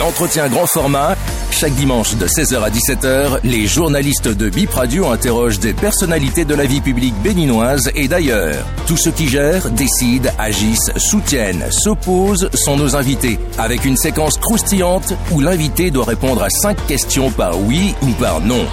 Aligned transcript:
L'entretien 0.00 0.48
grand 0.48 0.66
format, 0.66 1.14
chaque 1.50 1.74
dimanche 1.74 2.16
de 2.16 2.26
16h 2.26 2.62
à 2.62 2.70
17h, 2.70 3.40
les 3.44 3.66
journalistes 3.66 4.28
de 4.28 4.48
Bip 4.48 4.70
Radio 4.70 5.08
interrogent 5.08 5.60
des 5.60 5.74
personnalités 5.74 6.46
de 6.46 6.54
la 6.54 6.64
vie 6.64 6.80
publique 6.80 7.14
béninoise 7.22 7.90
et 7.94 8.08
d'ailleurs. 8.08 8.64
Tous 8.86 8.96
ceux 8.96 9.10
qui 9.10 9.28
gèrent, 9.28 9.70
décident, 9.72 10.30
agissent, 10.38 10.90
soutiennent, 10.96 11.66
s'opposent 11.70 12.48
sont 12.54 12.78
nos 12.78 12.96
invités, 12.96 13.38
avec 13.58 13.84
une 13.84 13.98
séquence 13.98 14.38
croustillante 14.38 15.12
où 15.32 15.40
l'invité 15.40 15.90
doit 15.90 16.06
répondre 16.06 16.42
à 16.42 16.48
cinq 16.48 16.78
questions 16.86 17.30
par 17.30 17.60
oui 17.60 17.94
ou 18.00 18.12
par 18.12 18.40
non. 18.40 18.66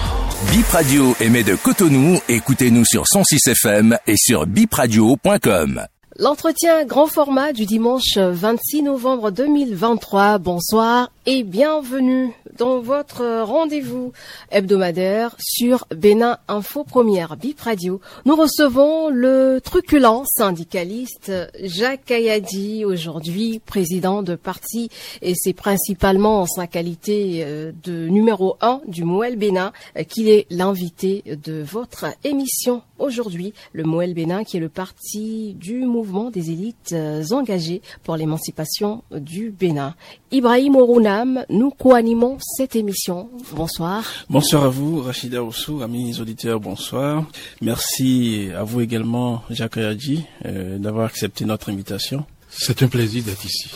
Bip 0.50 0.68
Radio 0.68 1.14
émet 1.20 1.44
de 1.44 1.56
Cotonou, 1.56 2.18
écoutez-nous 2.30 2.86
sur 2.86 3.06
106 3.06 3.48
FM 3.48 3.98
et 4.06 4.16
sur 4.16 4.46
bipradio.com. 4.46 5.82
L'entretien 6.20 6.84
grand 6.84 7.06
format 7.06 7.52
du 7.52 7.64
dimanche 7.64 8.16
26 8.16 8.82
novembre 8.82 9.30
2023. 9.30 10.38
Bonsoir 10.38 11.12
et 11.30 11.42
bienvenue 11.42 12.32
dans 12.56 12.80
votre 12.80 13.42
rendez-vous 13.42 14.12
hebdomadaire 14.50 15.36
sur 15.38 15.86
Bénin 15.94 16.38
Info 16.48 16.84
Première 16.84 17.36
Bip 17.36 17.60
Radio. 17.60 18.00
Nous 18.24 18.34
recevons 18.34 19.10
le 19.10 19.60
truculent 19.62 20.24
syndicaliste 20.24 21.30
Jacques 21.62 22.10
Ayadi, 22.10 22.86
aujourd'hui 22.86 23.58
président 23.58 24.22
de 24.22 24.36
parti 24.36 24.88
et 25.20 25.34
c'est 25.36 25.52
principalement 25.52 26.40
en 26.40 26.46
sa 26.46 26.66
qualité 26.66 27.42
euh, 27.44 27.72
de 27.84 28.08
numéro 28.08 28.56
un 28.62 28.80
du 28.86 29.04
Moël 29.04 29.36
Bénin 29.36 29.74
euh, 29.98 30.04
qu'il 30.04 30.30
est 30.30 30.46
l'invité 30.48 31.22
de 31.26 31.62
votre 31.62 32.06
émission 32.24 32.80
aujourd'hui. 32.98 33.52
Le 33.74 33.84
Moël 33.84 34.14
Bénin 34.14 34.44
qui 34.44 34.56
est 34.56 34.60
le 34.60 34.70
parti 34.70 35.52
du 35.58 35.80
mouvement 35.80 36.30
des 36.30 36.50
élites 36.52 36.94
euh, 36.94 37.22
engagées 37.32 37.82
pour 38.02 38.16
l'émancipation 38.16 39.04
du 39.10 39.50
Bénin. 39.50 39.94
Ibrahim 40.30 40.76
Orunam, 40.76 41.44
nous 41.48 41.70
co-animons 41.70 42.36
cette 42.40 42.76
émission. 42.76 43.30
Bonsoir. 43.52 44.04
Bonsoir 44.28 44.64
à 44.64 44.68
vous, 44.68 45.00
Rachida 45.00 45.42
Oussou, 45.42 45.80
amis 45.80 46.20
auditeurs, 46.20 46.60
bonsoir. 46.60 47.24
Merci 47.62 48.50
à 48.54 48.62
vous 48.62 48.82
également, 48.82 49.42
Jacques 49.48 49.78
Ayadji, 49.78 50.24
euh, 50.44 50.76
d'avoir 50.76 51.06
accepté 51.06 51.46
notre 51.46 51.70
invitation. 51.70 52.26
C'est 52.50 52.82
un 52.82 52.88
plaisir 52.88 53.24
d'être 53.24 53.46
ici. 53.46 53.70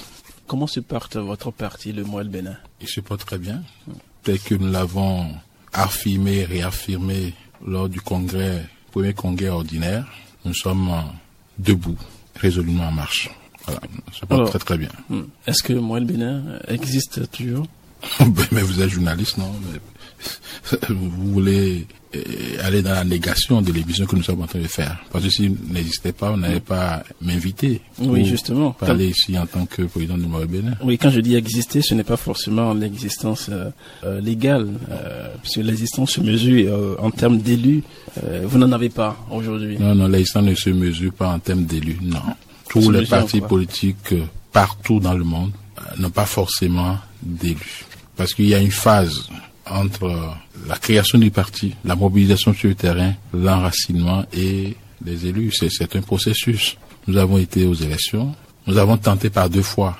Comment 0.47 0.67
se 0.67 0.81
porte 0.81 1.17
votre 1.17 1.51
parti, 1.53 1.91
le 1.93 2.05
Moël 2.05 2.29
Bénin? 2.29 2.57
Il 2.83 2.89
se 2.89 3.01
porte 3.01 3.25
très 3.25 3.39
bien, 3.39 3.63
tel 4.23 4.39
que 4.39 4.55
nous 4.55 4.71
l'avons 4.71 5.29
affirmé, 5.73 6.45
réaffirmé 6.45 7.33
lors 7.67 7.89
du 7.89 8.03
congrès, 8.03 8.67
premier 8.91 9.15
congrès 9.15 9.49
ordinaire. 9.49 10.07
Nous 10.45 10.55
sommes 10.55 10.93
debout, 11.59 11.97
résolument 12.37 12.89
en 12.89 12.93
marche. 12.93 13.31
Voilà, 13.67 13.81
ça 14.13 14.27
porte 14.27 14.33
Alors, 14.33 14.51
très 14.51 14.59
très 14.59 14.79
bien. 14.79 14.89
hmm, 15.09 15.23
Est-ce 15.47 15.63
que 15.63 15.73
Moël 15.73 16.05
Bénin 16.05 16.43
existe 16.69 17.31
toujours 17.31 17.67
mais 18.51 18.63
vous 18.63 18.83
êtes 18.83 18.91
journaliste, 18.91 19.39
non? 19.39 19.53
Vous 20.89 21.33
voulez 21.33 21.87
euh, 22.15 22.21
aller 22.63 22.83
dans 22.83 22.93
la 22.93 23.05
négation 23.05 23.61
de 23.63 23.73
l'émission 23.73 24.07
que 24.07 24.15
nous 24.17 24.23
sommes 24.23 24.43
en 24.43 24.47
train 24.47 24.61
de 24.61 24.67
faire. 24.69 24.97
Parce 25.11 25.25
que 25.25 25.31
s'il 25.31 25.55
n'existait 25.71 26.13
pas, 26.13 26.31
on 26.33 26.37
n'allait 26.37 26.61
pas 26.61 27.03
m'inviter. 27.21 27.81
Oui, 27.99 28.21
pour 28.21 28.25
justement. 28.25 28.71
Parler 28.73 29.09
ici 29.09 29.37
en 29.39 29.47
tant 29.47 29.67
que 29.67 29.83
président 29.83 30.17
du 30.19 30.27
Maroc 30.27 30.49
Bénin. 30.49 30.75
Oui, 30.83 30.99
quand 30.99 31.11
je 31.11 31.21
dis 31.21 31.35
exister, 31.35 31.83
ce 31.83 31.95
n'est 31.95 32.05
pas 32.05 32.17
forcément 32.17 32.73
l'existence 32.75 33.49
euh, 33.51 33.71
euh, 34.05 34.21
légale, 34.21 34.69
euh, 34.91 35.29
puisque 35.43 35.59
l'existence 35.59 36.13
se 36.13 36.21
mesure 36.21 36.73
euh, 36.75 36.97
en 37.01 37.11
termes 37.11 37.39
d'élus. 37.39 37.83
Euh, 38.25 38.43
vous 38.45 38.59
n'en 38.59 38.71
avez 38.73 38.91
pas 38.91 39.17
aujourd'hui. 39.31 39.77
Non, 39.79 39.95
non, 39.95 40.07
l'existence 40.09 40.45
ne 40.45 40.55
se 40.55 40.71
mesure 40.71 41.13
pas 41.13 41.29
en 41.33 41.39
termes 41.39 41.65
d'élus, 41.65 41.99
non. 42.03 42.19
Tous 42.81 42.91
les 42.91 43.07
partis 43.07 43.39
quoi 43.41 43.49
politiques 43.49 44.13
euh, 44.13 44.25
partout 44.53 45.01
dans 45.01 45.15
le 45.15 45.25
monde 45.25 45.53
euh, 45.79 45.83
n'ont 45.99 46.11
pas 46.11 46.27
forcément 46.27 46.99
d'élus. 47.23 47.85
Parce 48.17 48.35
qu'il 48.35 48.47
y 48.47 48.55
a 48.55 48.59
une 48.59 48.71
phase 48.71 49.29
entre 49.67 50.05
euh, 50.05 50.29
la 50.67 50.77
création 50.77 51.19
du 51.19 51.31
parti, 51.31 51.75
la 51.85 51.95
mobilisation 51.97 52.53
sur 52.55 52.69
le 52.69 52.75
terrain, 52.75 53.15
l'enracinement 53.33 54.25
et 54.33 54.77
les 55.05 55.27
élus. 55.27 55.51
C'est- 55.53 55.71
C'est 55.71 55.95
un 55.97 56.03
processus. 56.03 56.77
Nous 57.07 57.17
avons 57.17 57.39
été 57.39 57.65
aux 57.67 57.75
élections. 57.75 58.35
Nous 58.67 58.79
avons 58.79 58.97
tenté 58.97 59.31
par 59.31 59.49
deux 59.51 59.63
fois 59.63 59.97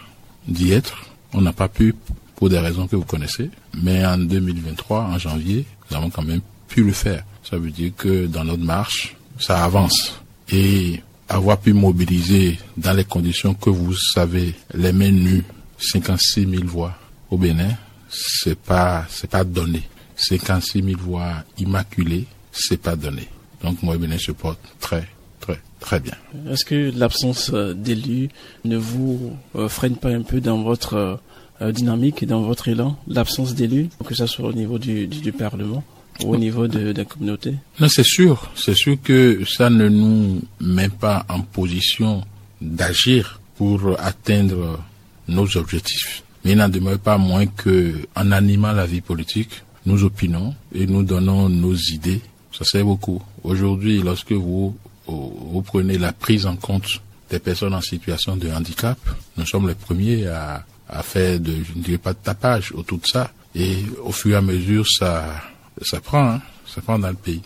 d'y 0.47 0.73
être. 0.73 0.97
On 1.33 1.41
n'a 1.41 1.53
pas 1.53 1.69
pu 1.69 1.95
pour 2.37 2.49
des 2.49 2.59
raisons 2.59 2.87
que 2.87 2.97
vous 2.97 3.05
connaissez. 3.05 3.51
Mais 3.83 4.05
en 4.05 4.19
2023, 4.19 5.05
en 5.05 5.19
janvier, 5.19 5.65
nous 5.91 5.97
avons 5.97 6.11
quand 6.11 6.23
même 6.23 6.41
pu 6.69 6.83
le 6.85 6.93
faire. 6.93 7.25
Ça 7.49 7.57
veut 7.59 7.71
dire 7.71 7.93
que 7.97 8.27
dans 8.27 8.45
notre 8.45 8.63
marche, 8.63 9.17
ça 9.39 9.65
avance. 9.65 10.21
Et 10.51 11.01
avoir 11.33 11.59
pu 11.59 11.73
mobiliser 11.73 12.59
dans 12.77 12.93
les 12.93 13.05
conditions 13.05 13.55
que 13.55 13.71
vous 13.71 13.95
savez, 13.95 14.55
les 14.75 14.93
mains 14.93 15.11
nues, 15.11 15.45
56 15.79 16.47
000 16.49 16.65
voix 16.67 16.95
au 17.31 17.39
Bénin, 17.39 17.71
c'est 18.11 18.59
pas, 18.59 19.07
c'est 19.09 19.31
pas 19.31 19.45
donné. 19.45 19.83
56 20.17 20.83
000 20.83 21.01
voix 21.01 21.33
immaculées, 21.59 22.27
c'est 22.53 22.77
pas 22.77 22.97
donné. 22.97 23.29
Donc, 23.63 23.83
moi, 23.83 23.97
Bénin 23.97 24.19
se 24.19 24.33
porte 24.33 24.61
très, 24.79 25.09
très, 25.41 25.59
très 25.81 26.01
bien. 26.01 26.15
Est-ce 26.51 26.65
que 26.65 26.93
l'absence 26.95 27.51
euh, 27.55 27.73
d'élus 27.73 28.29
ne 28.65 28.77
vous 28.77 29.37
euh, 29.57 29.69
freine 29.69 29.97
pas 29.97 30.11
un 30.11 30.23
peu 30.23 30.41
dans 30.41 30.63
votre 30.63 31.19
euh, 31.63 31.73
dynamique 31.73 32.23
et 32.23 32.27
dans 32.27 32.43
votre 32.43 32.69
élan 32.69 32.99
L'absence 33.09 33.55
d'élus, 33.55 33.89
que 34.05 34.15
ce 34.15 34.27
soit 34.27 34.49
au 34.49 34.53
niveau 34.53 34.79
du, 34.79 35.07
du, 35.07 35.21
du 35.21 35.33
Parlement? 35.33 35.83
Au 36.25 36.37
niveau 36.37 36.67
de, 36.69 36.93
de 36.93 36.99
la 36.99 37.05
communauté 37.05 37.55
Non, 37.81 37.89
c'est 37.89 38.05
sûr. 38.05 38.51
C'est 38.55 38.75
sûr 38.75 38.97
que 39.03 39.45
ça 39.45 39.71
ne 39.71 39.89
nous 39.89 40.43
met 40.61 40.89
pas 40.89 41.25
en 41.29 41.41
position 41.41 42.23
d'agir 42.61 43.41
pour 43.57 43.97
atteindre 43.99 44.83
nos 45.29 45.57
objectifs. 45.57 46.23
Mais 46.45 46.53
il 46.53 46.59
n'en 46.59 46.69
demeure 46.69 46.99
pas 46.99 47.19
moins 47.19 47.47
que, 47.47 47.95
en 48.17 48.33
animant 48.33 48.73
la 48.73 48.87
vie 48.87 49.01
politique, 49.01 49.63
nous 49.87 50.05
opinons 50.05 50.55
et 50.75 50.87
nous 50.87 51.03
donnons 51.03 51.49
nos 51.49 51.75
idées. 51.75 52.21
Ça 52.53 52.65
sert 52.65 52.85
beaucoup. 52.85 53.23
Aujourd'hui, 53.45 54.01
lorsque 54.03 54.33
vous, 54.33 54.77
vous 55.07 55.63
prenez 55.63 55.99
la 55.99 56.13
prise 56.13 56.47
en 56.47 56.57
compte 56.57 57.01
des 57.31 57.39
personnes 57.39 57.75
en 57.75 57.81
situation 57.81 58.37
de 58.37 58.51
handicap, 58.51 58.99
nous 59.37 59.47
sommes 59.47 59.69
les 59.69 59.75
premiers 59.75 60.27
à, 60.27 60.65
à 60.89 61.03
faire 61.03 61.41
de, 61.41 61.53
je 61.53 61.79
ne 61.79 61.83
dirais 61.83 61.99
pas 61.99 62.13
de 62.13 62.19
tapage 62.23 62.73
autour 62.73 62.99
de 62.99 63.07
ça. 63.07 63.33
Et 63.55 63.77
au 64.03 64.13
fur 64.13 64.33
et 64.33 64.37
à 64.37 64.43
mesure, 64.43 64.87
ça, 64.89 65.43
ça 65.81 66.01
prend, 66.01 66.29
hein, 66.31 66.43
ça 66.67 66.81
prend 66.81 66.99
dans 66.99 67.09
le 67.09 67.15
pays. 67.15 67.43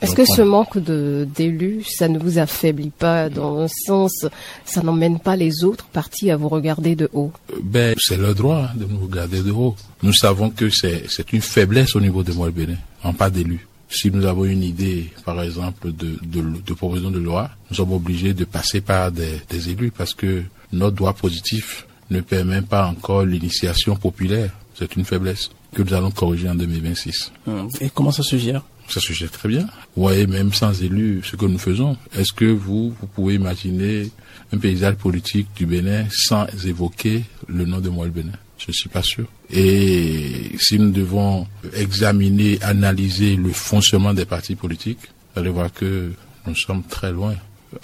Est-ce 0.00 0.14
que 0.14 0.24
ce 0.24 0.42
manque 0.42 0.78
de 0.78 1.26
d'élus, 1.34 1.84
ça 1.84 2.08
ne 2.08 2.18
vous 2.20 2.38
affaiblit 2.38 2.90
pas 2.90 3.28
dans 3.28 3.62
le 3.62 3.66
sens, 3.68 4.26
ça 4.64 4.82
n'emmène 4.82 5.18
pas 5.18 5.34
les 5.34 5.64
autres 5.64 5.86
partis 5.86 6.30
à 6.30 6.36
vous 6.36 6.48
regarder 6.48 6.94
de 6.94 7.10
haut? 7.12 7.32
Ben, 7.62 7.96
c'est 7.98 8.16
leur 8.16 8.34
droit 8.34 8.68
hein, 8.70 8.76
de 8.76 8.84
nous 8.84 9.00
regarder 9.00 9.42
de 9.42 9.50
haut. 9.50 9.74
Nous 10.02 10.12
savons 10.12 10.50
que 10.50 10.70
c'est 10.70 11.04
c'est 11.08 11.32
une 11.32 11.40
faiblesse 11.40 11.96
au 11.96 12.00
niveau 12.00 12.22
de 12.22 12.32
moi 12.32 12.50
Bénin, 12.50 12.76
en 13.02 13.12
pas 13.12 13.28
d'élus. 13.28 13.66
Si 13.90 14.10
nous 14.10 14.24
avons 14.26 14.44
une 14.44 14.62
idée, 14.62 15.10
par 15.24 15.42
exemple, 15.42 15.90
de, 15.92 16.18
de, 16.22 16.44
de 16.64 16.74
proposition 16.74 17.10
de 17.10 17.18
loi, 17.18 17.50
nous 17.70 17.76
sommes 17.76 17.92
obligés 17.92 18.34
de 18.34 18.44
passer 18.44 18.82
par 18.82 19.10
des, 19.10 19.40
des 19.48 19.70
élus 19.70 19.90
parce 19.90 20.14
que 20.14 20.42
notre 20.72 20.94
droit 20.94 21.14
positif 21.14 21.86
ne 22.10 22.20
permet 22.20 22.62
pas 22.62 22.86
encore 22.86 23.24
l'initiation 23.24 23.96
populaire. 23.96 24.50
C'est 24.74 24.94
une 24.94 25.04
faiblesse 25.04 25.50
que 25.74 25.82
nous 25.82 25.94
allons 25.94 26.10
corriger 26.10 26.48
en 26.48 26.54
2026. 26.54 27.32
Hum, 27.46 27.68
Et 27.80 27.90
comment 27.90 28.10
ça 28.12 28.22
se 28.22 28.36
gère? 28.36 28.62
Ça 28.88 29.00
se 29.00 29.12
gère 29.12 29.30
très 29.30 29.48
bien. 29.50 29.66
Vous 29.94 30.02
voyez, 30.02 30.26
même 30.26 30.52
sans 30.54 30.82
élus, 30.82 31.20
ce 31.24 31.36
que 31.36 31.44
nous 31.44 31.58
faisons. 31.58 31.96
Est-ce 32.16 32.32
que 32.32 32.46
vous, 32.46 32.94
vous 32.98 33.06
pouvez 33.06 33.34
imaginer 33.34 34.10
un 34.52 34.56
paysage 34.58 34.94
politique 34.96 35.48
du 35.56 35.66
Bénin 35.66 36.06
sans 36.10 36.46
évoquer 36.64 37.24
le 37.48 37.66
nom 37.66 37.80
de 37.80 37.90
Moël 37.90 38.10
Bénin? 38.10 38.32
Je 38.56 38.64
ne 38.68 38.72
suis 38.72 38.88
pas 38.88 39.02
sûr. 39.02 39.26
Et 39.50 40.52
si 40.58 40.78
nous 40.78 40.90
devons 40.90 41.46
examiner, 41.74 42.58
analyser 42.62 43.36
le 43.36 43.50
fonctionnement 43.52 44.14
des 44.14 44.24
partis 44.24 44.56
politiques, 44.56 44.98
vous 45.34 45.40
allez 45.40 45.50
voir 45.50 45.72
que 45.72 46.12
nous 46.46 46.56
sommes 46.56 46.82
très 46.82 47.12
loin, 47.12 47.34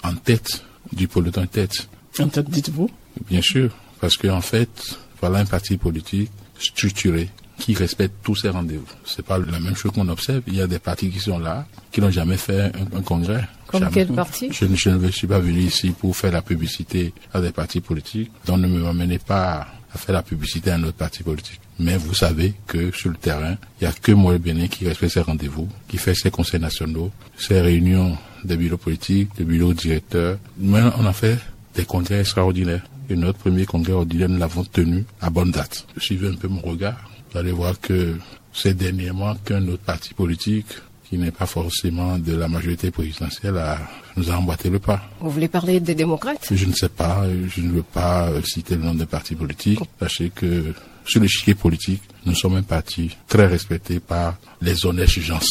en 0.03 0.15
tête 0.15 0.63
du 0.91 1.07
peloton 1.07 1.43
en 1.43 1.47
tête. 1.47 1.87
En 2.19 2.27
tête, 2.27 2.49
dites-vous? 2.49 2.89
Bien 3.29 3.41
sûr, 3.41 3.69
parce 4.01 4.17
qu'en 4.17 4.41
fait, 4.41 4.97
voilà 5.21 5.39
un 5.39 5.45
parti 5.45 5.77
politique 5.77 6.29
structuré 6.59 7.29
qui 7.57 7.73
respecte 7.73 8.15
tous 8.23 8.35
ses 8.35 8.49
rendez-vous. 8.49 8.85
C'est 9.05 9.25
pas 9.25 9.37
la 9.37 9.59
même 9.59 9.75
chose 9.75 9.91
qu'on 9.91 10.07
observe. 10.09 10.41
Il 10.47 10.55
y 10.55 10.61
a 10.61 10.67
des 10.67 10.79
partis 10.79 11.09
qui 11.09 11.19
sont 11.19 11.39
là, 11.39 11.65
qui 11.91 12.01
n'ont 12.01 12.11
jamais 12.11 12.37
fait 12.37 12.61
un, 12.93 12.97
un 12.97 13.01
congrès. 13.01 13.47
Comme 13.67 13.81
Jamais. 13.81 13.93
quel 13.93 14.07
parti? 14.09 14.49
Je, 14.51 14.65
ne- 14.65 14.75
je 14.75 14.89
ne 14.89 15.09
suis 15.11 15.27
pas 15.27 15.39
venu 15.39 15.59
ici 15.61 15.91
pour 15.91 16.15
faire 16.15 16.31
la 16.31 16.41
publicité 16.41 17.13
à 17.33 17.41
des 17.41 17.51
partis 17.51 17.81
politiques. 17.81 18.31
Donc 18.45 18.59
ne 18.59 18.67
me 18.67 18.79
m'amenez 18.79 19.19
pas 19.19 19.67
à 19.93 19.97
faire 19.97 20.13
la 20.13 20.21
publicité 20.23 20.71
à 20.71 20.75
un 20.75 20.83
autre 20.83 20.97
parti 20.97 21.23
politique. 21.23 21.59
Mais 21.79 21.97
vous 21.97 22.13
savez 22.13 22.53
que 22.67 22.91
sur 22.91 23.09
le 23.09 23.15
terrain, 23.17 23.55
il 23.79 23.83
n'y 23.83 23.87
a 23.87 23.91
que 23.93 24.11
moi 24.11 24.37
Bénin 24.37 24.67
qui 24.67 24.87
respecte 24.87 25.13
ses 25.13 25.21
rendez-vous, 25.21 25.67
qui 25.87 25.97
fait 25.97 26.13
ses 26.15 26.31
conseils 26.31 26.59
nationaux, 26.59 27.11
ses 27.37 27.61
réunions 27.61 28.17
des 28.43 28.55
bureaux 28.57 28.77
politiques, 28.77 29.29
des 29.37 29.43
bureaux 29.45 29.73
directeurs. 29.73 30.37
Mais 30.57 30.81
on 30.97 31.05
a 31.05 31.13
fait 31.13 31.37
des 31.73 31.85
congrès 31.85 32.19
extraordinaires. 32.19 32.83
Et 33.09 33.15
notre 33.15 33.37
premier 33.39 33.65
congrès 33.65 33.93
ordinaire, 33.93 34.29
nous 34.29 34.37
l'avons 34.39 34.63
tenu 34.63 35.05
à 35.21 35.29
bonne 35.29 35.51
date. 35.51 35.85
Suivez 35.97 36.27
un 36.29 36.35
peu 36.35 36.47
mon 36.47 36.61
regard. 36.61 37.09
Vous 37.35 37.41
allez 37.41 37.51
voir 37.51 37.77
que 37.81 38.15
c'est 38.53 38.77
dernièrement 38.77 39.35
qu'un 39.35 39.67
autre 39.67 39.83
parti 39.83 40.13
politique, 40.13 40.67
qui 41.03 41.17
n'est 41.17 41.31
pas 41.31 41.45
forcément 41.45 42.17
de 42.17 42.33
la 42.33 42.47
majorité 42.47 42.91
présidentielle, 42.91 43.57
a, 43.57 43.77
nous 44.15 44.31
a 44.31 44.35
emboîté 44.35 44.69
le 44.69 44.79
pas. 44.79 45.01
Vous 45.19 45.31
voulez 45.31 45.49
parler 45.49 45.81
des 45.81 45.95
démocrates? 45.95 46.47
Je 46.49 46.65
ne 46.65 46.71
sais 46.71 46.87
pas, 46.87 47.25
je 47.53 47.59
ne 47.59 47.71
veux 47.73 47.83
pas 47.83 48.29
euh, 48.29 48.41
citer 48.41 48.77
le 48.77 48.83
nom 48.83 48.95
des 48.95 49.05
partis 49.05 49.35
politiques. 49.35 49.81
Sachez 49.99 50.29
que 50.29 50.73
sur 51.05 51.19
l'échiquier 51.19 51.55
politique, 51.55 52.03
nous 52.25 52.35
sommes 52.35 52.55
un 52.55 52.63
parti 52.63 53.17
très 53.27 53.47
respecté 53.47 53.99
par 53.99 54.37
les 54.61 54.85
honnêtes 54.85 55.09
gens 55.09 55.41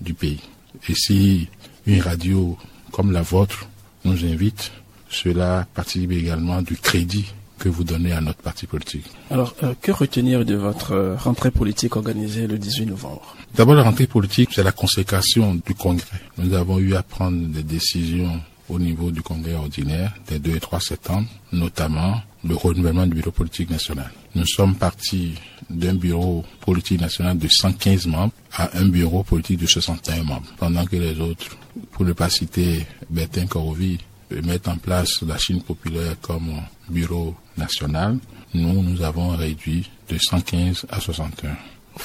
du 0.00 0.14
pays. 0.14 0.40
Et 0.88 0.94
si 0.94 1.46
une 1.86 2.00
radio 2.00 2.56
comme 2.90 3.12
la 3.12 3.20
vôtre 3.20 3.68
nous 4.06 4.24
invite, 4.24 4.72
cela 5.10 5.66
participe 5.74 6.12
également 6.12 6.62
du 6.62 6.78
crédit 6.78 7.26
que 7.64 7.70
vous 7.70 7.82
donnez 7.82 8.12
à 8.12 8.20
notre 8.20 8.42
parti 8.42 8.66
politique. 8.66 9.06
Alors, 9.30 9.54
euh, 9.62 9.72
que 9.80 9.90
retenir 9.90 10.44
de 10.44 10.54
votre 10.54 10.92
euh, 10.92 11.16
rentrée 11.16 11.50
politique 11.50 11.96
organisée 11.96 12.46
le 12.46 12.58
18 12.58 12.84
novembre? 12.84 13.34
D'abord, 13.54 13.74
la 13.74 13.82
rentrée 13.82 14.06
politique, 14.06 14.50
c'est 14.52 14.62
la 14.62 14.70
consécration 14.72 15.54
du 15.54 15.74
Congrès. 15.74 16.20
Nous 16.36 16.52
avons 16.52 16.78
eu 16.78 16.94
à 16.94 17.02
prendre 17.02 17.38
des 17.48 17.62
décisions 17.62 18.38
au 18.68 18.78
niveau 18.78 19.10
du 19.10 19.22
Congrès 19.22 19.54
ordinaire 19.54 20.12
des 20.28 20.38
2 20.38 20.56
et 20.56 20.60
3 20.60 20.78
septembre, 20.78 21.26
notamment 21.52 22.20
le 22.46 22.54
renouvellement 22.54 23.06
du 23.06 23.14
bureau 23.14 23.30
politique 23.30 23.70
national. 23.70 24.12
Nous 24.34 24.46
sommes 24.46 24.74
partis 24.74 25.32
d'un 25.70 25.94
bureau 25.94 26.44
politique 26.60 27.00
national 27.00 27.38
de 27.38 27.48
115 27.48 28.06
membres 28.06 28.34
à 28.52 28.76
un 28.76 28.88
bureau 28.88 29.22
politique 29.22 29.60
de 29.60 29.66
61 29.66 30.22
membres, 30.22 30.52
pendant 30.58 30.84
que 30.84 30.96
les 30.96 31.18
autres, 31.18 31.56
pour 31.92 32.04
ne 32.04 32.12
pas 32.12 32.28
citer 32.28 32.86
Bertin 33.08 33.46
Korovi, 33.46 33.98
mettent 34.42 34.68
en 34.68 34.76
place 34.76 35.22
la 35.22 35.38
Chine 35.38 35.62
populaire 35.62 36.16
comme 36.20 36.50
bureau 36.88 37.34
national. 37.56 38.18
Nous, 38.54 38.82
nous 38.82 39.02
avons 39.02 39.30
réduit 39.30 39.90
de 40.08 40.16
115 40.18 40.86
à 40.90 41.00
61. 41.00 41.56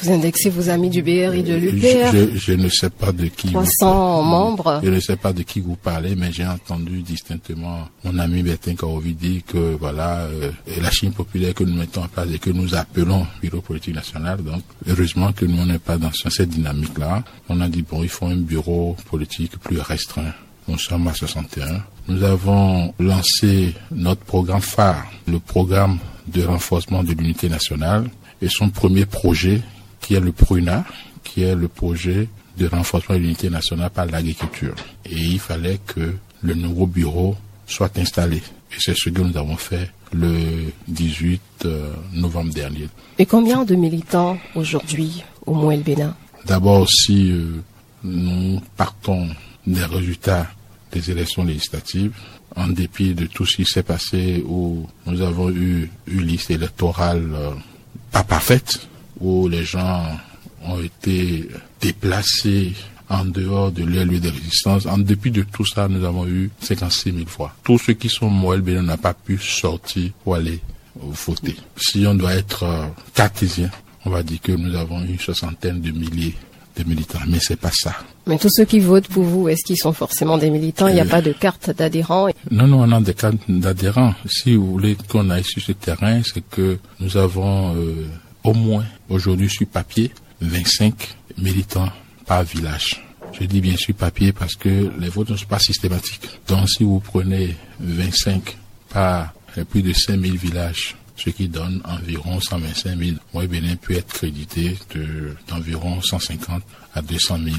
Vous 0.02 0.12
indexez 0.12 0.50
vos 0.50 0.70
amis 0.70 0.90
du 0.90 1.02
BR 1.02 1.34
et 1.34 1.42
de 1.42 1.56
l'UPR 1.56 2.12
je, 2.14 2.38
je, 2.38 2.54
ne 2.54 2.70
sais 2.70 2.92
pas 2.92 3.12
de 3.12 3.26
qui 3.26 3.52
300 3.52 4.22
membres. 4.24 4.82
Je 4.84 4.90
ne 4.90 5.00
sais 5.00 5.16
pas 5.16 5.34
de 5.34 5.42
qui 5.42 5.62
vous 5.62 5.76
parlez, 5.76 6.16
mais 6.16 6.32
j'ai 6.32 6.46
entendu 6.46 7.02
distinctement 7.02 7.88
mon 8.04 8.20
ami 8.20 8.44
Bertin 8.44 8.76
Karovi 8.76 9.14
dire 9.14 9.42
que 9.48 9.76
voilà, 9.80 10.20
euh, 10.26 10.52
la 10.80 10.92
Chine 10.92 11.12
populaire 11.12 11.56
que 11.56 11.64
nous 11.64 11.76
mettons 11.76 12.04
en 12.04 12.08
place 12.08 12.28
et 12.32 12.38
que 12.40 12.52
nous 12.52 12.76
appelons 12.76 13.26
bureau 13.42 13.62
politique 13.62 13.96
national. 13.96 14.44
Donc, 14.44 14.62
heureusement 14.88 15.34
que 15.34 15.46
nous 15.46 15.66
n'est 15.66 15.80
pas 15.80 15.98
dans 15.98 16.12
cette 16.14 16.50
dynamique-là. 16.50 17.24
On 17.50 17.60
a 17.60 17.68
dit 17.68 17.82
bon, 17.82 18.04
il 18.04 18.10
faut 18.10 18.28
un 18.28 18.38
bureau 18.38 18.96
politique 19.10 19.58
plus 19.58 19.80
restreint. 19.80 20.34
Nous 20.68 20.78
sommes 20.78 21.08
à 21.08 21.14
61. 21.14 21.82
Nous 22.10 22.24
avons 22.24 22.92
lancé 22.98 23.76
notre 23.92 24.22
programme 24.22 24.62
phare, 24.62 25.06
le 25.28 25.38
programme 25.38 26.00
de 26.28 26.44
renforcement 26.44 27.04
de 27.04 27.12
l'unité 27.12 27.50
nationale 27.50 28.10
et 28.42 28.48
son 28.50 28.70
premier 28.70 29.06
projet 29.06 29.62
qui 30.02 30.16
est 30.16 30.20
le 30.20 30.32
PRUNA, 30.32 30.86
qui 31.24 31.44
est 31.44 31.54
le 31.54 31.68
projet 31.68 32.28
de 32.58 32.66
renforcement 32.66 33.14
de 33.14 33.22
l'unité 33.22 33.52
nationale 33.52 33.92
par 33.92 34.08
l'agriculture. 34.08 34.74
Et 35.06 35.18
il 35.18 35.40
fallait 35.40 35.80
que 35.86 36.16
le 36.42 36.54
nouveau 36.56 36.88
bureau 36.88 37.36
soit 37.68 37.96
installé. 38.00 38.38
Et 38.38 38.78
c'est 38.80 38.98
ce 38.98 39.10
que 39.12 39.22
nous 39.22 39.38
avons 39.38 39.58
fait 39.58 39.92
le 40.12 40.72
18 40.88 41.42
euh, 41.66 41.94
novembre 42.14 42.52
dernier. 42.52 42.88
Et 43.20 43.28
combien 43.28 43.64
de 43.66 43.76
militants 43.76 44.40
aujourd'hui 44.56 45.24
au 45.46 45.54
Mouel 45.54 45.84
Bénin? 45.84 46.16
D'abord, 46.48 46.90
si 46.90 47.32
euh, 47.32 47.62
nous 48.04 48.60
partons 48.76 49.30
des 49.68 49.86
résultats 49.86 50.48
des 50.92 51.12
élections 51.12 51.44
législatives, 51.44 52.14
en 52.56 52.68
dépit 52.68 53.14
de 53.14 53.26
tout 53.26 53.46
ce 53.46 53.58
qui 53.58 53.66
s'est 53.66 53.84
passé 53.84 54.44
où 54.48 54.88
nous 55.06 55.22
avons 55.22 55.50
eu 55.50 55.90
une 56.08 56.22
liste 56.22 56.52
électorale 56.52 57.30
euh, 57.34 57.52
pas 58.12 58.24
parfaite, 58.24 58.88
où 59.20 59.48
les 59.48 59.66
gens 59.66 60.06
ont 60.64 60.82
été 60.82 61.48
déplacés 61.82 62.74
en 63.10 63.26
dehors 63.26 63.72
de 63.72 63.84
leur 63.84 64.06
lieu 64.06 64.20
de 64.20 64.30
résistance. 64.30 64.86
En 64.86 64.98
dépit 64.98 65.32
de 65.32 65.44
tout 65.44 65.66
ça, 65.66 65.88
nous 65.88 66.04
avons 66.06 66.28
eu 66.28 66.52
56 66.62 67.12
000 67.14 67.26
fois. 67.28 67.56
Tous 67.64 67.78
ceux 67.78 67.94
qui 67.94 68.10
sont 68.10 68.30
Moël 68.30 68.62
Bénin 68.62 68.84
n'ont 68.84 68.98
pas 68.98 69.14
pu 69.14 69.38
sortir 69.38 70.12
pour 70.24 70.36
aller 70.36 70.60
voter. 70.96 71.56
Si 71.78 72.06
on 72.06 72.16
doit 72.16 72.36
être 72.36 72.64
euh, 72.64 72.86
cartésien, 73.14 73.70
on 74.06 74.10
va 74.10 74.24
dire 74.24 74.42
que 74.42 74.52
nous 74.52 74.76
avons 74.76 75.04
une 75.04 75.20
soixantaine 75.20 75.82
de 75.82 75.92
milliers 75.92 76.36
militants, 76.84 77.20
mais 77.28 77.40
c'est 77.42 77.60
pas 77.60 77.72
ça. 77.74 77.96
Mais 78.28 78.38
tous 78.38 78.50
ceux 78.50 78.66
qui 78.66 78.80
votent 78.80 79.08
pour 79.08 79.24
vous, 79.24 79.50
est-ce 79.50 79.66
qu'ils 79.66 79.78
sont 79.78 79.94
forcément 79.94 80.38
des 80.38 80.50
militants? 80.50 80.88
Il 80.88 80.94
n'y 80.94 81.02
a 81.02 81.06
pas 81.06 81.22
de 81.22 81.32
carte 81.32 81.72
d'adhérent? 81.72 82.30
Non, 82.52 82.68
non, 82.68 82.82
on 82.82 82.92
a 82.92 83.02
des 83.02 83.14
cartes 83.14 83.38
d'adhérents. 83.48 84.14
Si 84.28 84.56
vous 84.56 84.72
voulez 84.72 84.98
qu'on 85.08 85.30
aille 85.30 85.44
sur 85.44 85.62
ce 85.62 85.72
terrain, 85.72 86.22
c'est 86.24 86.48
que 86.48 86.78
nous 87.00 87.18
avons 87.18 87.76
euh, 87.76 88.08
au 88.44 88.54
moins, 88.54 88.86
aujourd'hui 89.10 89.50
sur 89.50 89.68
papier, 89.68 90.12
25 90.42 90.94
militants 91.38 91.90
par 92.26 92.44
village. 92.44 93.04
Je 93.40 93.46
dis 93.46 93.62
bien 93.62 93.76
sur 93.78 93.96
papier 93.96 94.32
parce 94.32 94.56
que 94.56 94.92
les 95.00 95.10
votes 95.10 95.30
ne 95.30 95.36
sont 95.36 95.46
pas 95.46 95.60
systématiques. 95.60 96.30
Donc 96.48 96.70
si 96.70 96.84
vous 96.84 97.00
prenez 97.00 97.56
25 97.80 98.58
par 98.92 99.34
plus 99.70 99.82
de 99.82 99.94
5000 99.94 100.38
villages, 100.38 100.96
ce 101.20 101.30
qui 101.30 101.48
donne 101.48 101.82
environ 101.86 102.40
125 102.40 102.98
000. 102.98 103.18
Moi, 103.34 103.48
Bénin 103.48 103.76
peut 103.76 103.94
être 103.94 104.08
crédité 104.08 104.78
d'environ 105.48 106.02
150 106.02 106.64
à 106.96 107.02
200 107.02 107.38
000 107.44 107.58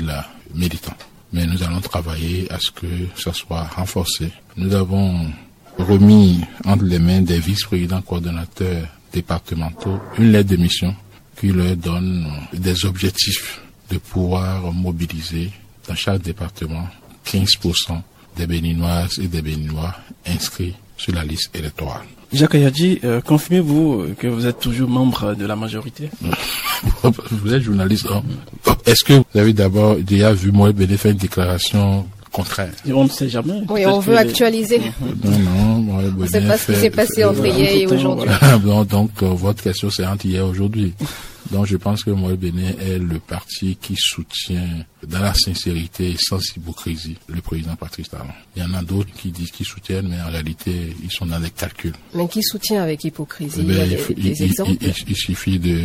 militants. 0.55 0.97
Mais 1.33 1.47
nous 1.47 1.63
allons 1.63 1.81
travailler 1.81 2.51
à 2.51 2.59
ce 2.59 2.71
que 2.71 2.87
ça 3.17 3.33
soit 3.33 3.65
renforcé. 3.65 4.33
Nous 4.57 4.75
avons 4.75 5.31
remis 5.79 6.41
entre 6.65 6.85
les 6.85 6.99
mains 6.99 7.21
des 7.21 7.39
vice-présidents 7.39 8.03
coordonnateurs 8.03 8.89
départementaux 9.13 10.01
une 10.19 10.33
lettre 10.33 10.51
de 10.51 10.57
mission 10.57 10.95
qui 11.39 11.49
leur 11.49 11.77
donne 11.77 12.31
des 12.53 12.85
objectifs 12.85 13.61
de 13.91 13.99
pouvoir 13.99 14.73
mobiliser 14.73 15.51
dans 15.89 15.95
chaque 15.95 16.23
département 16.23 16.87
15% 17.27 18.01
des 18.37 18.47
Béninoises 18.47 19.19
et 19.19 19.29
des 19.29 19.43
Béninois 19.43 19.95
inscrits 20.27 20.75
sur 20.97 21.15
la 21.15 21.25
liste 21.25 21.55
électorale. 21.57 22.07
Jacques 22.33 22.55
Ayadji, 22.55 23.01
euh, 23.05 23.21
confirmez-vous 23.21 24.15
que 24.19 24.27
vous 24.29 24.47
êtes 24.47 24.61
toujours 24.61 24.89
membre 24.89 25.35
de 25.35 25.47
la 25.47 25.57
majorité? 25.57 26.11
Vous 27.31 27.53
êtes 27.55 27.63
journaliste. 27.63 28.07
hein 28.11 28.23
Est-ce 28.87 29.05
que 29.05 29.13
vous 29.15 29.39
avez 29.41 29.53
d'abord 29.53 29.97
déjà 29.97 30.33
vu 30.33 30.51
moi 30.51 30.73
Béné 30.73 30.97
faire 30.97 31.11
une 31.13 31.19
déclaration 31.19 32.07
contraire? 32.33 32.71
Et 32.89 32.93
On 32.93 33.05
ne 33.05 33.09
sait 33.11 33.29
jamais. 33.29 33.61
Oui, 33.69 33.85
on 33.85 33.99
veut 34.01 34.13
les- 34.13 34.19
actualiser. 34.21 34.81
Non, 35.25 35.39
non, 35.39 35.75
moi 35.81 36.03
On 36.19 36.23
ne 36.23 36.27
sait 36.27 36.41
pas 36.41 36.57
ce 36.57 36.73
qui 36.73 36.79
s'est 36.79 36.91
passé 36.91 37.25
entre 37.25 37.45
hier 37.45 37.73
et 37.73 37.87
aujourd'hui. 37.87 38.29
donc, 38.65 38.89
donc, 38.89 39.11
euh, 39.23 39.27
votre 39.29 39.63
question 39.63 39.91
c'est 39.91 40.07
entre 40.07 40.25
hier 40.25 40.41
et 40.45 40.49
aujourd'hui. 40.49 40.95
Donc 41.51 41.67
je 41.67 41.77
pense 41.77 42.05
que 42.05 42.11
moi 42.11 42.35
Bénin 42.37 42.73
est 42.81 42.99
le 42.99 43.19
parti 43.19 43.77
qui 43.81 43.95
soutient 43.97 44.69
dans 45.07 45.19
la 45.21 45.35
sincérité 45.35 46.11
et 46.11 46.17
sans 46.17 46.39
hypocrisie 46.57 47.17
le 47.29 47.41
président 47.41 47.75
Patrice 47.77 48.09
Talon. 48.09 48.27
Il 48.57 48.63
y 48.63 48.65
en 48.65 48.73
a 48.75 48.83
d'autres 48.83 49.13
qui 49.15 49.31
disent 49.31 49.51
qu'ils 49.51 49.67
soutiennent, 49.67 50.09
mais 50.09 50.21
en 50.21 50.29
réalité 50.31 50.95
ils 51.03 51.11
sont 51.11 51.27
dans 51.27 51.39
les 51.39 51.51
calculs. 51.51 51.95
Mais 52.15 52.29
qui 52.29 52.43
soutient 52.43 52.83
avec 52.83 53.03
hypocrisie 53.05 53.61
Il 53.63 53.73
y 53.73 53.77
a 53.77 53.81
ben, 53.81 53.89
des, 53.89 53.95
il, 53.95 53.99
faut- 53.99 54.13
des 54.15 54.21
il- 54.23 54.27
il- 54.37 54.43
exemples. 54.45 54.71
il- 54.81 54.95
il 55.09 55.17
suffit 55.17 55.59
de 55.59 55.81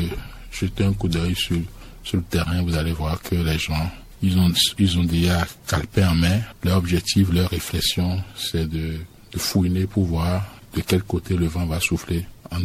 jeter 0.52 0.84
un 0.84 0.94
coup 0.94 1.08
d'œil 1.08 1.36
sur, 1.36 1.58
sur 2.04 2.18
le 2.18 2.24
terrain, 2.24 2.62
vous 2.62 2.75
allez 2.75 2.92
voir 2.94 3.20
que 3.22 3.36
les 3.36 3.58
gens, 3.58 3.89
ils 4.22 4.38
ont, 4.38 4.51
ils 4.78 4.98
ont 5.00 5.04
déjà 5.04 5.46
calpé 5.68 6.04
en 6.06 6.13
main. 6.16 6.39
Leur 6.63 6.78
objectif, 6.78 7.32
leur 7.34 7.50
réflexion, 7.50 8.22
c'est 8.38 8.70
de, 8.70 8.94
de 9.32 9.39
fouiner 9.39 9.88
pour 9.88 10.06
voir 10.06 10.46
de 10.75 10.82
quel 10.82 11.01
côté 11.04 11.36
le 11.36 11.48
vent 11.48 11.66
va 11.66 11.80
souffler 11.80 12.25
en 12.51 12.60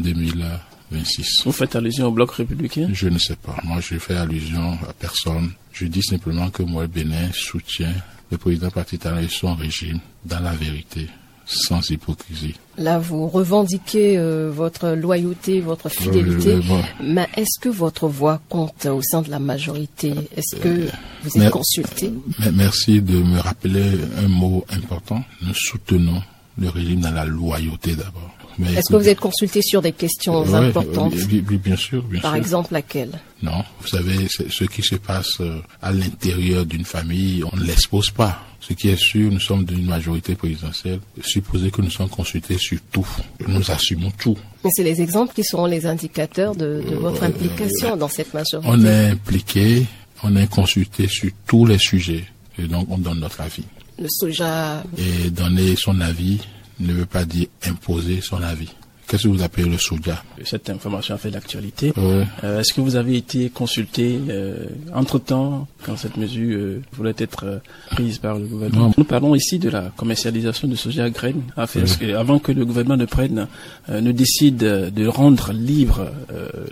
2026. 0.91 1.45
Vous 1.45 1.53
faites 1.53 1.77
allusion 1.77 2.07
au 2.07 2.11
bloc 2.11 2.33
républicain? 2.33 2.89
Je 2.93 3.09
ne 3.09 3.19
sais 3.19 3.37
pas. 3.37 3.57
Moi, 3.65 3.81
je 3.81 3.99
fais 3.99 4.17
allusion 4.17 4.73
à 4.89 4.93
personne. 4.93 5.53
Je 5.73 5.87
dis 5.87 6.03
simplement 6.03 6.51
que 6.51 6.63
moi, 6.63 6.83
le 6.83 6.89
Bénin 6.89 7.31
soutient 7.33 7.93
le 8.31 8.39
président 8.39 8.71
Patitana 8.71 9.23
et 9.23 9.29
son 9.29 9.55
régime 9.55 9.99
dans 10.25 10.41
la 10.41 10.53
vérité, 10.53 11.09
sans 11.47 11.89
hypocrisie. 11.91 12.55
Là, 12.79 12.99
vous 12.99 13.27
revendiquez 13.29 14.17
euh, 14.19 14.51
votre 14.55 14.91
loyauté, 14.91 15.61
votre 15.61 15.89
fidélité. 15.89 16.55
Euh. 16.55 16.81
Mais 17.03 17.29
est-ce 17.37 17.59
que 17.61 17.69
votre 17.69 18.07
voix 18.09 18.41
compte 18.49 18.87
au 18.87 19.03
sein 19.03 19.23
de 19.23 19.31
la 19.31 19.39
majorité? 19.41 20.13
Est-ce 20.37 20.57
que 20.57 20.87
vous 21.23 21.29
êtes 21.29 21.37
mais- 21.37 21.51
consulté? 21.51 22.13
Mais 22.39 22.53
Merci 22.53 23.03
de 23.03 23.17
me 23.23 23.39
rappeler 23.41 23.99
un 24.19 24.29
mot 24.29 24.65
important. 24.71 25.23
Nous 25.43 25.55
soutenons 25.55 26.23
le 26.59 26.69
régime 26.69 27.01
dans 27.01 27.11
la 27.13 27.25
loyauté 27.25 27.95
d'abord. 27.97 28.31
Est-ce 28.77 28.91
que 28.91 28.97
vous 28.97 29.09
êtes 29.09 29.21
consulté 29.21 29.61
sur 29.63 29.83
des 29.83 29.93
questions 29.93 30.43
Ouais, 30.43 30.55
importantes 30.55 31.13
oui, 31.15 31.45
oui, 31.49 31.57
bien 31.59 31.77
sûr, 31.77 32.03
bien 32.03 32.21
Par 32.21 32.33
sûr. 32.33 32.39
exemple, 32.41 32.73
laquelle? 32.73 33.11
Non, 33.43 33.63
vous 33.81 33.87
savez, 33.89 34.27
ce 34.29 34.65
qui 34.65 34.83
se 34.83 34.97
passe 34.97 35.41
euh, 35.41 35.61
à 35.83 35.93
l'intérieur 35.93 36.67
d'une 36.67 36.85
famille, 36.85 37.43
on 37.51 37.57
ne 37.57 37.65
l'expose 37.65 38.11
pas. 38.11 38.43
Ce 38.61 38.75
qui 38.75 38.89
est 38.91 38.97
sûr, 39.01 39.31
nous 39.33 39.41
sommes 39.41 39.65
d'une 39.65 39.87
majorité 39.87 40.35
présidentielle. 40.35 41.01
Supposez 41.23 41.71
que 41.71 41.81
nous 41.81 41.91
sommes 41.91 42.11
consultés 42.11 42.59
sur 42.59 42.79
tout. 42.93 43.07
Nous 43.49 43.71
assumons 43.71 44.11
tout. 44.19 44.37
Mais 44.65 44.71
c'est 44.75 44.85
les 44.85 45.01
exemples 45.01 45.35
qui 45.35 45.43
seront 45.45 45.65
les 45.67 45.87
indicateurs 45.87 46.55
de, 46.55 46.83
de 46.89 46.95
votre 46.97 47.23
implication 47.23 47.97
dans 47.97 48.09
cette 48.09 48.35
majorité. 48.35 48.69
On 48.71 48.85
est 48.85 49.11
impliqué, 49.11 49.87
on 50.23 50.37
est 50.37 50.49
consulté 50.51 51.09
sur 51.09 51.31
tous 51.47 51.65
les 51.65 51.79
sujets. 51.79 52.25
Et 52.59 52.65
donc, 52.67 52.87
on 52.91 52.99
donne 52.99 53.21
notre 53.21 53.41
avis. 53.41 53.65
Le 53.99 54.09
soja, 54.11 54.83
Et 54.99 55.31
donner 55.31 55.75
son 55.77 55.99
avis 56.01 56.41
ne 56.81 56.93
veut 56.93 57.07
pas 57.07 57.25
dire 57.25 57.47
imposer 57.67 58.21
son 58.21 58.43
avis. 58.43 58.69
Qu'est-ce 59.07 59.25
que 59.25 59.29
vous 59.29 59.43
appelez 59.43 59.69
le 59.69 59.77
soja 59.77 60.23
Cette 60.45 60.71
information 60.71 61.17
a 61.17 61.19
fait 61.19 61.31
l'actualité. 61.33 61.93
Euh, 61.99 62.25
Est-ce 62.61 62.73
que 62.73 62.81
vous 62.81 62.95
avez 62.95 63.17
été 63.17 63.51
consulté 63.51 64.21
euh, 64.29 64.67
entre-temps 64.95 65.67
quand 65.85 65.97
cette 65.97 66.17
mesure 66.17 66.57
euh, 66.57 66.83
voulait 66.93 67.17
être 67.19 67.45
euh, 67.45 67.59
prise 67.91 68.19
par 68.19 68.39
le 68.39 68.47
gouvernement? 68.47 68.87
Non. 68.91 68.95
Nous 68.97 69.03
parlons 69.03 69.35
ici 69.35 69.59
de 69.59 69.69
la 69.69 69.91
commercialisation 69.97 70.69
de 70.69 70.77
soja 70.77 71.03
à 71.07 71.11
graines. 71.11 71.43
Oui. 71.57 71.83
que- 71.99 72.15
avant 72.15 72.39
que 72.39 72.53
le 72.53 72.65
gouvernement 72.65 72.97
ne 72.97 73.05
prenne, 73.05 73.49
ne 73.89 74.13
décide 74.13 74.59
de 74.59 75.07
rendre 75.09 75.53
libre 75.53 76.09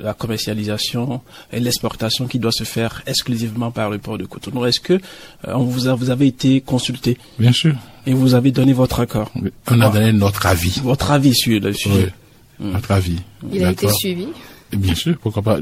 la 0.01 0.15
commercialisation 0.15 1.21
et 1.53 1.59
l'exportation 1.59 2.29
qui 2.29 2.39
doit 2.39 2.53
se 2.53 2.63
faire 2.65 3.03
exclusivement 3.09 3.73
par 3.73 3.91
le 3.91 3.99
port 3.99 4.17
de 4.17 4.27
Cotonou, 4.27 4.65
est-ce 4.65 4.79
que 4.79 5.01
on 5.45 5.65
vous, 5.65 5.89
a, 5.89 5.95
vous 5.97 6.11
avez 6.11 6.29
été 6.29 6.61
consulté? 6.61 7.19
Bien 7.39 7.53
sûr. 7.53 7.75
Et 8.09 8.15
vous 8.15 8.35
avez 8.35 8.51
donné 8.53 8.73
votre 8.73 9.01
accord, 9.01 9.31
On 9.71 9.81
a 9.81 9.87
Ah. 9.87 9.91
donné 9.91 10.13
notre 10.13 10.47
avis. 10.47 10.81
votre 10.83 11.11
avis 11.11 11.35
sur 11.35 11.61
le 11.61 11.73
sujet 11.73 12.13
Oui. 12.61 12.73
Notre 12.73 12.91
avis. 12.93 13.19
Il 13.53 13.65
a 13.65 13.71
été 13.73 13.89
suivi. 13.93 14.27
Et 14.73 14.77
Bien 14.77 14.95
sûr, 14.95 15.17
pourquoi 15.19 15.43
pas. 15.43 15.59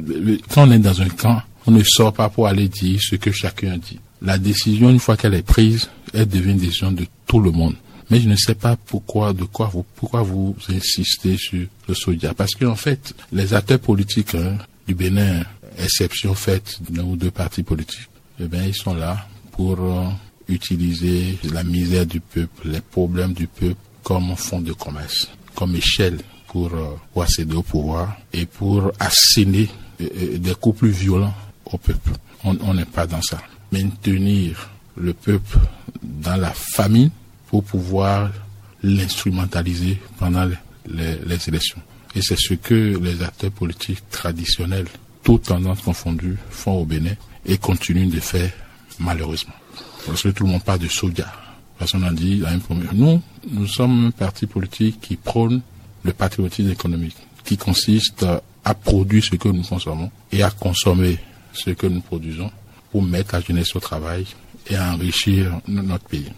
Quand 0.53 0.69
on 0.69 0.71
est 0.73 0.79
dans 0.79 1.01
un 1.03 1.09
camp, 1.09 1.43
on 1.67 1.71
ne 1.73 1.83
sort 1.83 2.13
pas 2.13 2.29
pour 2.29 2.47
aller 2.47 2.69
dire 2.69 2.99
ce 3.03 3.17
que 3.17 3.31
chacun 3.33 3.77
dit. 3.77 3.99
La 4.23 4.39
décision, 4.39 4.89
une 4.91 4.99
fois 5.01 5.17
qu'elle 5.17 5.35
est 5.35 5.43
prise, 5.47 5.89
elle 6.15 6.29
devient 6.29 6.53
une 6.53 6.59
décision 6.59 6.93
de 6.93 7.05
tout 7.27 7.41
le 7.41 7.51
monde. 7.51 7.75
Mais 8.11 8.21
je 8.21 8.29
ne 8.29 8.37
sais 8.37 8.55
pas 8.55 8.77
pourquoi, 8.77 9.33
de 9.33 9.45
quoi 9.45 9.69
vous, 9.73 9.85
pourquoi 9.97 10.23
vous 10.23 10.57
insistez 10.71 11.37
sur 11.37 11.67
le 11.89 11.95
soja. 11.95 12.33
Parce 12.35 12.55
qu'en 12.55 12.77
fait, 12.77 13.15
les 13.33 13.53
acteurs 13.53 13.81
politiques 13.81 14.35
hein, 14.37 14.57
du 14.89 14.95
Bénin, 14.95 15.43
exception 15.79 16.35
faite 16.35 16.79
d'un 16.89 17.03
ou 17.03 17.17
deux 17.17 17.33
partis 17.33 17.65
politiques, 17.65 18.09
eh 18.41 18.45
bien, 18.47 18.63
ils 18.65 18.75
sont 18.75 18.95
là 18.95 19.27
pour 19.53 19.77
euh, 19.81 20.05
utiliser 20.49 21.39
la 21.53 21.63
misère 21.65 22.07
du 22.07 22.21
peuple, 22.21 22.69
les 22.69 22.81
problèmes 22.81 23.33
du 23.33 23.47
peuple 23.47 23.77
comme 24.03 24.35
fond 24.37 24.61
de 24.61 24.73
commerce, 24.73 25.29
comme 25.55 25.75
échelle 25.77 26.19
pour, 26.49 26.73
euh, 26.75 26.95
pour 27.13 27.23
accéder 27.23 27.55
au 27.57 27.63
pouvoir 27.63 28.17
et 28.33 28.47
pour 28.47 28.93
asséner 29.01 29.69
euh, 30.01 30.09
euh, 30.17 30.39
des 30.39 30.55
coups 30.55 30.79
plus 30.79 30.91
violents 30.91 31.35
au 31.65 31.77
peuple. 31.79 32.11
On 32.45 32.57
on 32.63 32.75
n'est 32.75 32.85
pas 32.85 33.07
dans 33.07 33.23
ça. 33.23 33.41
Maintenir 33.73 34.71
le 34.97 35.13
peuple 35.13 35.59
dans 36.03 36.37
la 36.37 36.53
famine 36.53 37.11
pour 37.49 37.65
pouvoir 37.65 38.31
l'instrumentaliser 38.83 39.99
pendant 40.19 40.45
les, 40.45 40.57
les- 40.89 41.19
les 41.27 41.49
élections. 41.49 41.81
Et 42.15 42.23
c'est 42.23 42.39
ce 42.39 42.55
que 42.55 42.99
les 42.99 43.23
acteurs 43.23 43.51
politiques 43.51 44.03
traditionnels, 44.11 44.87
toutes 45.23 45.45
tendances 45.45 45.83
confondues, 45.83 46.37
font 46.51 46.81
au 46.81 46.85
Bénin 46.85 47.15
et 47.45 47.59
continuent 47.59 48.09
de 48.09 48.21
faire 48.21 48.51
malheureusement. 48.99 49.53
Parce 50.07 50.23
que 50.23 50.29
tout 50.29 50.45
le 50.45 50.51
monde 50.51 50.63
parle 50.63 50.79
de 50.81 50.89
soja. 50.89 51.27
Parce 51.79 51.93
qu'on 51.93 52.03
a 52.03 52.11
dit, 52.13 52.43
à 52.47 52.51
un 52.51 52.59
premier, 52.59 52.87
nous, 52.93 53.21
nous 53.51 53.67
sommes 53.67 54.07
un 54.07 54.11
parti 54.11 54.47
politique 54.47 55.01
qui 55.01 55.17
prône 55.17 55.61
le 56.05 56.13
patriotisme 56.13 56.71
économique, 56.71 57.17
qui 57.45 57.57
consiste 57.57 58.25
à 58.65 58.75
produire 58.75 59.23
ce 59.25 59.37
que 59.37 59.49
nous 59.49 59.63
consommons 59.63 60.11
et 60.33 60.43
à 60.43 60.51
consommer 60.51 61.19
ce 61.53 61.71
que 61.71 61.87
nous 61.87 62.01
produisons 62.01 62.51
pour 62.91 63.03
mettre 63.03 63.35
la 63.35 63.41
jeunesse 63.41 63.75
au 63.77 63.81
travail 63.81 64.27
et 64.71 64.77
à 64.77 64.93
enrichir 64.95 65.61
no- 65.69 65.83
notre 65.83 66.05
pays. 66.05 66.33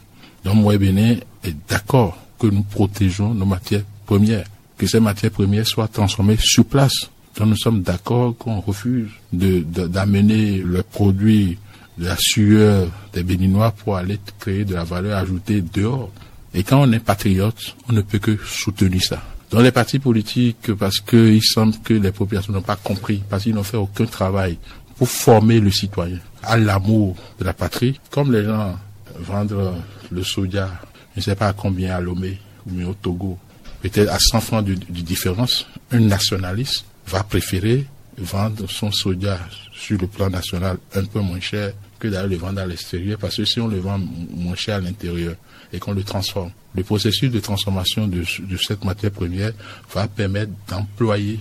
Donc, 0.44 0.56
moi, 0.56 0.76
Bénin 0.78 1.16
est 1.44 1.56
d'accord 1.68 2.18
que 2.38 2.46
nous 2.46 2.62
protégeons 2.62 3.32
nos 3.34 3.46
matières 3.46 3.82
premières, 4.06 4.44
que 4.76 4.86
ces 4.86 5.00
matières 5.00 5.30
premières 5.32 5.66
soient 5.66 5.88
transformées 5.88 6.36
sur 6.40 6.64
place. 6.64 7.10
Donc, 7.36 7.48
nous 7.48 7.56
sommes 7.56 7.82
d'accord 7.82 8.36
qu'on 8.36 8.60
refuse 8.60 9.08
de- 9.32 9.60
de- 9.60 9.86
d'amener 9.86 10.58
le 10.58 10.82
produit 10.82 11.58
de 11.98 12.04
la 12.04 12.16
sueur 12.18 12.88
des 13.12 13.22
Béninois 13.22 13.72
pour 13.72 13.96
aller 13.96 14.18
créer 14.38 14.64
de 14.64 14.74
la 14.74 14.84
valeur 14.84 15.18
ajoutée 15.18 15.62
dehors. 15.62 16.10
Et 16.54 16.62
quand 16.62 16.80
on 16.80 16.92
est 16.92 17.00
patriote, 17.00 17.76
on 17.88 17.92
ne 17.92 18.00
peut 18.02 18.18
que 18.18 18.38
soutenir 18.44 19.02
ça. 19.02 19.22
Dans 19.50 19.60
les 19.60 19.72
partis 19.72 19.98
politiques, 19.98 20.74
parce 20.74 21.00
qu'il 21.00 21.42
semble 21.42 21.74
que 21.78 21.94
les 21.94 22.12
populations 22.12 22.52
n'ont 22.52 22.62
pas 22.62 22.76
compris, 22.76 23.22
parce 23.28 23.42
qu'ils 23.42 23.54
n'ont 23.54 23.62
fait 23.62 23.76
aucun 23.76 24.04
travail 24.04 24.58
pour 24.96 25.08
former 25.08 25.60
le 25.60 25.70
citoyen 25.70 26.18
à 26.42 26.56
l'amour 26.56 27.16
de 27.38 27.44
la 27.44 27.52
patrie, 27.52 27.98
comme 28.10 28.32
les 28.32 28.44
gens 28.44 28.78
vendent 29.18 29.74
le 30.10 30.22
soja, 30.22 30.68
je 31.14 31.20
ne 31.20 31.24
sais 31.24 31.34
pas 31.34 31.52
combien 31.52 31.96
à 31.96 32.00
Lomé 32.00 32.38
ou 32.70 32.82
au 32.82 32.94
Togo, 32.94 33.38
peut-être 33.82 34.10
à 34.10 34.18
100 34.18 34.40
francs 34.40 34.64
de, 34.64 34.74
de 34.74 35.00
différence, 35.00 35.66
un 35.90 36.00
nationaliste 36.00 36.84
va 37.06 37.22
préférer 37.22 37.86
vendre 38.18 38.68
son 38.68 38.92
soja 38.92 39.38
sur 39.72 39.98
le 39.98 40.06
plan 40.06 40.28
national 40.28 40.78
un 40.94 41.04
peu 41.04 41.20
moins 41.20 41.40
cher 41.40 41.72
que 41.98 42.08
d'aller 42.08 42.30
le 42.30 42.36
vendre 42.36 42.60
à 42.60 42.66
l'extérieur, 42.66 43.18
parce 43.18 43.36
que 43.36 43.44
si 43.44 43.60
on 43.60 43.68
le 43.68 43.78
vend 43.78 43.98
moins 44.34 44.54
cher 44.54 44.76
à 44.76 44.80
l'intérieur 44.80 45.34
et 45.72 45.78
qu'on 45.78 45.92
le 45.92 46.02
transforme, 46.02 46.50
le 46.74 46.82
processus 46.82 47.30
de 47.30 47.40
transformation 47.40 48.06
de, 48.06 48.24
cette 48.56 48.84
matière 48.84 49.10
première 49.10 49.52
va 49.92 50.06
permettre 50.08 50.52
d'employer 50.68 51.38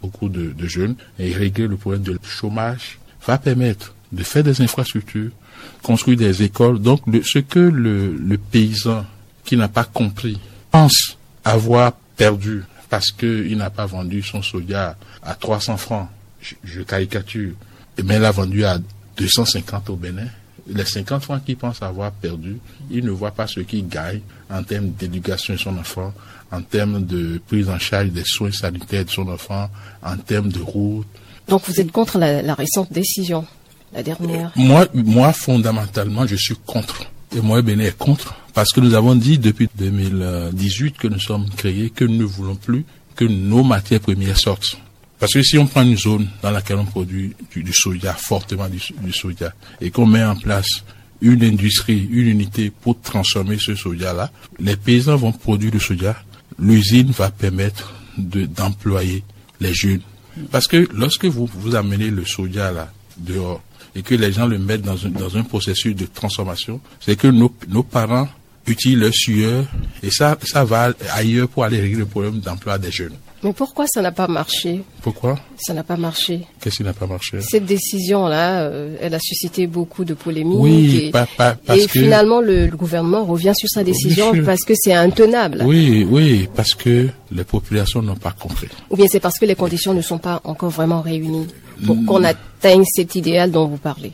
beaucoup 0.00 0.28
de, 0.28 0.54
jeunes 0.66 0.96
et 1.18 1.32
régler 1.32 1.66
le 1.66 1.76
problème 1.76 2.02
de 2.02 2.18
chômage, 2.22 2.98
va 3.26 3.38
permettre 3.38 3.94
de 4.12 4.22
faire 4.22 4.42
des 4.42 4.60
infrastructures, 4.62 5.30
construire 5.82 6.16
des 6.16 6.42
écoles. 6.42 6.78
Donc, 6.80 7.02
ce 7.24 7.40
que 7.40 7.58
le, 7.58 8.38
paysan 8.50 9.04
qui 9.44 9.56
n'a 9.56 9.68
pas 9.68 9.84
compris 9.84 10.38
pense 10.70 11.18
avoir 11.44 11.92
perdu 12.16 12.62
parce 12.88 13.10
qu'il 13.10 13.56
n'a 13.56 13.70
pas 13.70 13.86
vendu 13.86 14.22
son 14.22 14.42
soja 14.42 14.96
à 15.22 15.34
300 15.34 15.76
francs, 15.76 16.08
je, 16.40 16.54
je 16.64 16.80
caricature, 16.82 17.52
mais 18.02 18.18
l'a 18.18 18.30
vendu 18.30 18.64
à 18.64 18.78
250 19.18 19.90
au 19.90 19.96
Bénin. 19.96 20.26
Les 20.68 20.84
50 20.84 21.22
francs 21.22 21.44
qu'il 21.44 21.56
pense 21.56 21.82
avoir 21.82 22.12
perdu, 22.12 22.58
il 22.90 23.04
ne 23.04 23.10
voit 23.10 23.30
pas 23.30 23.46
ce 23.46 23.60
qu'il 23.60 23.88
gagne 23.88 24.20
en 24.50 24.62
termes 24.62 24.90
d'éducation 24.90 25.54
de 25.54 25.58
son 25.58 25.76
enfant, 25.78 26.12
en 26.50 26.62
termes 26.62 27.04
de 27.04 27.40
prise 27.46 27.68
en 27.68 27.78
charge 27.78 28.10
des 28.10 28.24
soins 28.24 28.52
sanitaires 28.52 29.04
de 29.04 29.10
son 29.10 29.28
enfant, 29.28 29.68
en 30.02 30.16
termes 30.16 30.50
de 30.50 30.60
route. 30.60 31.06
Donc 31.48 31.62
vous 31.66 31.80
êtes 31.80 31.90
contre 31.90 32.18
la, 32.18 32.42
la 32.42 32.54
récente 32.54 32.92
décision, 32.92 33.46
la 33.94 34.02
dernière. 34.02 34.52
Moi, 34.56 34.86
moi, 34.92 35.32
fondamentalement, 35.32 36.26
je 36.26 36.36
suis 36.36 36.56
contre. 36.66 37.04
Et 37.34 37.40
moi, 37.40 37.62
Bénin 37.62 37.84
est 37.84 37.96
contre. 37.96 38.34
Parce 38.52 38.70
que 38.72 38.80
nous 38.80 38.94
avons 38.94 39.14
dit 39.14 39.38
depuis 39.38 39.68
2018 39.76 40.98
que 40.98 41.08
nous 41.08 41.20
sommes 41.20 41.48
créés, 41.50 41.90
que 41.90 42.04
nous 42.04 42.18
ne 42.18 42.24
voulons 42.24 42.56
plus 42.56 42.84
que 43.16 43.24
nos 43.24 43.62
matières 43.64 44.00
premières 44.00 44.38
sortent. 44.38 44.78
Parce 45.18 45.32
que 45.32 45.42
si 45.42 45.58
on 45.58 45.66
prend 45.66 45.82
une 45.82 45.96
zone 45.96 46.28
dans 46.42 46.50
laquelle 46.50 46.76
on 46.76 46.84
produit 46.84 47.34
du, 47.54 47.72
soja, 47.72 48.14
fortement 48.14 48.68
du, 48.68 49.12
soja, 49.12 49.52
et 49.80 49.90
qu'on 49.90 50.06
met 50.06 50.22
en 50.24 50.36
place 50.36 50.68
une 51.20 51.42
industrie, 51.42 52.06
une 52.10 52.28
unité 52.28 52.70
pour 52.70 53.00
transformer 53.00 53.58
ce 53.58 53.74
soja-là, 53.74 54.30
les 54.60 54.76
paysans 54.76 55.16
vont 55.16 55.32
produire 55.32 55.72
du 55.72 55.80
soja, 55.80 56.22
l'usine 56.58 57.10
va 57.10 57.30
permettre 57.32 57.92
de- 58.16 58.46
d'employer 58.46 59.24
les 59.60 59.74
jeunes. 59.74 60.02
Parce 60.52 60.68
que 60.68 60.88
lorsque 60.94 61.24
vous, 61.24 61.48
vous 61.52 61.74
amenez 61.74 62.10
le 62.10 62.24
soja 62.24 62.70
là, 62.70 62.92
dehors, 63.16 63.60
et 63.96 64.02
que 64.02 64.14
les 64.14 64.32
gens 64.32 64.46
le 64.46 64.58
mettent 64.58 64.82
dans 64.82 65.04
un, 65.04 65.08
dans 65.08 65.36
un 65.36 65.42
processus 65.42 65.96
de 65.96 66.06
transformation, 66.06 66.80
c'est 67.00 67.16
que 67.16 67.26
nos, 67.26 67.52
nos 67.68 67.82
parents 67.82 68.28
utilisent 68.68 68.98
leur 68.98 69.14
sueur, 69.14 69.64
et 70.04 70.10
ça, 70.12 70.38
ça 70.44 70.64
va 70.64 70.92
ailleurs 71.14 71.48
pour 71.48 71.64
aller 71.64 71.80
régler 71.80 71.98
le 72.00 72.06
problème 72.06 72.38
d'emploi 72.38 72.78
des 72.78 72.92
jeunes. 72.92 73.14
Mais 73.42 73.52
pourquoi 73.52 73.86
ça 73.86 74.02
n'a 74.02 74.10
pas 74.10 74.26
marché? 74.26 74.82
Pourquoi? 75.02 75.38
Ça 75.58 75.72
n'a 75.72 75.84
pas 75.84 75.96
marché. 75.96 76.40
Qu'est-ce 76.60 76.76
qui 76.78 76.82
n'a 76.82 76.92
pas 76.92 77.06
marché? 77.06 77.40
Cette 77.40 77.66
décision-là, 77.66 78.62
euh, 78.62 78.96
elle 79.00 79.14
a 79.14 79.20
suscité 79.20 79.66
beaucoup 79.66 80.04
de 80.04 80.14
polémiques. 80.14 80.58
Oui, 80.58 80.96
et, 81.06 81.10
pas, 81.10 81.26
pas- 81.36 81.54
parce 81.54 81.78
et 81.80 81.86
que... 81.86 82.00
finalement, 82.00 82.40
le, 82.40 82.66
le 82.66 82.76
gouvernement 82.76 83.24
revient 83.24 83.52
sur 83.56 83.68
sa 83.68 83.84
décision 83.84 84.32
parce 84.44 84.64
que 84.64 84.72
c'est 84.76 84.94
intenable. 84.94 85.62
Oui, 85.64 86.04
oui, 86.10 86.48
parce 86.54 86.74
que 86.74 87.08
les 87.30 87.44
populations 87.44 88.02
n'ont 88.02 88.16
pas 88.16 88.32
compris. 88.32 88.68
Ou 88.90 88.96
bien 88.96 89.06
c'est 89.08 89.20
parce 89.20 89.38
que 89.38 89.44
les 89.46 89.54
conditions 89.54 89.94
ne 89.94 90.02
sont 90.02 90.18
pas 90.18 90.40
encore 90.44 90.70
vraiment 90.70 91.00
réunies 91.00 91.46
pour 91.86 91.96
qu'on 92.06 92.24
atteigne 92.24 92.82
cet 92.92 93.14
idéal 93.14 93.52
dont 93.52 93.66
vous 93.68 93.76
parlez. 93.76 94.10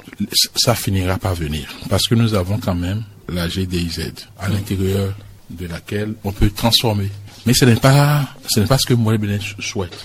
ça 0.54 0.74
finira 0.74 1.16
par 1.16 1.34
venir. 1.34 1.66
Parce 1.88 2.06
que 2.06 2.14
nous 2.14 2.34
avons 2.34 2.58
quand 2.58 2.74
même 2.74 3.02
la 3.32 3.48
GDIZ 3.48 4.12
à 4.38 4.48
l'intérieur 4.50 5.14
de 5.50 5.66
laquelle 5.66 6.14
on 6.24 6.32
peut 6.32 6.50
transformer. 6.50 7.08
Mais 7.46 7.54
ce 7.54 7.64
n'est 7.64 7.76
pas, 7.76 8.28
ce 8.48 8.60
n'est 8.60 8.66
pas 8.66 8.78
ce 8.78 8.86
que 8.86 8.94
Moël 8.94 9.18
Bénin 9.18 9.38
souhaite. 9.60 9.96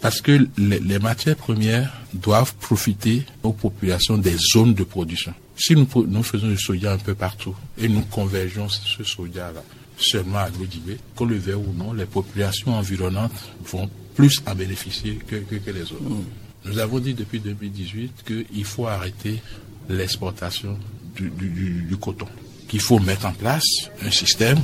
Parce 0.00 0.20
que 0.20 0.46
les, 0.56 0.78
les 0.80 0.98
matières 0.98 1.36
premières 1.36 1.92
doivent 2.14 2.54
profiter 2.54 3.24
aux 3.42 3.52
populations 3.52 4.16
des 4.18 4.36
zones 4.52 4.74
de 4.74 4.84
production. 4.84 5.34
Si 5.56 5.74
nous, 5.74 6.22
faisons 6.22 6.48
du 6.48 6.56
soja 6.58 6.92
un 6.92 6.98
peu 6.98 7.14
partout 7.14 7.54
et 7.76 7.88
nous 7.88 8.02
convergeons 8.02 8.68
ce 8.68 9.02
soja-là 9.02 9.62
seulement 9.96 10.38
à 10.38 10.48
l'Odibé, 10.50 10.96
qu'on 11.16 11.24
le 11.24 11.36
veuille 11.36 11.54
ou 11.56 11.72
non, 11.76 11.92
les 11.92 12.06
populations 12.06 12.74
environnantes 12.74 13.32
vont 13.64 13.90
plus 14.14 14.40
en 14.46 14.54
bénéficier 14.54 15.16
que, 15.26 15.36
que, 15.36 15.56
que 15.56 15.70
les 15.72 15.82
autres. 15.82 16.02
Nous 16.64 16.78
avons 16.78 17.00
dit 17.00 17.14
depuis 17.14 17.40
2018 17.40 18.24
qu'il 18.24 18.64
faut 18.64 18.86
arrêter 18.86 19.42
l'exportation 19.88 20.78
du, 21.16 21.30
du- 21.30 21.48
du- 21.48 21.82
du 21.88 21.96
coton, 21.96 22.28
qu'il 22.68 22.80
faut 22.80 22.98
mettre 22.98 23.26
en 23.26 23.32
place 23.32 23.64
un 24.04 24.10
système, 24.10 24.58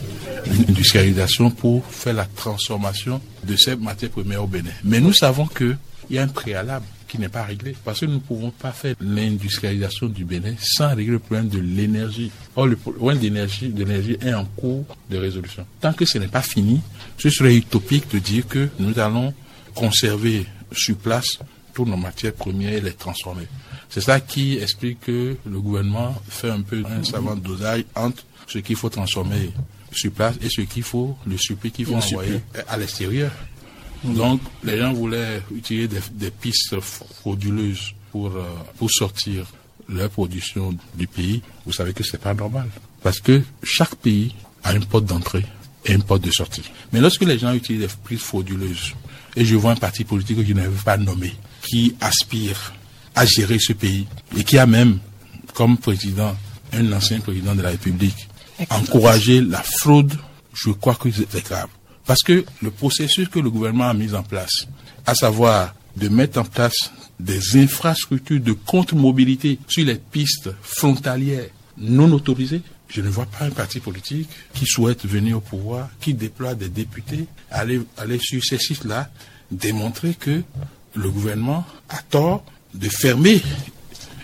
une 0.47 0.71
industrialisation 0.71 1.51
pour 1.51 1.85
faire 1.87 2.15
la 2.15 2.27
transformation 2.27 3.21
de 3.45 3.57
ces 3.57 3.77
matières 3.77 4.11
premières 4.11 4.45
au 4.45 4.47
Bénin. 4.47 4.71
Mais 4.85 5.01
nous 5.01 5.13
savons 5.13 5.47
que 5.47 5.75
il 6.11 6.17
y 6.17 6.19
a 6.19 6.23
un 6.23 6.29
préalable 6.29 6.85
qui 7.09 7.19
n'est 7.19 7.29
pas 7.29 7.45
réglé. 7.45 7.77
Parce 7.85 8.01
que 8.01 8.07
nous 8.07 8.15
ne 8.15 8.19
pouvons 8.19 8.51
pas 8.51 8.73
faire 8.73 8.97
l'industrialisation 9.01 10.07
du 10.09 10.25
Bénin 10.25 10.55
sans 10.61 10.95
régler 10.95 11.13
le 11.13 11.19
problème 11.19 11.49
de 11.49 11.61
l'énergie. 11.61 12.31
Or, 12.57 12.67
le 12.67 12.77
problème 12.77 13.19
d'énergie, 13.19 13.69
d'énergie 13.69 14.17
est 14.21 14.35
en 14.35 14.45
cours 14.45 14.85
de 15.11 15.17
résolution. 15.17 15.65
Tant 15.81 15.93
que 15.93 16.05
ce 16.05 16.19
n'est 16.19 16.29
pas 16.29 16.43
fini, 16.43 16.81
ce 17.17 17.31
serait 17.31 17.55
utopique 17.55 18.11
de 18.13 18.19
dire 18.19 18.47
que 18.49 18.69
nous 18.79 18.99
allons 18.99 19.33
conserver 19.75 20.45
sur 20.73 20.97
place 20.97 21.39
toutes 21.75 21.89
nos 21.89 21.97
matières 21.97 22.33
premières 22.33 22.75
et 22.75 22.81
les 22.81 22.93
transformer. 22.93 23.47
C'est 23.89 24.01
ça 24.01 24.21
qui 24.21 24.59
explique 24.59 25.01
que 25.01 25.37
le 25.45 25.61
gouvernement 25.61 26.15
fait 26.29 26.51
un 26.51 26.63
peu 26.63 26.83
un 26.87 27.05
savant 27.05 27.37
dosage 27.37 27.85
entre 27.95 28.25
ce 28.47 28.59
qu'il 28.59 28.77
faut 28.77 28.89
transformer 28.89 29.51
sur 29.93 30.13
place 30.13 30.37
et 30.43 30.49
ce 30.49 30.63
qu'il 30.63 30.83
faut, 30.83 31.17
le 31.27 31.37
surplus 31.37 31.71
qu'il 31.71 31.87
faut 31.87 31.95
envoyer 31.95 32.41
à 32.69 32.77
l'extérieur. 32.77 33.31
Donc, 34.03 34.41
les 34.63 34.79
gens 34.79 34.93
voulaient 34.93 35.41
utiliser 35.55 35.89
des, 36.13 36.31
pistes 36.31 36.79
frauduleuses 36.81 37.95
pour, 38.13 38.27
euh, 38.27 38.45
pour 38.77 38.91
sortir 38.91 39.47
leur 39.89 40.11
production 40.11 40.75
du 40.95 41.07
pays. 41.07 41.43
Vous 41.65 41.73
savez 41.73 41.93
que 41.95 42.03
c'est 42.03 42.21
pas 42.21 42.35
normal. 42.35 42.69
Parce 43.03 43.21
que 43.21 43.43
chaque 43.63 43.95
pays 43.97 44.35
a 44.63 44.75
une 44.75 44.85
porte 44.85 45.07
d'entrée 45.07 45.47
et 45.87 45.93
une 45.93 46.03
porte 46.03 46.23
de 46.23 46.31
sortie. 46.31 46.71
Mais 46.93 47.01
lorsque 47.01 47.23
les 47.23 47.39
gens 47.39 47.53
utilisent 47.55 47.83
des 47.83 47.95
pistes 48.09 48.25
frauduleuses, 48.25 48.95
et 49.37 49.45
je 49.45 49.57
vois 49.57 49.73
un 49.73 49.77
parti 49.77 50.05
politique 50.05 50.37
que 50.37 50.45
je 50.45 50.53
n'avais 50.53 50.71
pas 50.85 50.97
nommé, 50.97 51.33
qui 51.65 51.95
aspire 52.01 52.75
à 53.15 53.25
gérer 53.27 53.59
ce 53.59 53.73
pays 53.73 54.07
et 54.37 54.45
qui 54.45 54.59
a 54.59 54.67
même, 54.67 54.99
comme 55.55 55.79
président, 55.79 56.37
un 56.73 56.93
ancien 56.93 57.21
président 57.21 57.55
de 57.55 57.63
la 57.63 57.71
République, 57.71 58.29
encouragé 58.71 59.41
la 59.41 59.63
fraude, 59.63 60.15
je 60.53 60.71
crois 60.71 60.95
que 60.95 61.09
c'est 61.11 61.45
grave. 61.45 61.69
Parce 62.07 62.23
que 62.23 62.45
le 62.63 62.71
processus 62.71 63.29
que 63.29 63.39
le 63.39 63.51
gouvernement 63.51 63.89
a 63.89 63.95
mis 63.95 64.15
en 64.15 64.23
place, 64.23 64.67
à 65.07 65.15
savoir 65.15 65.75
de 65.97 66.09
mettre 66.09 66.41
en 66.41 66.45
place 66.45 66.91
des 67.19 67.57
infrastructures 67.57 68.41
de 68.41 68.53
contre-mobilité 68.53 69.59
sur 69.69 69.85
les 69.85 69.95
pistes 69.95 70.51
frontalières 70.63 71.49
non 71.79 72.11
autorisées, 72.13 72.63
je 72.89 73.01
ne 73.01 73.09
vois 73.09 73.27
pas 73.27 73.47
un 73.47 73.51
parti 73.51 73.81
politique 73.81 74.29
qui 74.53 74.67
souhaite 74.67 75.07
venir 75.07 75.39
au 75.39 75.41
pouvoir, 75.41 75.89
qui 76.01 76.15
déploie 76.15 76.55
des 76.55 76.69
députés, 76.69 77.27
aller, 77.51 77.81
aller 77.97 78.19
sur 78.19 78.45
ces 78.45 78.59
sites-là, 78.59 79.11
démontrer 79.51 80.15
que 80.15 80.43
le 80.95 81.11
gouvernement 81.11 81.65
a 81.89 81.99
tort 82.03 82.45
de 82.73 82.89
fermer 82.89 83.43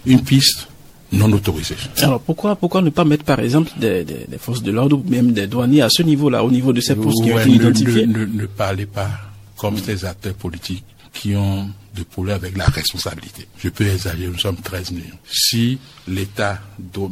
une 0.06 0.22
piste 0.22 0.68
non 1.12 1.32
autorisée. 1.32 1.76
Alors 1.98 2.20
pourquoi, 2.20 2.56
pourquoi 2.56 2.82
ne 2.82 2.90
pas 2.90 3.04
mettre 3.04 3.24
par 3.24 3.40
exemple 3.40 3.70
des, 3.78 4.04
forces 4.38 4.62
de 4.62 4.70
l'ordre 4.70 4.98
ou 4.98 5.10
même 5.10 5.32
des 5.32 5.46
douaniers 5.46 5.82
à 5.82 5.88
ce 5.90 6.02
niveau-là, 6.02 6.44
au 6.44 6.50
niveau 6.50 6.72
de 6.72 6.80
ces 6.80 6.94
postes 6.94 7.22
qui 7.22 7.32
ont 7.32 7.38
été 7.38 7.50
identifiés 7.50 8.06
ne, 8.06 8.24
ne, 8.24 8.46
parlez 8.46 8.86
pas 8.86 9.10
comme 9.56 9.76
ces 9.78 10.04
acteurs 10.04 10.34
politiques 10.34 10.84
qui 11.12 11.34
ont 11.34 11.68
de 11.96 12.02
problèmes 12.04 12.36
avec 12.36 12.56
la 12.56 12.66
responsabilité. 12.66 13.48
Je 13.58 13.68
peux 13.68 13.86
exagérer, 13.86 14.28
nous 14.28 14.38
sommes 14.38 14.56
13 14.56 14.92
millions. 14.92 15.18
Si 15.28 15.78
l'État, 16.06 16.60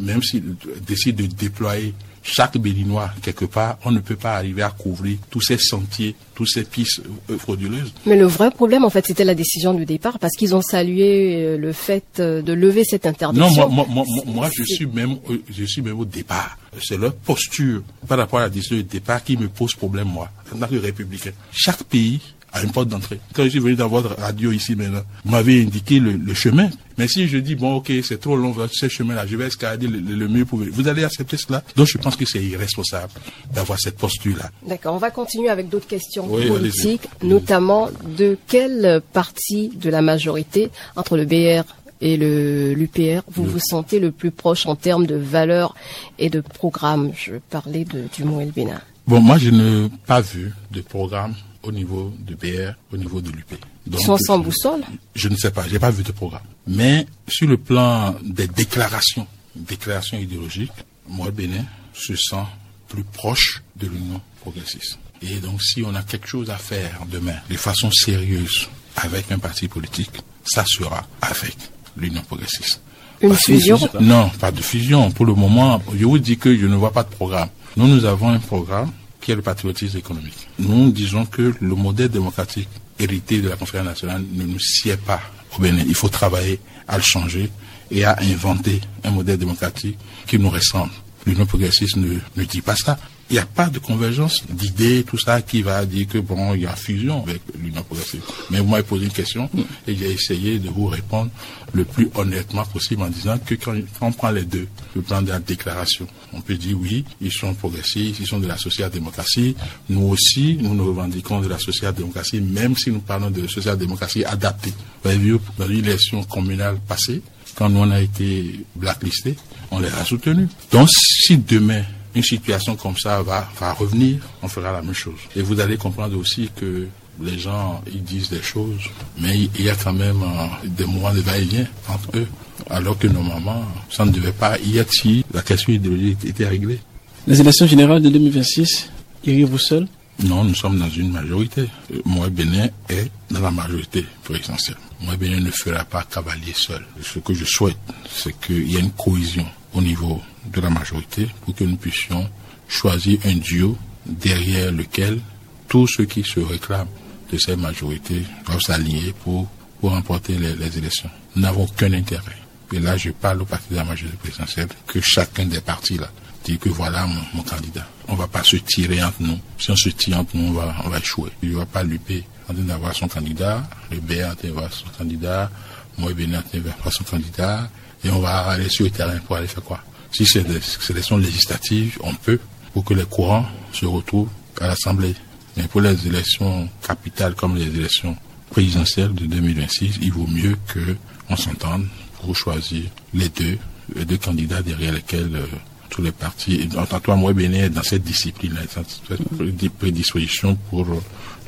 même 0.00 0.22
s'il 0.22 0.54
décide 0.86 1.16
de 1.16 1.26
déployer 1.26 1.94
chaque 2.22 2.58
Béninois, 2.58 3.10
quelque 3.22 3.44
part, 3.44 3.78
on 3.84 3.90
ne 3.90 4.00
peut 4.00 4.16
pas 4.16 4.34
arriver 4.34 4.62
à 4.62 4.70
couvrir 4.70 5.18
tous 5.30 5.40
ces 5.40 5.58
sentiers, 5.58 6.14
toutes 6.34 6.48
ces 6.48 6.64
pistes 6.64 7.00
euh, 7.30 7.38
frauduleuses. 7.38 7.92
Mais 8.06 8.16
le 8.16 8.26
vrai 8.26 8.50
problème, 8.50 8.84
en 8.84 8.90
fait, 8.90 9.06
c'était 9.06 9.24
la 9.24 9.34
décision 9.34 9.74
du 9.74 9.84
départ, 9.84 10.18
parce 10.18 10.34
qu'ils 10.36 10.54
ont 10.54 10.62
salué 10.62 11.36
euh, 11.36 11.56
le 11.56 11.72
fait 11.72 12.04
euh, 12.20 12.42
de 12.42 12.52
lever 12.52 12.84
cette 12.84 13.06
interdiction. 13.06 13.48
Non, 13.48 13.68
moi, 13.68 13.86
moi, 13.88 14.04
moi, 14.06 14.24
moi 14.26 14.50
je 14.54 14.64
suis 14.64 14.86
même, 14.86 15.16
je 15.50 15.64
suis 15.64 15.82
même 15.82 15.98
au 15.98 16.04
départ. 16.04 16.58
C'est 16.82 16.96
leur 16.96 17.14
posture 17.14 17.82
par 18.06 18.18
rapport 18.18 18.40
à 18.40 18.42
la 18.42 18.50
décision 18.50 18.76
du 18.76 18.84
départ 18.84 19.22
qui 19.24 19.36
me 19.36 19.48
pose 19.48 19.74
problème, 19.74 20.08
moi, 20.08 20.30
en 20.54 20.58
tant 20.58 20.66
que 20.66 20.76
républicain. 20.76 21.32
Chaque 21.52 21.82
pays 21.84 22.20
à 22.52 22.62
une 22.62 22.70
porte 22.70 22.88
d'entrée. 22.88 23.20
Quand 23.34 23.44
je 23.44 23.50
suis 23.50 23.58
venu 23.58 23.74
dans 23.74 23.88
votre 23.88 24.16
radio 24.16 24.52
ici 24.52 24.74
maintenant, 24.74 25.02
vous 25.24 25.30
m'avez 25.30 25.62
indiqué 25.62 26.00
le, 26.00 26.34
chemin. 26.34 26.70
Mais 26.96 27.08
si 27.08 27.28
je 27.28 27.38
dis, 27.38 27.54
bon, 27.54 27.76
ok, 27.76 27.92
c'est 28.02 28.20
trop 28.20 28.36
long, 28.36 28.54
ce 28.70 28.88
chemin-là, 28.88 29.26
je 29.26 29.36
vais 29.36 29.46
escalader 29.46 29.86
le, 29.86 29.98
le, 29.98 30.28
mieux 30.28 30.44
pour 30.44 30.58
vous. 30.58 30.88
allez 30.88 31.04
accepter 31.04 31.36
cela? 31.36 31.62
Donc 31.76 31.86
je 31.86 31.98
pense 31.98 32.16
que 32.16 32.24
c'est 32.24 32.42
irresponsable 32.42 33.12
d'avoir 33.52 33.78
cette 33.78 33.96
posture-là. 33.96 34.50
D'accord, 34.66 34.94
on 34.94 34.98
va 34.98 35.10
continuer 35.10 35.48
avec 35.48 35.68
d'autres 35.68 35.86
questions 35.86 36.26
politiques, 36.26 37.08
notamment 37.22 37.90
de 38.16 38.36
quelle 38.48 39.00
partie 39.12 39.70
de 39.74 39.90
la 39.90 40.02
majorité 40.02 40.70
entre 40.96 41.16
le 41.16 41.24
BR 41.24 41.64
et 42.00 42.16
le 42.16 42.74
l'UPR, 42.74 43.22
vous 43.28 43.44
vous 43.44 43.58
sentez 43.58 43.98
le 43.98 44.12
plus 44.12 44.30
proche 44.30 44.66
en 44.66 44.76
termes 44.76 45.06
de 45.06 45.16
valeurs 45.16 45.74
et 46.18 46.30
de 46.30 46.40
programme? 46.40 47.12
Je 47.16 47.34
parlais 47.50 47.84
de, 47.84 48.04
du 48.14 48.24
Moël 48.24 48.52
Bénin. 48.54 48.80
Bon, 49.06 49.20
moi, 49.20 49.38
je 49.38 49.50
n'ai 49.50 49.88
pas 50.06 50.20
vu 50.20 50.52
de 50.70 50.80
programme 50.80 51.34
au 51.62 51.72
niveau 51.72 52.14
du 52.18 52.36
BR, 52.36 52.72
au 52.92 52.96
niveau 52.96 53.20
de 53.20 53.30
l'UP. 53.30 53.54
Ils 53.86 53.98
sont 54.00 54.18
sans 54.18 54.38
boussole 54.38 54.82
Je 55.14 55.28
ne 55.28 55.36
sais 55.36 55.50
pas, 55.50 55.66
j'ai 55.68 55.78
pas 55.78 55.90
vu 55.90 56.02
de 56.02 56.12
programme. 56.12 56.42
Mais 56.66 57.06
sur 57.26 57.48
le 57.48 57.56
plan 57.56 58.14
des 58.22 58.46
déclarations, 58.46 59.26
déclarations 59.56 60.18
idéologiques, 60.18 60.72
moi, 61.08 61.30
Bénin 61.30 61.64
se 61.94 62.14
sent 62.14 62.44
plus 62.88 63.04
proche 63.04 63.62
de 63.76 63.86
l'Union 63.86 64.20
progressiste. 64.40 64.98
Et 65.22 65.36
donc, 65.40 65.62
si 65.62 65.82
on 65.82 65.94
a 65.94 66.02
quelque 66.02 66.28
chose 66.28 66.50
à 66.50 66.56
faire 66.56 67.00
demain, 67.10 67.36
de 67.50 67.56
façon 67.56 67.90
sérieuse, 67.90 68.68
avec 68.96 69.30
un 69.32 69.38
parti 69.38 69.68
politique, 69.68 70.10
ça 70.44 70.64
sera 70.66 71.06
avec 71.20 71.56
l'Union 71.96 72.22
progressiste. 72.22 72.80
Une 73.20 73.34
fusion 73.34 73.78
Non, 74.00 74.30
pas 74.38 74.52
de 74.52 74.60
fusion. 74.60 75.10
Pour 75.10 75.26
le 75.26 75.34
moment, 75.34 75.82
je 75.96 76.04
vous 76.04 76.18
dis 76.18 76.38
que 76.38 76.56
je 76.56 76.66
ne 76.66 76.76
vois 76.76 76.92
pas 76.92 77.02
de 77.02 77.08
programme. 77.08 77.48
Nous, 77.76 77.88
nous 77.88 78.04
avons 78.04 78.28
un 78.28 78.38
programme 78.38 78.92
le 79.34 79.42
patriotisme 79.42 79.98
économique. 79.98 80.48
Nous 80.58 80.90
disons 80.90 81.26
que 81.26 81.54
le 81.60 81.74
modèle 81.74 82.08
démocratique 82.08 82.68
hérité 82.98 83.40
de 83.40 83.48
la 83.48 83.56
conférence 83.56 83.86
nationale 83.86 84.24
ne 84.32 84.44
nous 84.44 84.58
sied 84.58 84.96
pas 84.96 85.20
au 85.56 85.62
Bénin. 85.62 85.84
Il 85.86 85.94
faut 85.94 86.08
travailler 86.08 86.58
à 86.86 86.96
le 86.96 87.02
changer 87.02 87.50
et 87.90 88.04
à 88.04 88.16
inventer 88.20 88.80
un 89.04 89.10
modèle 89.10 89.38
démocratique 89.38 89.98
qui 90.26 90.38
nous 90.38 90.50
ressemble. 90.50 90.92
L'Union 91.28 91.46
progressiste 91.46 91.96
ne, 91.96 92.18
ne 92.36 92.44
dit 92.44 92.62
pas 92.62 92.74
ça 92.74 92.98
il 93.30 93.34
n'y 93.34 93.40
a 93.40 93.46
pas 93.46 93.68
de 93.68 93.78
convergence 93.78 94.42
d'idées, 94.48 95.04
tout 95.04 95.18
ça, 95.18 95.42
qui 95.42 95.60
va 95.60 95.84
dire 95.84 96.06
que 96.06 96.18
bon, 96.18 96.54
il 96.54 96.62
y 96.62 96.66
a 96.66 96.74
fusion 96.74 97.22
avec 97.22 97.42
l'Union 97.60 97.82
progressive. 97.82 98.22
Mais 98.50 98.58
vous 98.60 98.68
m'avez 98.68 98.82
posé 98.82 99.04
une 99.04 99.12
question 99.12 99.50
et 99.86 99.94
j'ai 99.94 100.12
essayé 100.12 100.58
de 100.58 100.70
vous 100.70 100.86
répondre 100.86 101.30
le 101.74 101.84
plus 101.84 102.08
honnêtement 102.14 102.64
possible 102.64 103.02
en 103.02 103.08
disant 103.08 103.38
que 103.38 103.54
quand, 103.56 103.74
on 104.00 104.12
prend 104.12 104.30
les 104.30 104.44
deux, 104.44 104.66
le 104.96 105.02
plan 105.02 105.20
de 105.20 105.28
la 105.28 105.40
déclaration, 105.40 106.06
on 106.32 106.40
peut 106.40 106.54
dire 106.54 106.78
oui, 106.80 107.04
ils 107.20 107.32
sont 107.32 107.52
progressistes, 107.52 108.18
ils 108.18 108.26
sont 108.26 108.38
de 108.38 108.46
la 108.46 108.56
social-démocratie. 108.56 109.54
Nous 109.90 110.08
aussi, 110.08 110.56
nous 110.58 110.74
nous 110.74 110.86
revendiquons 110.86 111.40
de 111.40 111.48
la 111.48 111.58
social-démocratie, 111.58 112.40
même 112.40 112.76
si 112.76 112.90
nous 112.90 113.00
parlons 113.00 113.30
de 113.30 113.46
social-démocratie 113.46 114.24
adaptée. 114.24 114.72
Vous 115.02 115.10
avez 115.10 115.18
vu, 115.18 115.36
dans 115.58 115.66
l'élection 115.66 116.24
communale 116.24 116.78
passée, 116.88 117.20
quand 117.56 117.68
nous 117.68 117.80
on 117.80 117.90
a 117.90 118.00
été 118.00 118.64
blacklistés, 118.74 119.36
on 119.70 119.78
les 119.80 119.88
a 119.88 120.04
soutenus. 120.04 120.48
Donc, 120.70 120.88
si 120.90 121.38
demain, 121.38 121.82
une 122.14 122.22
situation 122.22 122.76
comme 122.76 122.96
ça 122.96 123.22
va, 123.22 123.48
va 123.58 123.72
revenir, 123.72 124.18
on 124.42 124.48
fera 124.48 124.72
la 124.72 124.82
même 124.82 124.94
chose. 124.94 125.18
Et 125.36 125.42
vous 125.42 125.60
allez 125.60 125.76
comprendre 125.76 126.16
aussi 126.18 126.50
que 126.54 126.86
les 127.20 127.38
gens, 127.38 127.82
ils 127.92 128.02
disent 128.02 128.30
des 128.30 128.42
choses, 128.42 128.82
mais 129.18 129.36
il 129.58 129.64
y 129.64 129.70
a 129.70 129.74
quand 129.74 129.92
même 129.92 130.22
euh, 130.22 130.66
des 130.66 130.84
moments 130.84 131.12
de 131.12 131.20
va-et-vient 131.20 131.66
entre 131.88 132.16
eux, 132.16 132.26
alors 132.70 132.98
que 132.98 133.08
normalement, 133.08 133.64
ça 133.90 134.04
ne 134.04 134.10
devait 134.10 134.32
pas 134.32 134.58
y 134.58 134.78
être 134.78 134.92
si 134.92 135.24
la 135.32 135.42
question 135.42 135.72
idéologique 135.72 136.24
était 136.24 136.46
réglée. 136.46 136.78
Les 137.26 137.40
élections 137.40 137.66
générales 137.66 138.02
de 138.02 138.08
2026, 138.08 138.90
iriez-vous 139.24 139.58
seul? 139.58 139.88
Non, 140.24 140.42
nous 140.42 140.54
sommes 140.54 140.78
dans 140.78 140.88
une 140.88 141.12
majorité. 141.12 141.68
Moi, 142.04 142.28
Bénin 142.28 142.68
est 142.88 143.10
dans 143.30 143.40
la 143.40 143.50
majorité 143.50 144.04
présidentielle. 144.24 144.76
Moi, 145.00 145.16
Bénin 145.16 145.40
ne 145.40 145.50
fera 145.50 145.84
pas 145.84 146.02
cavalier 146.02 146.52
seul. 146.54 146.84
Ce 147.02 147.20
que 147.20 147.34
je 147.34 147.44
souhaite, 147.44 147.76
c'est 148.10 148.34
qu'il 148.40 148.68
y 148.68 148.76
ait 148.76 148.80
une 148.80 148.90
cohésion 148.90 149.46
au 149.74 149.80
niveau 149.80 150.20
de 150.52 150.60
la 150.60 150.70
majorité 150.70 151.28
pour 151.44 151.54
que 151.54 151.64
nous 151.64 151.76
puissions 151.76 152.28
choisir 152.68 153.18
un 153.24 153.36
duo 153.36 153.76
derrière 154.06 154.72
lequel 154.72 155.20
tous 155.68 155.86
ceux 155.86 156.04
qui 156.04 156.22
se 156.22 156.40
réclament 156.40 156.88
de 157.30 157.38
cette 157.38 157.58
majorité 157.58 158.22
doivent 158.46 158.60
s'aligner 158.60 159.12
pour, 159.24 159.46
pour 159.80 159.90
remporter 159.90 160.36
les, 160.38 160.78
élections. 160.78 161.10
Nous 161.36 161.42
n'avons 161.42 161.64
aucun 161.64 161.92
intérêt. 161.92 162.36
Et 162.72 162.78
là, 162.78 162.96
je 162.96 163.10
parle 163.10 163.42
au 163.42 163.44
parti 163.44 163.70
de 163.70 163.76
la 163.76 163.84
majorité 163.84 164.16
présidentielle, 164.16 164.68
que 164.86 165.00
chacun 165.00 165.46
des 165.46 165.60
partis 165.60 165.98
là 165.98 166.10
dit 166.44 166.58
que 166.58 166.68
voilà 166.68 167.06
mon, 167.34 167.42
candidat. 167.42 167.86
On 168.06 168.14
ne 168.14 168.18
va 168.18 168.26
pas 168.26 168.42
se 168.42 168.56
tirer 168.56 169.02
entre 169.02 169.20
nous. 169.20 169.38
Si 169.58 169.70
on 169.70 169.76
se 169.76 169.90
tire 169.90 170.18
entre 170.18 170.36
nous, 170.36 170.48
on 170.48 170.52
va, 170.52 170.74
on 170.84 170.88
va 170.88 170.98
échouer. 170.98 171.30
Il 171.42 171.50
ne 171.50 171.56
va 171.56 171.66
pas 171.66 171.82
luper 171.82 172.24
en 172.48 172.54
train 172.54 172.62
d'avoir 172.62 172.94
son 172.94 173.08
candidat, 173.08 173.68
le 173.90 173.98
B 173.98 174.12
en 174.24 174.34
train 174.34 174.48
d'avoir 174.48 174.72
son 174.72 174.86
candidat, 174.96 175.50
moi 175.98 176.10
en 176.12 176.14
train 176.14 176.60
d'avoir 176.60 176.92
son 176.92 177.04
candidat, 177.04 177.68
et 178.04 178.10
on 178.10 178.20
va 178.20 178.38
aller 178.48 178.68
sur 178.68 178.84
le 178.84 178.90
terrain 178.90 179.16
pour 179.26 179.36
aller 179.36 179.46
faire 179.46 179.62
quoi? 179.62 179.80
Si 180.12 180.24
c'est 180.26 180.44
des 180.44 180.60
élections 180.90 181.18
législatives, 181.18 181.98
on 182.02 182.14
peut, 182.14 182.40
pour 182.72 182.84
que 182.84 182.94
les 182.94 183.04
courants 183.04 183.46
se 183.72 183.86
retrouvent 183.86 184.30
à 184.60 184.68
l'Assemblée. 184.68 185.14
Mais 185.56 185.64
pour 185.68 185.80
les 185.80 186.06
élections 186.06 186.68
capitales 186.86 187.34
comme 187.34 187.56
les 187.56 187.66
élections 187.66 188.16
présidentielles 188.50 189.14
de 189.14 189.26
2026, 189.26 189.98
il 190.02 190.12
vaut 190.12 190.26
mieux 190.26 190.56
qu'on 190.72 191.36
s'entende 191.36 191.86
pour 192.20 192.34
choisir 192.34 192.84
les 193.12 193.28
deux, 193.28 193.58
les 193.94 194.04
deux 194.04 194.16
candidats 194.16 194.62
derrière 194.62 194.92
lesquels 194.92 195.34
euh, 195.34 195.46
tous 195.90 196.02
les 196.02 196.12
partis, 196.12 196.68
en 196.76 197.00
toi, 197.00 197.16
moi, 197.16 197.32
Bénin, 197.32 197.68
dans 197.68 197.82
cette 197.82 198.02
discipline, 198.02 198.56
cette 198.68 199.72
prédisposition 199.78 200.56
pour 200.70 200.86
euh, 200.86 201.00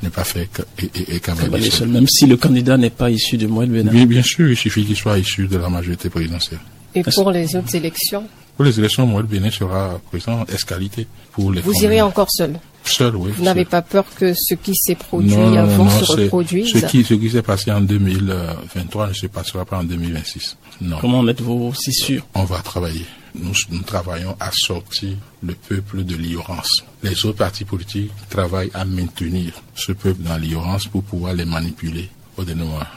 n'est 0.02 0.10
pas 0.10 0.24
fait 0.24 0.48
et, 0.78 0.84
et, 0.84 1.16
et 1.16 1.20
cavalier 1.20 1.70
seul. 1.70 1.88
Même 1.88 2.06
si 2.08 2.26
le 2.26 2.36
candidat 2.36 2.76
n'est 2.76 2.90
pas 2.90 3.10
issu 3.10 3.36
de 3.36 3.46
Moël 3.46 3.68
Bénin. 3.70 3.90
Bien, 3.90 4.06
bien 4.06 4.22
sûr, 4.22 4.48
il 4.48 4.56
suffit 4.56 4.84
qu'il 4.84 4.96
soit 4.96 5.18
issu 5.18 5.46
de 5.46 5.56
la 5.56 5.68
majorité 5.68 6.08
présidentielle. 6.10 6.60
Et 6.94 7.02
pour 7.02 7.30
les 7.30 7.54
autres 7.54 7.74
élections 7.74 8.24
Pour 8.56 8.64
les 8.64 8.78
élections, 8.78 9.06
Moël 9.06 9.26
Bénin 9.26 9.50
sera 9.50 10.00
président 10.10 10.44
escalité. 10.46 11.06
Pour 11.32 11.52
les 11.52 11.60
Vous 11.60 11.74
irez 11.82 12.02
encore 12.02 12.28
seul 12.30 12.58
Seul, 12.82 13.14
oui. 13.14 13.30
Vous 13.36 13.44
n'avez 13.44 13.66
pas 13.66 13.82
peur 13.82 14.04
que 14.18 14.32
ce 14.34 14.54
qui 14.54 14.74
s'est 14.74 14.94
produit 14.94 15.34
avant 15.34 15.88
se 15.90 16.12
reproduise 16.12 16.72
ce 16.72 16.86
qui, 16.86 17.04
ce 17.04 17.14
qui 17.14 17.30
s'est 17.30 17.42
passé 17.42 17.70
en 17.70 17.82
2023 17.82 19.08
ne 19.08 19.12
se 19.12 19.26
passera 19.26 19.64
pas 19.64 19.78
en 19.78 19.84
2026. 19.84 20.56
Non. 20.80 20.96
Comment 21.00 21.18
en 21.20 21.28
êtes-vous 21.28 21.74
si 21.74 21.92
sûr 21.92 22.26
On 22.34 22.44
va 22.44 22.58
travailler. 22.60 23.04
Nous, 23.34 23.52
nous, 23.70 23.82
travaillons 23.82 24.36
à 24.40 24.50
sortir 24.52 25.16
le 25.42 25.54
peuple 25.54 26.04
de 26.04 26.16
l'ignorance. 26.16 26.84
Les 27.02 27.24
autres 27.24 27.38
partis 27.38 27.64
politiques 27.64 28.12
travaillent 28.28 28.70
à 28.74 28.84
maintenir 28.84 29.52
ce 29.74 29.92
peuple 29.92 30.22
dans 30.22 30.36
l'ignorance 30.36 30.86
pour 30.86 31.02
pouvoir 31.02 31.34
les 31.34 31.44
manipuler. 31.44 32.08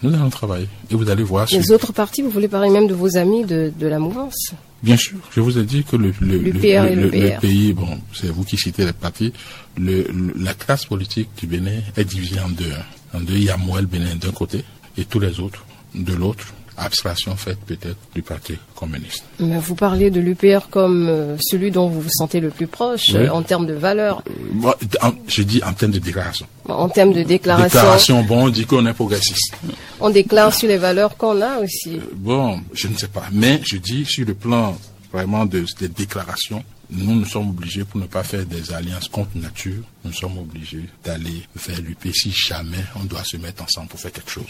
Nous 0.02 0.13
allons 0.13 0.30
travailler 0.30 0.67
et 0.89 0.96
vous 0.96 1.10
allez 1.10 1.24
voir. 1.24 1.48
Les 1.52 1.72
autres 1.72 1.91
partis, 1.91 2.22
vous 2.22 2.30
voulez 2.30 2.48
parler 2.48 2.69
même 2.69 2.88
de 2.88 2.93
vos 2.93 3.17
amis 3.17 3.43
de, 3.43 3.72
de 3.78 3.88
la 3.88 4.00
mouvance 4.00 4.54
Bien 4.82 4.98
sûr, 4.98 5.17
je 5.32 5.39
vous 5.39 5.58
ai 5.58 5.63
dit 5.63 5.84
que 5.84 5.96
le, 5.96 6.13
le, 6.19 6.38
le, 6.38 6.52
le, 6.52 6.52
le 6.52 7.39
pays, 7.39 7.74
bon, 7.74 8.00
c'est 8.13 8.28
vous 8.28 8.43
qui 8.43 8.58
citez 8.58 8.86
les 8.86 8.91
partis, 8.91 9.32
la 9.78 10.54
classe 10.54 10.86
politique 10.86 11.30
du 11.38 11.48
Bénin 11.48 11.80
est 11.96 12.04
divisée 12.04 12.41
en 12.41 12.50
deux. 12.50 12.72
Hein. 12.72 13.17
En 13.17 13.22
deux, 13.22 13.36
il 13.36 13.46
y 13.46 13.50
a 13.50 13.56
Moël 13.56 13.86
Bénin 13.86 14.15
d'un 14.15 14.32
côté 14.32 14.63
et 14.98 15.06
tous 15.06 15.19
les 15.19 15.39
autres 15.39 15.65
de 15.96 16.13
l'autre 16.13 16.48
abstraction 16.78 17.36
faite 17.36 17.60
peut-être 17.66 17.98
du 18.16 18.22
Parti 18.22 18.58
communiste. 18.76 19.24
Mais 19.40 19.58
vous 19.60 19.76
parlez 19.76 20.10
de 20.10 20.20
l'UPR 20.20 20.70
comme 20.70 21.08
euh, 21.08 21.36
celui 21.42 21.72
dont 21.72 21.88
vous 21.88 22.02
vous 22.02 22.10
sentez 22.10 22.40
le 22.40 22.50
plus 22.50 22.68
proche 22.68 23.14
euh, 23.14 23.30
en 23.30 23.42
termes 23.42 23.66
de 23.66 23.74
valeur. 23.74 24.24
Euh, 24.66 25.12
je 25.28 25.44
dis 25.44 25.62
en 25.64 25.74
termes 25.74 25.92
de 25.92 26.00
déclaration. 26.00 26.46
En 26.68 26.90
termes 26.90 27.14
de 27.14 27.24
déclaration. 27.24 27.80
Déclaration, 27.80 28.24
bon, 28.24 28.46
on 28.46 28.50
dit 28.50 28.66
qu'on 28.66 28.86
est 28.86 28.94
progressiste. 28.94 29.56
On 30.00 30.10
déclare 30.10 30.54
sur 30.54 30.68
les 30.68 30.78
valeurs 30.78 31.18
qu'on 31.18 31.42
a 31.42 31.60
aussi. 31.60 32.00
bon, 32.16 32.62
je 32.74 32.88
ne 32.88 32.96
sais 32.96 33.08
pas. 33.08 33.26
Mais 33.32 33.62
je 33.64 33.78
dis 33.78 34.06
sur 34.06 34.26
le 34.26 34.34
plan 34.34 34.76
vraiment 35.12 35.46
de, 35.46 35.64
des 35.80 35.88
déclarations, 35.90 36.64
nous, 36.94 37.16
nous 37.16 37.26
sommes 37.26 37.50
obligés, 37.50 37.84
pour 37.84 38.00
ne 38.00 38.06
pas 38.06 38.24
faire 38.24 38.46
des 38.46 38.72
alliances 38.74 39.08
contre 39.08 39.38
nature, 39.38 39.84
nous 40.06 40.14
sommes 40.14 40.38
obligés 40.38 40.90
d'aller 41.04 41.44
vers 41.56 41.82
l'UP 41.82 42.14
si 42.14 42.32
jamais 42.32 42.84
on 43.00 43.04
doit 43.06 43.24
se 43.24 43.38
mettre 43.38 43.64
ensemble 43.64 43.88
pour 43.90 44.00
faire 44.00 44.12
quelque 44.12 44.30
chose. 44.30 44.46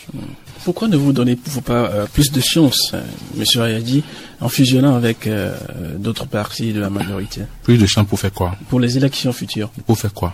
Pourquoi 0.64 0.88
ne 0.88 0.98
vous 0.98 1.14
donnez-vous 1.14 1.62
pas 1.62 1.90
euh, 1.90 2.06
plus 2.12 2.32
de 2.32 2.42
chance, 2.42 2.92
euh, 2.94 3.04
M. 3.38 3.62
Ayadi, 3.62 4.04
en 4.42 4.50
fusionnant 4.50 4.96
avec 4.96 5.28
euh, 5.28 5.56
d'autres 5.98 6.26
partis 6.26 6.74
de 6.74 6.82
la 6.82 6.90
majorité? 6.90 7.42
Plus 7.64 7.78
de 7.78 7.86
chance 7.86 8.08
pour 8.08 8.20
faire 8.20 8.34
quoi? 8.34 8.56
Pour 8.70 8.80
les 8.80 8.98
élections 8.98 9.32
futures. 9.34 9.70
Pour 9.86 9.98
faire 9.98 10.14
quoi? 10.14 10.34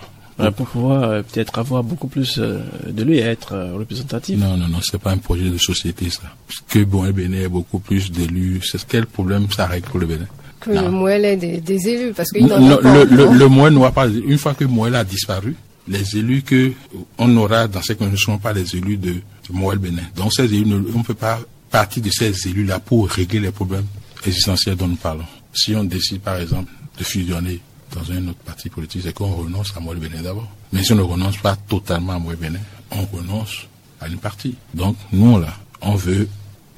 Pour 0.56 0.66
pouvoir 0.68 1.22
peut-être 1.24 1.58
avoir 1.58 1.84
beaucoup 1.84 2.08
plus 2.08 2.38
de 2.38 3.02
lui 3.02 3.18
et 3.18 3.20
être 3.20 3.54
représentatif. 3.76 4.38
Non, 4.38 4.56
non, 4.56 4.68
non, 4.68 4.78
c'est 4.80 4.98
pas 4.98 5.10
un 5.10 5.18
projet 5.18 5.50
de 5.50 5.58
société 5.58 6.08
ça. 6.08 6.22
Que 6.66 6.82
bon, 6.82 7.02
le 7.02 7.12
Bénin 7.12 7.42
ait 7.42 7.48
beaucoup 7.48 7.78
plus 7.78 8.10
d'élus, 8.10 8.62
c'est 8.64 8.82
quel 8.86 9.04
problème 9.04 9.48
ça 9.54 9.66
règle 9.66 9.88
pour 9.88 10.00
le 10.00 10.06
Bénin? 10.06 10.26
Que 10.60 10.70
le 10.70 10.90
Moël 10.90 11.24
ait 11.24 11.36
des, 11.36 11.88
élus 11.88 12.12
parce 12.12 12.30
qu'il 12.30 12.46
pas. 12.46 12.58
Le, 12.58 13.38
le, 13.38 13.48
Moël 13.48 13.72
n'aura 13.72 13.92
pas. 13.92 14.06
Une 14.08 14.38
fois 14.38 14.54
que 14.54 14.64
Moël 14.64 14.94
a 14.94 15.04
disparu, 15.04 15.56
les 15.88 16.16
élus 16.16 16.42
que 16.42 16.72
on 17.18 17.36
aura 17.36 17.66
dans 17.66 17.82
ces 17.82 17.96
conditions 17.96 18.32
ne 18.32 18.38
seront 18.38 18.38
pas 18.38 18.52
les 18.52 18.76
élus 18.76 18.96
de, 18.96 19.16
Moël 19.50 19.78
Bénin. 19.78 20.02
Donc 20.14 20.32
ces 20.32 20.44
élus, 20.44 20.72
on 20.94 20.98
ne 20.98 21.04
peut 21.04 21.14
pas 21.14 21.40
partir 21.70 22.02
de 22.02 22.10
ces 22.10 22.48
élus-là 22.48 22.78
pour 22.78 23.08
régler 23.08 23.40
les 23.40 23.50
problèmes 23.50 23.86
existentiels 24.24 24.76
dont 24.76 24.86
nous 24.86 24.96
parlons. 24.96 25.24
Si 25.52 25.74
on 25.74 25.84
décide 25.84 26.20
par 26.20 26.36
exemple 26.36 26.70
de 26.98 27.04
fusionner 27.04 27.60
dans 27.92 28.12
un 28.12 28.28
autre 28.28 28.38
parti 28.44 28.68
politique, 28.68 29.02
c'est 29.04 29.12
qu'on 29.12 29.34
renonce 29.34 29.72
à 29.76 29.80
Moël 29.80 29.98
Bénin 29.98 30.22
d'abord. 30.22 30.48
Mais 30.72 30.84
si 30.84 30.92
on 30.92 30.96
ne 30.96 31.02
renonce 31.02 31.38
pas 31.38 31.56
totalement 31.56 32.12
à 32.12 32.18
Moël 32.18 32.36
Bénin, 32.36 32.60
on 32.92 33.04
renonce 33.16 33.66
à 34.00 34.06
une 34.06 34.18
partie. 34.18 34.54
Donc 34.74 34.96
nous 35.12 35.40
là, 35.40 35.54
on 35.80 35.96
veut 35.96 36.28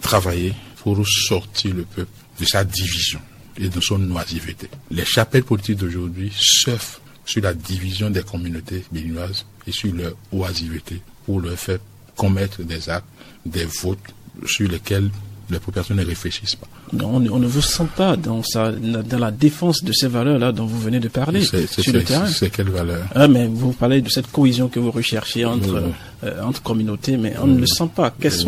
travailler 0.01 0.55
pour 0.83 1.07
sortir 1.07 1.75
le 1.75 1.83
peuple 1.83 2.11
de 2.41 2.45
sa 2.47 2.65
division 2.65 3.21
et 3.59 3.69
de 3.69 3.81
son 3.81 4.11
oisiveté. 4.11 4.69
Les 4.91 5.05
chapelles 5.05 5.45
politiques 5.45 5.79
d'aujourd'hui 5.79 6.33
surfent 6.35 7.01
sur 7.25 7.43
la 7.43 7.55
division 7.55 8.11
des 8.11 8.23
communautés 8.23 8.85
béninoises 8.91 9.47
et 9.67 9.73
sur 9.73 9.95
leur 9.95 10.15
oisiveté 10.33 11.01
pour 11.25 11.41
leur 11.41 11.59
faire 11.59 11.79
commettre 12.17 12.63
des 12.63 12.89
actes, 12.89 13.07
des 13.47 13.65
votes 13.65 13.99
sur 14.47 14.69
lesquels 14.69 15.11
les 15.51 15.59
populations 15.59 15.95
ne 15.95 16.05
réfléchissent 16.05 16.57
pas. 16.57 16.69
Non, 16.93 17.15
on, 17.15 17.39
ne 17.39 17.47
vous 17.47 17.63
sent 17.63 17.89
pas 17.97 18.17
dans, 18.17 18.43
dans 18.53 19.19
la 19.19 19.31
défense 19.31 19.83
de 19.83 19.93
ces 19.93 20.09
valeurs-là 20.09 20.53
dont 20.53 20.67
vous 20.67 20.79
venez 20.79 21.01
de 21.01 21.09
parler 21.09 21.43
sur 21.43 21.59
le 21.93 22.03
terrain. 22.05 22.27
C'est 22.27 22.51
quelle 22.51 22.69
valeur 22.69 23.03
ah, 23.15 23.29
mais 23.29 23.47
Vous 23.47 23.73
parlez 23.73 24.03
de 24.03 24.11
cette 24.11 24.31
cohésion 24.31 24.69
que 24.69 24.79
vous 24.79 24.91
recherchez 24.91 25.47
entre, 25.47 25.83
euh, 26.25 26.43
entre 26.43 26.63
communautés, 26.63 27.17
mais 27.17 27.35
on 27.41 27.47
ne 27.47 27.59
le 27.59 27.67
sent 27.67 27.89
pas. 27.95 28.13
Qu'est-ce 28.21 28.45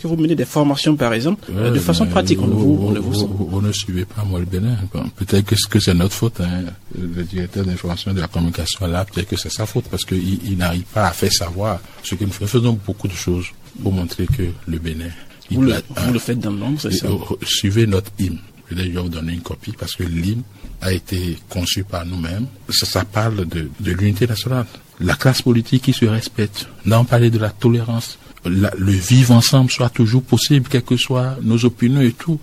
que 0.00 0.06
vous 0.06 0.16
menez 0.16 0.34
des 0.34 0.46
formations, 0.46 0.96
par 0.96 1.12
exemple, 1.12 1.52
de 1.52 1.78
façon 1.78 2.06
pratique 2.06 2.40
on, 2.40 2.46
vous, 2.46 2.92
ne 2.92 2.98
vous, 2.98 3.26
vous, 3.50 3.60
ne 3.60 3.72
suivez 3.72 4.06
pas 4.06 4.24
moi 4.24 4.40
le 4.40 4.46
Bénin. 4.46 4.76
peut-être 5.16 5.44
que, 5.68 5.78
c'est 5.78 5.94
notre 5.94 6.14
faute. 6.14 6.40
Hein. 6.40 6.64
Le 6.98 7.24
directeur 7.24 7.64
d'information 7.64 8.14
de 8.14 8.20
la 8.20 8.28
communication 8.28 8.86
là, 8.86 9.04
peut-être 9.04 9.28
que 9.28 9.36
c'est 9.36 9.52
sa 9.52 9.66
faute 9.66 9.84
parce 9.90 10.04
qu'il 10.04 10.38
il, 10.44 10.56
n'arrive 10.56 10.84
pas 10.94 11.08
à 11.08 11.12
faire 11.12 11.32
savoir 11.32 11.78
ce 12.02 12.14
que 12.14 12.24
nous 12.24 12.32
faisons 12.32 12.78
beaucoup 12.86 13.08
de 13.08 13.12
choses 13.12 13.46
pour 13.82 13.92
montrer 13.92 14.26
que 14.26 14.44
le 14.66 14.78
Bénin 14.78 15.10
vous, 15.52 15.62
le, 15.62 16.18
faites 16.18 16.38
dans 16.38 16.52
l'ombre, 16.52 16.80
c'est 16.80 16.92
ça 16.92 17.08
Suivez 17.42 17.86
notre 17.86 18.10
hymne. 18.18 18.38
Je 18.70 18.74
vais 18.74 18.88
vous 18.88 19.08
donner 19.08 19.34
une 19.34 19.40
copie 19.40 19.72
parce 19.78 19.94
que 19.94 20.04
l'hymne 20.04 20.42
a 20.80 20.92
été 20.92 21.36
conçu 21.48 21.84
par 21.84 22.06
nous-mêmes. 22.06 22.46
Ça, 22.70 23.04
parle 23.04 23.46
de, 23.46 23.68
l'unité 23.84 24.26
nationale. 24.26 24.66
La 25.00 25.14
classe 25.14 25.42
politique 25.42 25.82
qui 25.82 25.92
se 25.92 26.06
respecte. 26.06 26.68
on 26.90 27.04
parlé 27.04 27.30
de 27.30 27.38
la 27.38 27.50
tolérance. 27.50 28.18
le 28.44 28.92
vivre 28.92 29.34
ensemble 29.34 29.70
soit 29.70 29.90
toujours 29.90 30.22
possible, 30.22 30.68
quelles 30.68 30.82
que 30.82 30.96
soient 30.96 31.36
nos 31.42 31.64
opinions 31.64 32.00
et 32.00 32.12
tout. 32.12 32.38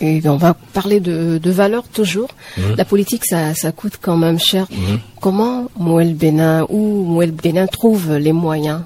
Et 0.00 0.20
on 0.24 0.36
va 0.36 0.54
parler 0.54 1.00
de, 1.00 1.50
valeurs 1.50 1.86
toujours. 1.88 2.28
La 2.76 2.84
politique, 2.84 3.24
ça, 3.24 3.52
coûte 3.72 3.98
quand 4.00 4.16
même 4.16 4.38
cher. 4.38 4.66
Comment 5.20 5.70
Moël 5.78 6.14
Bénin 6.14 6.66
ou 6.68 7.04
Moël 7.04 7.30
Bénin 7.30 7.66
trouve 7.66 8.14
les 8.16 8.32
moyens 8.32 8.82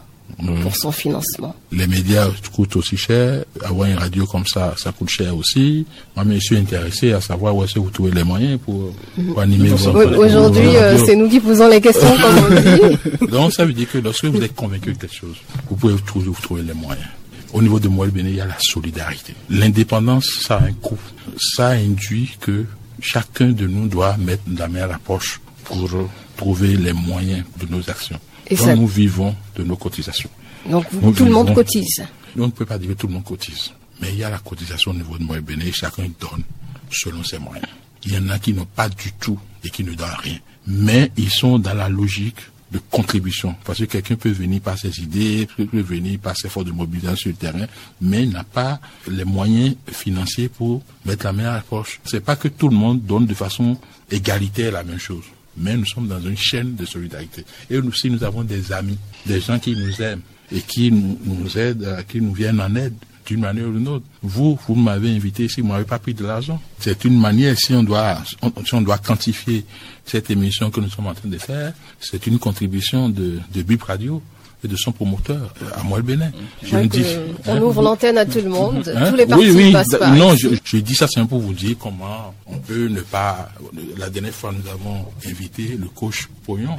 pour 0.62 0.76
son 0.76 0.92
financement. 0.92 1.54
Les 1.72 1.86
médias 1.86 2.28
coûtent 2.54 2.76
aussi 2.76 2.96
cher. 2.96 3.44
Avoir 3.64 3.88
une 3.88 3.96
radio 3.96 4.24
comme 4.26 4.46
ça, 4.46 4.74
ça 4.76 4.92
coûte 4.92 5.08
cher 5.08 5.36
aussi. 5.36 5.84
Moi, 6.14 6.24
je 6.34 6.38
suis 6.38 6.56
intéressé 6.56 7.12
à 7.12 7.20
savoir 7.20 7.56
où 7.56 7.64
est-ce 7.64 7.74
que 7.74 7.80
vous 7.80 7.90
trouvez 7.90 8.12
les 8.12 8.24
moyens 8.24 8.58
pour, 8.64 8.92
animer 9.38 9.70
vos 9.70 9.90
Aujourd'hui, 9.90 10.76
euh, 10.76 10.96
c'est 11.04 11.16
nous 11.16 11.28
qui 11.28 11.40
posons 11.40 11.68
les 11.68 11.80
questions, 11.80 12.14
comme 12.20 12.38
on 12.38 12.60
dit. 12.60 13.26
Donc, 13.30 13.52
ça 13.52 13.64
veut 13.64 13.72
dire 13.72 13.90
que 13.90 13.98
lorsque 13.98 14.26
vous 14.26 14.40
êtes 14.42 14.54
convaincu 14.54 14.92
de 14.92 14.98
quelque 14.98 15.14
chose, 15.14 15.36
vous 15.68 15.76
pouvez 15.76 15.94
toujours 16.02 16.34
vous 16.34 16.42
trouver 16.42 16.62
les 16.62 16.74
moyens. 16.74 17.08
Au 17.52 17.62
niveau 17.62 17.80
de 17.80 17.88
Moël 17.88 18.10
Béné, 18.10 18.30
il 18.30 18.36
y 18.36 18.40
a 18.40 18.46
la 18.46 18.58
solidarité. 18.60 19.34
L'indépendance, 19.50 20.40
ça 20.42 20.56
a 20.56 20.64
un 20.64 20.72
coût. 20.72 20.98
Ça 21.40 21.70
induit 21.70 22.36
que 22.40 22.64
chacun 23.00 23.48
de 23.48 23.66
nous 23.66 23.88
doit 23.88 24.16
mettre 24.18 24.42
la 24.56 24.68
main 24.68 24.82
à 24.82 24.86
la 24.86 24.98
poche 24.98 25.40
pour 25.64 25.88
trouver 26.36 26.76
les 26.76 26.92
moyens 26.92 27.44
de 27.60 27.66
nos 27.74 27.90
actions. 27.90 28.20
Et 28.50 28.56
ça... 28.56 28.74
nous 28.74 28.86
vivons 28.86 29.34
de 29.56 29.64
nos 29.64 29.76
cotisations. 29.76 30.30
Donc 30.68 30.86
tout 31.16 31.24
le 31.24 31.30
monde 31.30 31.54
cotise. 31.54 32.04
On 32.36 32.46
ne 32.46 32.50
peut 32.52 32.66
pas 32.66 32.78
dire 32.78 32.90
que 32.90 32.94
tout 32.94 33.06
le 33.06 33.14
monde 33.14 33.24
cotise. 33.24 33.72
Mais 34.00 34.10
il 34.12 34.18
y 34.18 34.24
a 34.24 34.30
la 34.30 34.38
cotisation 34.38 34.92
au 34.92 34.94
niveau 34.94 35.18
de 35.18 35.24
moyen 35.24 35.42
béné, 35.42 35.72
chacun 35.72 36.04
donne 36.20 36.42
selon 36.90 37.24
ses 37.24 37.38
moyens. 37.38 37.68
Il 38.04 38.14
y 38.14 38.18
en 38.18 38.28
a 38.28 38.38
qui 38.38 38.52
n'ont 38.52 38.64
pas 38.64 38.88
du 38.88 39.12
tout 39.12 39.38
et 39.64 39.70
qui 39.70 39.82
ne 39.82 39.94
donnent 39.94 40.08
rien. 40.22 40.38
Mais 40.66 41.10
ils 41.16 41.30
sont 41.30 41.58
dans 41.58 41.74
la 41.74 41.88
logique 41.88 42.38
de 42.70 42.78
contribution. 42.90 43.56
Parce 43.64 43.78
que 43.78 43.84
quelqu'un 43.84 44.14
peut 44.14 44.30
venir 44.30 44.60
par 44.60 44.78
ses 44.78 45.00
idées, 45.00 45.48
peut 45.56 45.66
venir 45.72 46.18
par 46.20 46.36
ses 46.36 46.48
forces 46.48 46.66
de 46.66 46.72
mobilisation 46.72 47.16
sur 47.16 47.30
le 47.30 47.36
terrain, 47.36 47.66
mais 48.00 48.26
n'a 48.26 48.44
pas 48.44 48.78
les 49.08 49.24
moyens 49.24 49.74
financiers 49.90 50.48
pour 50.48 50.82
mettre 51.04 51.24
la 51.24 51.32
main 51.32 51.48
à 51.48 51.54
la 51.54 51.60
poche. 51.62 52.00
C'est 52.04 52.20
pas 52.20 52.36
que 52.36 52.48
tout 52.48 52.68
le 52.68 52.76
monde 52.76 53.02
donne 53.04 53.26
de 53.26 53.34
façon 53.34 53.76
égalitaire 54.10 54.72
la 54.72 54.84
même 54.84 55.00
chose 55.00 55.24
mais 55.58 55.76
nous 55.76 55.86
sommes 55.86 56.08
dans 56.08 56.20
une 56.20 56.36
chaîne 56.36 56.74
de 56.74 56.84
solidarité. 56.84 57.44
Et 57.70 57.78
aussi, 57.78 58.10
nous 58.10 58.22
avons 58.24 58.44
des 58.44 58.72
amis, 58.72 58.98
des 59.26 59.40
gens 59.40 59.58
qui 59.58 59.76
nous 59.76 60.00
aiment 60.02 60.22
et 60.52 60.60
qui 60.60 60.90
nous, 60.90 61.58
aident, 61.58 61.84
euh, 61.84 62.02
qui 62.02 62.20
nous 62.20 62.32
viennent 62.32 62.60
en 62.60 62.74
aide 62.76 62.94
d'une 63.26 63.40
manière 63.40 63.68
ou 63.68 63.72
d'une 63.72 63.88
autre. 63.88 64.06
Vous, 64.22 64.58
vous 64.66 64.74
m'avez 64.74 65.14
invité 65.14 65.44
ici, 65.44 65.60
vous 65.60 65.68
m'avez 65.68 65.84
pas 65.84 65.98
pris 65.98 66.14
de 66.14 66.24
l'argent. 66.24 66.60
C'est 66.78 67.04
une 67.04 67.20
manière, 67.20 67.56
si 67.58 67.74
on 67.74 67.82
doit, 67.82 68.22
si 68.64 68.74
on 68.74 68.80
doit 68.80 68.96
quantifier 68.98 69.66
cette 70.06 70.30
émission 70.30 70.70
que 70.70 70.80
nous 70.80 70.88
sommes 70.88 71.08
en 71.08 71.14
train 71.14 71.28
de 71.28 71.36
faire, 71.36 71.74
c'est 72.00 72.26
une 72.26 72.38
contribution 72.38 73.10
de, 73.10 73.38
de 73.52 73.62
Bip 73.62 73.82
Radio 73.82 74.22
et 74.64 74.68
de 74.68 74.76
son 74.76 74.92
promoteur 74.92 75.54
à 75.76 75.82
moi 75.82 75.98
le 75.98 76.04
Bénin. 76.04 76.30
Je 76.62 76.76
dis, 76.78 77.04
on 77.46 77.52
hein, 77.52 77.62
ouvre 77.62 77.82
l'antenne 77.82 78.18
à 78.18 78.26
tout 78.26 78.40
le 78.40 78.48
monde, 78.48 78.92
hein? 78.94 79.10
tous 79.10 79.16
les 79.16 79.26
partis 79.26 79.50
oui, 79.50 79.52
oui, 79.54 79.72
passent 79.72 79.96
par 79.98 80.14
Non, 80.14 80.34
je, 80.34 80.48
je, 80.64 80.76
dis 80.78 80.94
ça 80.94 81.06
c'est 81.08 81.24
pour 81.24 81.40
vous 81.40 81.52
dire 81.52 81.76
comment 81.78 82.34
on 82.46 82.58
peut 82.58 82.88
ne 82.88 83.00
pas. 83.00 83.48
La 83.96 84.10
dernière 84.10 84.34
fois, 84.34 84.52
nous 84.52 84.68
avons 84.70 85.06
invité 85.26 85.76
le 85.78 85.86
coach 85.88 86.28
Poyon 86.44 86.78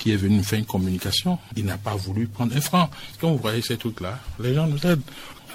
qui 0.00 0.12
est 0.12 0.16
venu 0.16 0.42
faire 0.42 0.58
une 0.58 0.64
communication. 0.64 1.38
Il 1.56 1.66
n'a 1.66 1.76
pas 1.76 1.94
voulu 1.94 2.26
prendre 2.26 2.56
un 2.56 2.60
franc. 2.60 2.88
Quand 3.20 3.30
vous 3.30 3.38
voyez 3.38 3.60
ces 3.60 3.76
trucs-là, 3.76 4.18
les 4.40 4.54
gens 4.54 4.66
nous 4.66 4.78
aident. 4.90 5.02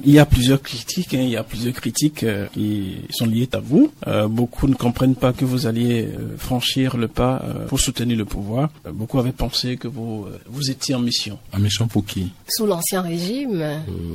Il 0.03 0.11
y 0.11 0.19
a 0.19 0.25
plusieurs 0.25 0.61
critiques, 0.61 1.13
hein, 1.13 1.21
il 1.21 1.29
y 1.29 1.37
a 1.37 1.43
plusieurs 1.43 1.73
critiques 1.73 2.23
euh, 2.23 2.47
qui 2.53 2.97
sont 3.11 3.25
liées 3.25 3.49
à 3.53 3.59
vous. 3.59 3.91
Euh, 4.07 4.27
beaucoup 4.27 4.67
ne 4.67 4.75
comprennent 4.75 5.15
pas 5.15 5.31
que 5.31 5.45
vous 5.45 5.67
alliez 5.67 6.03
euh, 6.03 6.37
franchir 6.37 6.97
le 6.97 7.07
pas 7.07 7.43
pour 7.67 7.79
soutenir 7.79 8.17
le 8.17 8.25
pouvoir. 8.25 8.69
beaucoup 8.91 9.19
avaient 9.19 9.31
pensé 9.31 9.77
que 9.77 9.87
vous 9.87 10.27
vous 10.47 10.69
étiez 10.69 10.95
en 10.95 10.99
mission. 10.99 11.37
En 11.53 11.59
mission 11.59 11.87
pour 11.87 12.05
qui? 12.05 12.31
Sous 12.49 12.65
l'ancien 12.65 13.01
régime, 13.01 13.63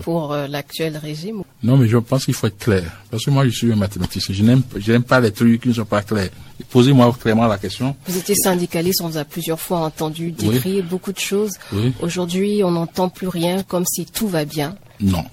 pour 0.02 0.34
l'actuel 0.34 0.96
régime. 0.96 1.42
Non, 1.62 1.76
mais 1.76 1.88
je 1.88 1.96
pense 1.98 2.24
qu'il 2.24 2.34
faut 2.34 2.46
être 2.46 2.58
clair. 2.58 2.84
Parce 3.10 3.24
que 3.24 3.30
moi, 3.30 3.44
je 3.44 3.50
suis 3.50 3.72
un 3.72 3.76
mathématicien. 3.76 4.34
Je 4.34 4.42
n'aime, 4.42 4.62
je 4.76 4.92
n'aime 4.92 5.02
pas 5.02 5.20
les 5.20 5.32
trucs 5.32 5.62
qui 5.62 5.68
ne 5.68 5.74
sont 5.74 5.84
pas 5.84 6.02
clairs. 6.02 6.30
Posez-moi 6.70 7.16
clairement 7.20 7.46
la 7.46 7.58
question. 7.58 7.96
Vous 8.06 8.18
étiez 8.18 8.34
syndicaliste, 8.34 9.00
on 9.02 9.08
vous 9.08 9.18
a 9.18 9.24
plusieurs 9.24 9.60
fois 9.60 9.78
entendu 9.78 10.32
décrire 10.32 10.84
beaucoup 10.84 11.12
de 11.12 11.18
choses. 11.18 11.52
Aujourd'hui, 12.00 12.62
on 12.64 12.72
n'entend 12.72 13.08
plus 13.08 13.28
rien, 13.28 13.62
comme 13.62 13.84
si 13.86 14.04
tout 14.06 14.28
va 14.28 14.44
bien. 14.44 14.76
Non. 15.00 15.24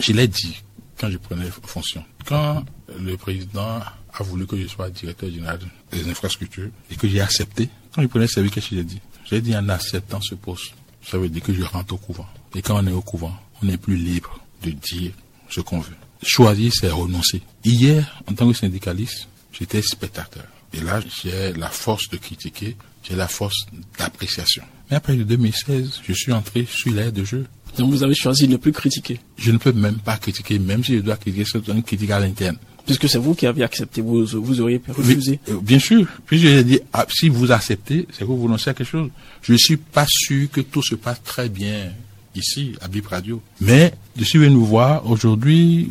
Je 0.00 0.12
l'ai 0.12 0.28
dit 0.28 0.62
quand 0.98 1.10
je 1.10 1.18
prenais 1.18 1.48
fonction. 1.64 2.04
Quand 2.26 2.64
le 2.98 3.16
président 3.16 3.80
a 4.12 4.22
voulu 4.22 4.46
que 4.46 4.56
je 4.60 4.66
sois 4.66 4.90
directeur 4.90 5.30
général 5.30 5.60
des 5.92 6.08
infrastructures 6.08 6.70
et 6.90 6.96
que 6.96 7.08
j'ai 7.08 7.20
accepté, 7.20 7.68
quand 7.94 8.02
il 8.02 8.08
prenait 8.08 8.26
service, 8.26 8.52
qu'est-ce 8.52 8.70
que 8.70 8.76
j'ai 8.76 8.84
dit? 8.84 9.00
J'ai 9.24 9.40
dit 9.40 9.56
en 9.56 9.68
acceptant 9.68 10.20
ce 10.20 10.34
poste, 10.34 10.74
ça 11.02 11.18
veut 11.18 11.28
dire 11.28 11.42
que 11.42 11.52
je 11.52 11.62
rentre 11.62 11.94
au 11.94 11.98
couvent. 11.98 12.26
Et 12.54 12.62
quand 12.62 12.82
on 12.82 12.86
est 12.86 12.92
au 12.92 13.02
couvent, 13.02 13.34
on 13.62 13.66
n'est 13.66 13.76
plus 13.76 13.96
libre 13.96 14.40
de 14.62 14.70
dire 14.70 15.12
ce 15.48 15.60
qu'on 15.60 15.80
veut. 15.80 15.96
Choisir, 16.22 16.72
c'est 16.74 16.90
renoncer. 16.90 17.42
Hier, 17.64 18.22
en 18.26 18.34
tant 18.34 18.48
que 18.48 18.56
syndicaliste, 18.56 19.28
j'étais 19.52 19.82
spectateur. 19.82 20.44
Et 20.72 20.80
là, 20.80 21.00
j'ai 21.22 21.52
la 21.54 21.68
force 21.68 22.08
de 22.10 22.16
critiquer, 22.16 22.76
j'ai 23.02 23.16
la 23.16 23.28
force 23.28 23.66
d'appréciation. 23.98 24.64
Mais 24.90 24.96
après 24.96 25.16
le 25.16 25.24
2016, 25.24 26.00
je 26.06 26.12
suis 26.12 26.32
entré 26.32 26.66
sur 26.66 26.92
l'air 26.92 27.12
de 27.12 27.24
jeu. 27.24 27.46
Donc 27.78 27.90
vous 27.90 28.02
avez 28.02 28.14
choisi 28.14 28.46
de 28.46 28.52
ne 28.52 28.56
plus 28.56 28.72
critiquer 28.72 29.20
Je 29.38 29.52
ne 29.52 29.58
peux 29.58 29.72
même 29.72 29.96
pas 29.96 30.16
critiquer, 30.16 30.58
même 30.58 30.84
si 30.84 30.96
je 30.96 31.00
dois 31.00 31.16
critiquer, 31.16 31.44
c'est 31.50 31.68
une 31.68 31.82
critique 31.82 32.10
à 32.10 32.18
l'interne. 32.18 32.56
Puisque 32.86 33.08
c'est 33.08 33.18
vous 33.18 33.34
qui 33.34 33.46
avez 33.46 33.62
accepté, 33.62 34.00
vous, 34.00 34.26
vous 34.26 34.60
auriez 34.60 34.78
pu 34.78 34.90
refuser. 34.90 35.38
Euh, 35.48 35.60
bien 35.62 35.78
sûr. 35.78 36.06
Puis 36.26 36.38
j'ai 36.38 36.64
dit, 36.64 36.80
ah, 36.92 37.06
si 37.08 37.28
vous 37.28 37.52
acceptez, 37.52 38.06
c'est 38.10 38.20
que 38.20 38.24
vous 38.24 38.42
renoncez 38.42 38.70
à 38.70 38.74
quelque 38.74 38.88
chose. 38.88 39.10
Je 39.42 39.52
ne 39.52 39.58
suis 39.58 39.76
pas 39.76 40.06
sûr 40.08 40.50
que 40.50 40.60
tout 40.60 40.82
se 40.82 40.94
passe 40.94 41.22
très 41.22 41.48
bien 41.48 41.92
ici, 42.34 42.74
à 42.80 42.88
Bip 42.88 43.06
Radio. 43.06 43.42
Mais, 43.60 43.92
je 44.16 44.24
suis 44.24 44.38
venu 44.38 44.54
nous 44.54 44.64
voir 44.64 45.08
aujourd'hui, 45.08 45.90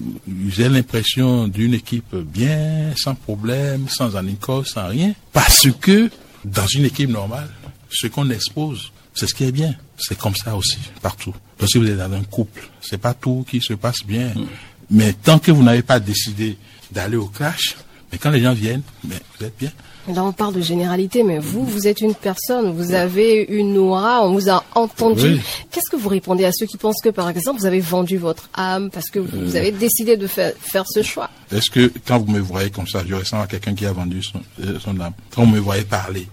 j'ai 0.49 0.69
l'impression 0.69 1.47
d'une 1.47 1.73
équipe 1.73 2.15
bien, 2.15 2.93
sans 2.95 3.15
problème, 3.15 3.87
sans 3.89 4.15
anicos, 4.15 4.65
sans 4.65 4.87
rien. 4.87 5.13
Parce 5.33 5.67
que, 5.79 6.09
dans 6.45 6.67
une 6.67 6.85
équipe 6.85 7.09
normale, 7.09 7.49
ce 7.89 8.07
qu'on 8.07 8.29
expose, 8.29 8.91
c'est 9.19 9.27
ce 9.27 9.33
qui 9.33 9.43
est 9.43 9.51
bien. 9.51 9.75
C'est 9.97 10.17
comme 10.17 10.35
ça 10.35 10.55
aussi, 10.55 10.77
partout. 11.01 11.33
Donc 11.59 11.69
si 11.69 11.77
vous 11.77 11.89
êtes 11.89 11.97
dans 11.97 12.11
un 12.11 12.23
couple, 12.23 12.69
c'est 12.81 12.97
pas 12.97 13.13
tout 13.13 13.45
qui 13.49 13.59
se 13.59 13.73
passe 13.73 14.05
bien. 14.05 14.29
Mm. 14.29 14.45
Mais 14.91 15.13
tant 15.13 15.39
que 15.39 15.51
vous 15.51 15.61
n'avez 15.61 15.81
pas 15.81 15.99
décidé 15.99 16.57
d'aller 16.91 17.17
au 17.17 17.27
clash, 17.27 17.75
mais 18.11 18.17
quand 18.17 18.31
les 18.31 18.41
gens 18.41 18.53
viennent, 18.53 18.81
vous 19.03 19.45
êtes 19.45 19.57
bien. 19.59 19.71
Là, 20.07 20.23
on 20.23 20.31
parle 20.31 20.55
de 20.55 20.61
généralité, 20.61 21.23
mais 21.23 21.37
vous, 21.37 21.63
vous 21.63 21.87
êtes 21.87 22.01
une 22.01 22.15
personne, 22.15 22.71
vous 22.71 22.93
avez 22.93 23.45
une 23.49 23.77
aura, 23.77 24.25
on 24.25 24.33
vous 24.33 24.49
a 24.49 24.63
entendu. 24.73 25.39
Qu'est-ce 25.69 25.89
que 25.91 25.97
vous 25.97 26.09
répondez 26.09 26.45
à 26.45 26.51
ceux 26.51 26.65
qui 26.65 26.77
pensent 26.77 27.01
que, 27.03 27.09
par 27.09 27.29
exemple, 27.29 27.59
vous 27.59 27.67
avez 27.67 27.79
vendu 27.79 28.17
votre 28.17 28.49
âme 28.55 28.89
parce 28.89 29.09
que 29.09 29.19
vous 29.19 29.55
euh. 29.55 29.59
avez 29.59 29.71
décidé 29.71 30.17
de 30.17 30.25
faire, 30.25 30.53
faire 30.59 30.85
ce 30.87 31.03
choix? 31.03 31.29
Est-ce 31.51 31.69
que, 31.69 31.91
quand 32.07 32.17
vous 32.17 32.31
me 32.31 32.39
voyez 32.39 32.71
comme 32.71 32.87
ça, 32.87 33.03
je 33.07 33.13
ressemble 33.13 33.43
à 33.43 33.47
quelqu'un 33.47 33.75
qui 33.75 33.85
a 33.85 33.91
vendu 33.91 34.23
son, 34.23 34.39
euh, 34.63 34.79
son 34.79 34.99
âme? 34.99 35.13
Quand 35.35 35.43
vous 35.43 35.51
me 35.51 35.59
voyez 35.59 35.83
parler, 35.83 36.27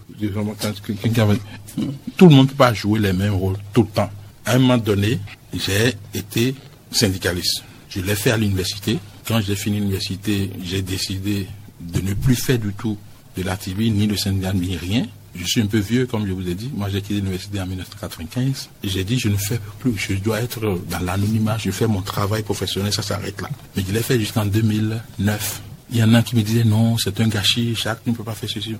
tout 2.16 2.28
le 2.28 2.34
monde 2.34 2.46
ne 2.46 2.50
peut 2.50 2.56
pas 2.56 2.72
jouer 2.72 2.98
les 2.98 3.12
mêmes 3.12 3.34
rôles 3.34 3.58
tout 3.74 3.82
le 3.82 3.88
temps. 3.88 4.10
À 4.46 4.54
un 4.54 4.58
moment 4.58 4.78
donné, 4.78 5.18
j'ai 5.52 5.94
été 6.14 6.54
syndicaliste. 6.90 7.62
Je 7.90 8.00
l'ai 8.00 8.14
fait 8.14 8.30
à 8.30 8.36
l'université. 8.38 8.98
Quand 9.26 9.40
j'ai 9.40 9.56
fini 9.56 9.78
l'université, 9.78 10.50
j'ai 10.62 10.82
décidé 10.82 11.46
de 11.80 12.00
ne 12.00 12.14
plus 12.14 12.34
faire 12.34 12.58
du 12.58 12.72
tout 12.72 12.96
de 13.36 13.42
la 13.42 13.56
TV, 13.56 13.90
ni 13.90 14.06
de 14.06 14.16
syndicat, 14.16 14.52
ni 14.52 14.76
rien. 14.76 15.06
Je 15.34 15.44
suis 15.44 15.60
un 15.60 15.66
peu 15.66 15.78
vieux, 15.78 16.06
comme 16.06 16.26
je 16.26 16.32
vous 16.32 16.48
ai 16.48 16.54
dit. 16.54 16.70
Moi, 16.74 16.88
j'ai 16.88 17.02
quitté 17.02 17.14
l'université 17.14 17.60
en 17.60 17.66
1995. 17.66 18.70
Et 18.82 18.88
j'ai 18.88 19.04
dit, 19.04 19.18
je 19.18 19.28
ne 19.28 19.36
fais 19.36 19.60
plus. 19.78 19.94
Je 19.96 20.14
dois 20.14 20.40
être 20.40 20.60
dans 20.88 20.98
l'anonymat. 21.00 21.58
Je 21.58 21.70
fais 21.70 21.86
mon 21.86 22.00
travail 22.00 22.42
professionnel. 22.42 22.92
Ça 22.92 23.02
s'arrête 23.02 23.40
là. 23.42 23.50
Mais 23.76 23.84
je 23.86 23.92
l'ai 23.92 24.02
fait 24.02 24.18
jusqu'en 24.18 24.46
2009. 24.46 25.62
Il 25.90 25.98
y 25.98 26.02
en 26.02 26.14
a 26.14 26.22
qui 26.22 26.36
me 26.36 26.42
disaient, 26.42 26.64
non, 26.64 26.96
c'est 26.96 27.20
un 27.20 27.28
gâchis. 27.28 27.74
Chaque 27.76 28.06
ne 28.06 28.12
peut 28.12 28.24
pas 28.24 28.34
faire 28.34 28.48
ceci. 28.48 28.76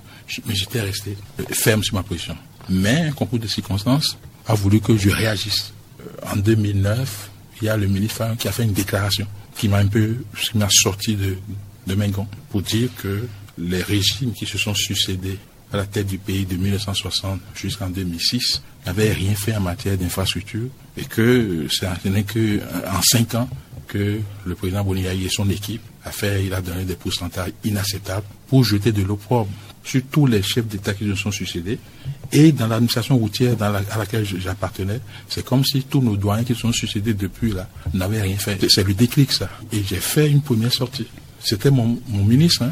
Mais 0.47 0.55
j'étais 0.55 0.81
resté 0.81 1.15
ferme 1.51 1.83
sur 1.83 1.95
ma 1.95 2.03
position. 2.03 2.35
Mais 2.69 3.01
un 3.01 3.11
concours 3.11 3.39
de 3.39 3.47
circonstances 3.47 4.17
a 4.47 4.55
voulu 4.55 4.81
que 4.81 4.97
je 4.97 5.09
réagisse. 5.09 5.73
Euh, 6.01 6.33
en 6.33 6.37
2009, 6.37 7.29
il 7.61 7.65
y 7.65 7.69
a 7.69 7.77
le 7.77 7.87
ministre 7.87 8.35
qui 8.37 8.47
a 8.47 8.51
fait 8.51 8.63
une 8.63 8.73
déclaration 8.73 9.27
qui 9.55 9.67
m'a 9.67 9.77
un 9.77 9.87
peu, 9.87 10.17
qui 10.39 10.57
m'a 10.57 10.67
sorti 10.69 11.15
de, 11.15 11.37
de 11.87 11.95
pour 12.49 12.61
dire 12.61 12.89
que 13.01 13.27
les 13.57 13.81
régimes 13.81 14.33
qui 14.33 14.45
se 14.45 14.57
sont 14.57 14.75
succédés 14.75 15.37
à 15.71 15.77
la 15.77 15.85
tête 15.85 16.07
du 16.07 16.17
pays 16.17 16.45
de 16.45 16.55
1960 16.55 17.39
jusqu'en 17.55 17.89
2006 17.89 18.61
n'avaient 18.85 19.11
rien 19.11 19.35
fait 19.35 19.55
en 19.55 19.61
matière 19.61 19.97
d'infrastructure 19.97 20.67
et 20.95 21.03
que 21.05 21.67
ce 21.69 22.07
n'est 22.07 22.23
qu'en 22.23 23.01
cinq 23.01 23.35
ans 23.35 23.49
que 23.87 24.19
le 24.45 24.55
président 24.55 24.83
Boniaï 24.83 25.25
et 25.25 25.29
son 25.29 25.49
équipe 25.49 25.81
a 26.03 26.11
fait, 26.11 26.45
il 26.45 26.53
a 26.53 26.61
donné 26.61 26.83
des 26.83 26.95
pourcentages 26.95 27.51
inacceptables 27.63 28.25
pour 28.47 28.63
jeter 28.63 28.91
de 28.91 29.01
l'opprobre 29.01 29.49
sur 29.83 30.01
tous 30.11 30.25
les 30.25 30.41
chefs 30.41 30.67
d'État 30.67 30.93
qui 30.93 31.05
se 31.05 31.15
sont 31.15 31.31
succédés. 31.31 31.79
Et 32.31 32.51
dans 32.51 32.67
l'administration 32.67 33.17
routière 33.17 33.55
à 33.61 33.97
laquelle 33.97 34.25
j'appartenais, 34.25 34.99
c'est 35.29 35.45
comme 35.45 35.63
si 35.63 35.83
tous 35.83 36.01
nos 36.01 36.17
doyens 36.17 36.43
qui 36.43 36.53
se 36.53 36.61
sont 36.61 36.73
succédés 36.73 37.13
depuis 37.13 37.53
là 37.53 37.69
n'avaient 37.93 38.21
rien 38.21 38.37
fait. 38.37 38.57
C'est 38.69 38.85
le 38.85 38.93
déclic 38.93 39.31
ça. 39.31 39.49
Et 39.71 39.81
j'ai 39.87 39.97
fait 39.97 40.29
une 40.29 40.41
première 40.41 40.73
sortie. 40.73 41.07
C'était 41.47 41.71
mon, 41.71 41.97
ministre. 42.09 42.63
Hein. 42.63 42.71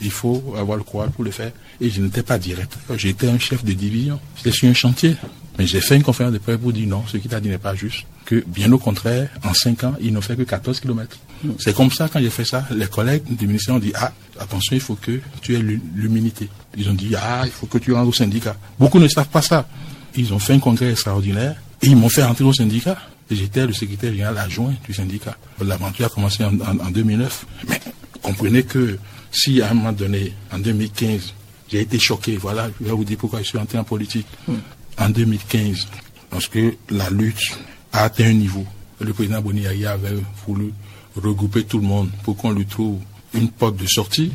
Il 0.00 0.10
faut 0.10 0.54
avoir 0.58 0.78
le 0.78 0.82
courage 0.82 1.10
pour 1.10 1.24
le 1.24 1.30
faire. 1.30 1.52
Et 1.78 1.90
je 1.90 2.00
n'étais 2.00 2.22
pas 2.22 2.38
directeur. 2.38 2.80
J'étais 2.96 3.28
un 3.28 3.38
chef 3.38 3.62
de 3.62 3.74
division. 3.74 4.18
J'étais 4.36 4.52
sur 4.52 4.66
un 4.66 4.72
chantier. 4.72 5.16
Mais 5.58 5.66
j'ai 5.66 5.82
fait 5.82 5.96
une 5.96 6.02
conférence 6.02 6.32
de 6.32 6.38
presse 6.38 6.56
pour 6.56 6.72
dire 6.72 6.88
non, 6.88 7.04
ce 7.06 7.18
qu'il 7.18 7.32
a 7.34 7.40
dit 7.40 7.50
n'est 7.50 7.58
pas 7.58 7.74
juste. 7.74 8.06
Que 8.24 8.42
bien 8.46 8.72
au 8.72 8.78
contraire, 8.78 9.28
en 9.44 9.52
5 9.52 9.84
ans, 9.84 9.94
il 10.00 10.14
ne 10.14 10.20
fait 10.22 10.36
que 10.36 10.42
14 10.42 10.80
km. 10.80 11.18
C'est 11.58 11.76
comme 11.76 11.90
ça, 11.90 12.08
quand 12.10 12.18
j'ai 12.18 12.30
fait 12.30 12.46
ça, 12.46 12.64
les 12.70 12.86
collègues 12.86 13.24
du 13.28 13.46
ministère 13.46 13.74
ont 13.74 13.78
dit, 13.78 13.92
ah, 13.94 14.10
attention, 14.40 14.74
il 14.74 14.80
faut 14.80 14.94
que 14.94 15.20
tu 15.42 15.54
aies 15.54 15.62
l'humilité. 15.94 16.48
Ils 16.78 16.88
ont 16.88 16.94
dit, 16.94 17.14
ah, 17.14 17.42
il 17.44 17.50
faut 17.50 17.66
que 17.66 17.76
tu 17.76 17.92
rentres 17.92 18.08
au 18.08 18.12
syndicat. 18.12 18.56
Beaucoup 18.78 18.98
ne 18.98 19.06
savent 19.06 19.28
pas 19.28 19.42
ça. 19.42 19.68
Ils 20.16 20.32
ont 20.32 20.38
fait 20.38 20.54
un 20.54 20.60
congrès 20.60 20.90
extraordinaire 20.90 21.56
et 21.82 21.88
ils 21.88 21.96
m'ont 21.96 22.08
fait 22.08 22.24
rentrer 22.24 22.44
au 22.44 22.52
syndicat. 22.54 22.96
Et 23.30 23.36
j'étais 23.36 23.66
le 23.66 23.72
secrétaire 23.72 24.12
général 24.12 24.38
adjoint 24.38 24.74
du 24.86 24.94
syndicat. 24.94 25.36
L'aventure 25.62 26.06
a 26.06 26.08
commencé 26.08 26.44
en, 26.44 26.58
en 26.60 26.90
2009. 26.90 27.46
Mais 27.68 27.80
comprenez 28.24 28.64
que 28.64 28.98
si 29.30 29.60
à 29.60 29.70
un 29.70 29.74
moment 29.74 29.92
donné, 29.92 30.32
en 30.52 30.58
2015, 30.58 31.34
j'ai 31.70 31.80
été 31.80 31.98
choqué, 31.98 32.36
voilà, 32.36 32.70
je 32.80 32.86
vais 32.86 32.92
vous 32.92 33.04
dire 33.04 33.18
pourquoi 33.18 33.40
je 33.40 33.48
suis 33.48 33.58
entré 33.58 33.78
en 33.78 33.84
politique. 33.84 34.26
Hmm. 34.48 34.54
En 34.98 35.10
2015, 35.10 35.88
parce 36.30 36.48
que 36.48 36.74
la 36.90 37.10
lutte 37.10 37.58
a 37.92 38.04
atteint 38.04 38.26
un 38.26 38.32
niveau. 38.32 38.64
Le 39.00 39.12
président 39.12 39.40
Boniaïa 39.40 39.92
avait 39.92 40.14
voulu 40.46 40.72
regrouper 41.16 41.64
tout 41.64 41.78
le 41.78 41.86
monde 41.86 42.10
pour 42.22 42.36
qu'on 42.36 42.52
lui 42.52 42.64
trouve 42.64 43.00
une 43.34 43.50
porte 43.50 43.76
de 43.76 43.86
sortie. 43.86 44.30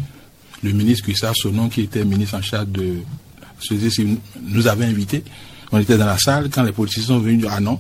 Le 0.62 0.72
ministre 0.72 1.06
Christophe 1.06 1.38
Sonon, 1.38 1.70
qui 1.70 1.82
était 1.82 2.04
ministre 2.04 2.36
en 2.36 2.42
charge 2.42 2.68
de 2.68 2.98
nous 4.42 4.68
avait 4.68 4.86
invités. 4.86 5.24
On 5.72 5.80
était 5.80 5.98
dans 5.98 6.06
la 6.06 6.18
salle 6.18 6.50
quand 6.50 6.64
les 6.64 6.72
politiciens 6.72 7.16
sont 7.16 7.20
venus 7.20 7.42
dire 7.42 7.52
Ah 7.54 7.60
non, 7.60 7.80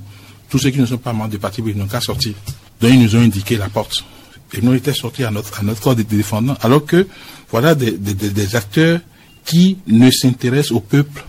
tous 0.50 0.60
ceux 0.60 0.70
qui 0.70 0.80
ne 0.80 0.86
sont 0.86 0.98
pas 0.98 1.14
membres 1.14 1.30
du 1.30 1.40
parti 1.40 1.62
n'ont 1.62 1.88
qu'à 1.88 2.02
sortir. 2.02 2.34
Donc 2.82 2.92
ils 2.92 3.02
nous 3.02 3.16
ont 3.16 3.22
indiqué 3.22 3.58
la 3.58 3.70
porte. 3.70 4.04
Et 4.54 4.62
nous 4.62 4.74
étions 4.74 4.94
sortis 4.94 5.24
à 5.24 5.32
notre, 5.32 5.60
à 5.60 5.64
notre 5.64 5.82
corps 5.82 5.96
de 5.96 6.04
défendants, 6.04 6.58
alors 6.62 6.86
que 6.86 7.08
voilà 7.52 7.76
des, 7.76 7.92
des, 7.92 8.56
acteurs 8.56 9.00
qui 9.46 9.78
ne 9.88 10.10
s'intéressent 10.10 10.72
au 10.72 10.80
peuple, 10.80 11.24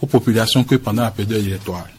aux 0.00 0.06
populations 0.06 0.64
que 0.64 0.76
pendant 0.76 1.02
la 1.02 1.10
période 1.10 1.44
électorale. 1.44 1.90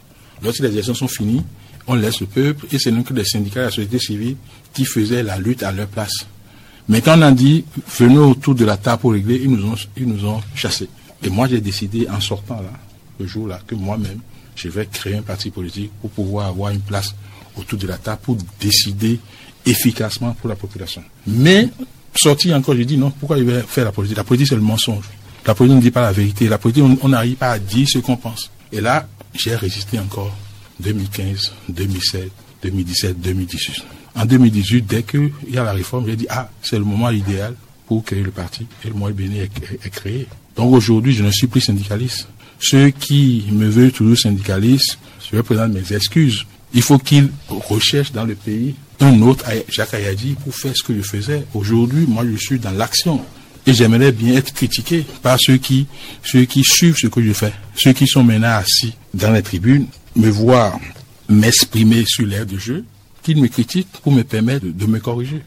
Lorsque 0.44 0.60
les 0.60 0.70
élections 0.70 0.96
sont 0.96 1.08
finies, 1.08 1.44
on 1.88 1.96
laisse 1.96 2.20
le 2.20 2.28
peuple 2.28 2.66
et 2.72 2.80
c'est 2.80 2.92
donc 2.92 3.10
les 3.12 3.26
syndicats 3.26 3.62
de 3.62 3.66
la 3.66 3.72
société 3.72 4.00
civile 4.00 4.38
qui 4.74 4.86
faisaient 4.86 5.24
la 5.24 5.38
lutte 5.38 5.64
à 5.64 5.72
leur 5.72 5.88
place. 5.88 6.26
Mais 6.88 7.02
quand 7.02 7.18
on 7.18 7.22
a 7.24 7.32
dit 7.32 7.66
venez 7.98 8.18
autour 8.18 8.56
de 8.56 8.66
la 8.66 8.78
table 8.78 9.02
pour 9.02 9.12
régler, 9.14 9.42
ils 9.44 9.50
nous 9.50 9.72
ont, 9.72 9.76
ils 9.98 10.08
nous 10.08 10.26
ont 10.26 10.42
chassés. 10.56 10.90
Et 11.24 11.30
moi 11.30 11.48
j'ai 11.48 11.62
décidé 11.62 12.08
en 12.10 12.20
sortant 12.20 12.56
là, 12.56 12.72
le 13.20 13.28
jour-là, 13.28 13.60
que 13.66 13.76
moi-même, 13.76 14.20
je 14.56 14.70
vais 14.70 14.86
créer 14.86 15.16
un 15.16 15.22
parti 15.22 15.50
politique 15.52 15.92
pour 16.02 16.10
pouvoir 16.10 16.48
avoir 16.48 16.72
une 16.72 16.82
place 16.82 17.16
autour 17.58 17.80
de 17.80 17.88
la 17.88 17.98
table 17.98 18.20
pour 18.24 18.38
décider 18.60 19.20
efficacement 19.66 20.34
pour 20.34 20.50
la 20.50 20.56
population. 20.56 21.04
Mais, 21.28 21.70
sorti 22.16 22.54
encore, 22.54 22.76
je 22.76 22.84
dis 22.84 22.98
non, 22.98 23.12
pourquoi 23.12 23.38
il 23.38 23.46
vais 23.46 23.62
faire 23.62 23.86
la 23.86 23.92
politique? 23.92 24.18
La 24.18 24.24
politique, 24.24 24.50
c'est 24.50 24.56
le 24.56 24.62
mensonge. 24.62 25.06
La 25.46 25.56
politique 25.56 25.78
ne 25.78 25.82
dit 25.82 25.92
pas 25.92 26.02
la 26.02 26.12
vérité. 26.12 26.48
La 26.48 26.58
politique, 26.58 26.84
on 27.02 27.10
n'arrive 27.10 27.36
pas 27.36 27.52
à 27.52 27.60
dire 27.60 27.88
ce 27.88 28.00
qu'on 28.00 28.18
pense. 28.18 28.50
Et 28.72 28.82
là, 28.82 29.08
j'ai 29.34 29.56
résisté 29.56 30.00
encore 30.00 30.36
2015, 30.80 31.54
2017, 31.70 32.32
2017, 32.64 33.22
2018. 33.22 33.84
En 34.16 34.26
2018, 34.26 34.82
dès 34.84 35.04
qu'il 35.04 35.32
y 35.50 35.58
a 35.58 35.64
la 35.64 35.74
réforme, 35.74 36.06
j'ai 36.08 36.16
dit, 36.16 36.28
ah, 36.30 36.50
c'est 36.62 36.78
le 36.78 36.86
moment 36.86 37.10
idéal 37.10 37.54
pour 37.86 38.04
créer 38.04 38.24
le 38.24 38.32
parti. 38.32 38.66
Et 38.84 38.88
le 38.88 38.94
mois 38.94 39.12
béni 39.12 39.40
est, 39.40 39.52
est, 39.84 39.90
créé. 39.90 40.28
Donc 40.56 40.74
aujourd'hui, 40.74 41.14
je 41.14 41.24
ne 41.24 41.32
suis 41.32 41.48
plus 41.48 41.62
syndicaliste. 41.62 42.28
Ceux 42.60 42.90
qui 42.90 43.46
me 43.52 43.68
veulent 43.68 43.92
toujours 43.92 44.18
syndicaliste, 44.18 44.98
je 45.30 45.36
vais 45.36 45.44
présenter 45.44 45.80
mes 45.80 45.96
excuses. 45.96 46.46
Il 46.74 46.82
faut 46.82 46.98
qu'ils 46.98 47.30
recherchent 47.50 48.14
dans 48.14 48.24
le 48.24 48.36
pays 48.36 48.76
un 49.02 49.22
autre, 49.22 49.46
Jacques 49.70 49.94
Ayadi, 49.94 50.36
pour 50.44 50.54
faire 50.56 50.74
ce 50.76 50.84
que 50.84 50.96
je 50.96 51.02
faisais. 51.02 51.46
Aujourd'hui, 51.54 52.06
moi, 52.08 52.24
je 52.30 52.38
suis 52.38 52.60
dans 52.60 52.72
l'action. 52.72 53.22
Et 53.68 53.74
j'aimerais 53.74 54.12
bien 54.12 54.36
être 54.36 54.54
critiqué 54.54 55.06
par 55.24 55.38
ceux 55.40 55.58
qui, 55.58 55.88
ceux 56.24 56.46
qui 56.46 56.64
suivent 56.64 56.98
ce 56.98 57.08
que 57.08 57.22
je 57.22 57.34
fais. 57.34 57.52
Ceux 57.76 57.94
qui 57.94 58.06
sont 58.08 58.24
maintenant 58.24 58.56
assis 58.58 58.94
dans 59.14 59.32
les 59.32 59.42
tribunes, 59.42 59.88
me 60.16 60.30
voir 60.30 60.80
m'exprimer 61.28 62.04
sur 62.06 62.28
l'air 62.28 62.46
de 62.46 62.58
jeu, 62.58 62.86
qu'ils 63.24 63.42
me 63.42 63.48
critiquent 63.48 63.92
pour 64.04 64.12
me 64.12 64.24
permettre 64.24 64.66
de, 64.68 64.86
me 64.86 65.00
corriger. 65.00 65.42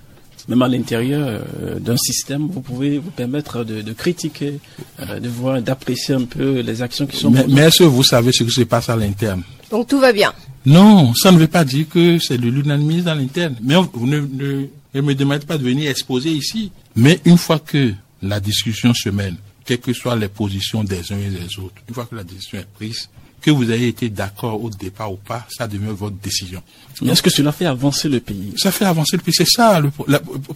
Même 0.48 0.62
à 0.62 0.68
l'intérieur 0.68 1.22
euh, 1.28 1.78
d'un 1.78 1.96
système, 1.96 2.48
vous 2.48 2.60
pouvez 2.60 2.98
vous 2.98 3.10
permettre 3.10 3.62
de, 3.62 3.92
critiquer, 3.92 4.58
euh, 5.00 5.20
de 5.20 5.28
voir, 5.28 5.62
d'apprécier 5.62 6.14
un 6.14 6.24
peu 6.24 6.60
les 6.60 6.82
actions 6.82 7.06
qui 7.06 7.18
sont. 7.18 7.30
Mais, 7.30 7.44
mais 7.48 7.60
est-ce 7.62 7.80
que 7.80 7.84
vous 7.84 8.02
savez 8.02 8.32
ce 8.32 8.42
qui 8.42 8.50
se 8.50 8.62
passe 8.62 8.88
à 8.88 8.96
l'interne? 8.96 9.42
Donc 9.70 9.86
tout 9.86 10.00
va 10.00 10.12
bien. 10.12 10.32
Non, 10.68 11.14
ça 11.14 11.32
ne 11.32 11.38
veut 11.38 11.48
pas 11.48 11.64
dire 11.64 11.88
que 11.88 12.18
c'est 12.18 12.36
de 12.36 12.48
l'unanimisme 12.48 13.06
dans 13.06 13.14
l'interne. 13.14 13.56
Mais 13.62 13.74
vous 13.94 14.06
ne, 14.06 14.20
ne, 14.20 15.00
me 15.00 15.14
demandez 15.14 15.46
pas 15.46 15.56
de 15.56 15.64
venir 15.64 15.90
exposer 15.90 16.30
ici. 16.30 16.70
Mais 16.94 17.20
une 17.24 17.38
fois 17.38 17.58
que 17.58 17.94
la 18.22 18.38
discussion 18.38 18.92
se 18.92 19.08
mène, 19.08 19.36
quelles 19.64 19.80
que 19.80 19.94
soient 19.94 20.16
les 20.16 20.28
positions 20.28 20.84
des 20.84 21.10
uns 21.10 21.18
et 21.18 21.30
des 21.30 21.58
autres, 21.58 21.76
une 21.88 21.94
fois 21.94 22.04
que 22.04 22.14
la 22.14 22.24
décision 22.24 22.58
est 22.58 22.68
prise, 22.74 23.08
que 23.40 23.50
vous 23.50 23.70
ayez 23.70 23.88
été 23.88 24.10
d'accord 24.10 24.62
au 24.62 24.68
départ 24.68 25.10
ou 25.10 25.16
pas, 25.16 25.46
ça 25.48 25.66
devient 25.66 25.86
votre 25.86 26.16
décision. 26.16 26.62
est-ce 27.06 27.22
que 27.22 27.30
cela 27.30 27.52
fait 27.52 27.66
avancer 27.66 28.10
le 28.10 28.20
pays? 28.20 28.52
Ça 28.56 28.70
fait 28.70 28.84
avancer 28.84 29.16
le 29.16 29.22
pays. 29.22 29.34
C'est 29.34 29.48
ça. 29.48 29.80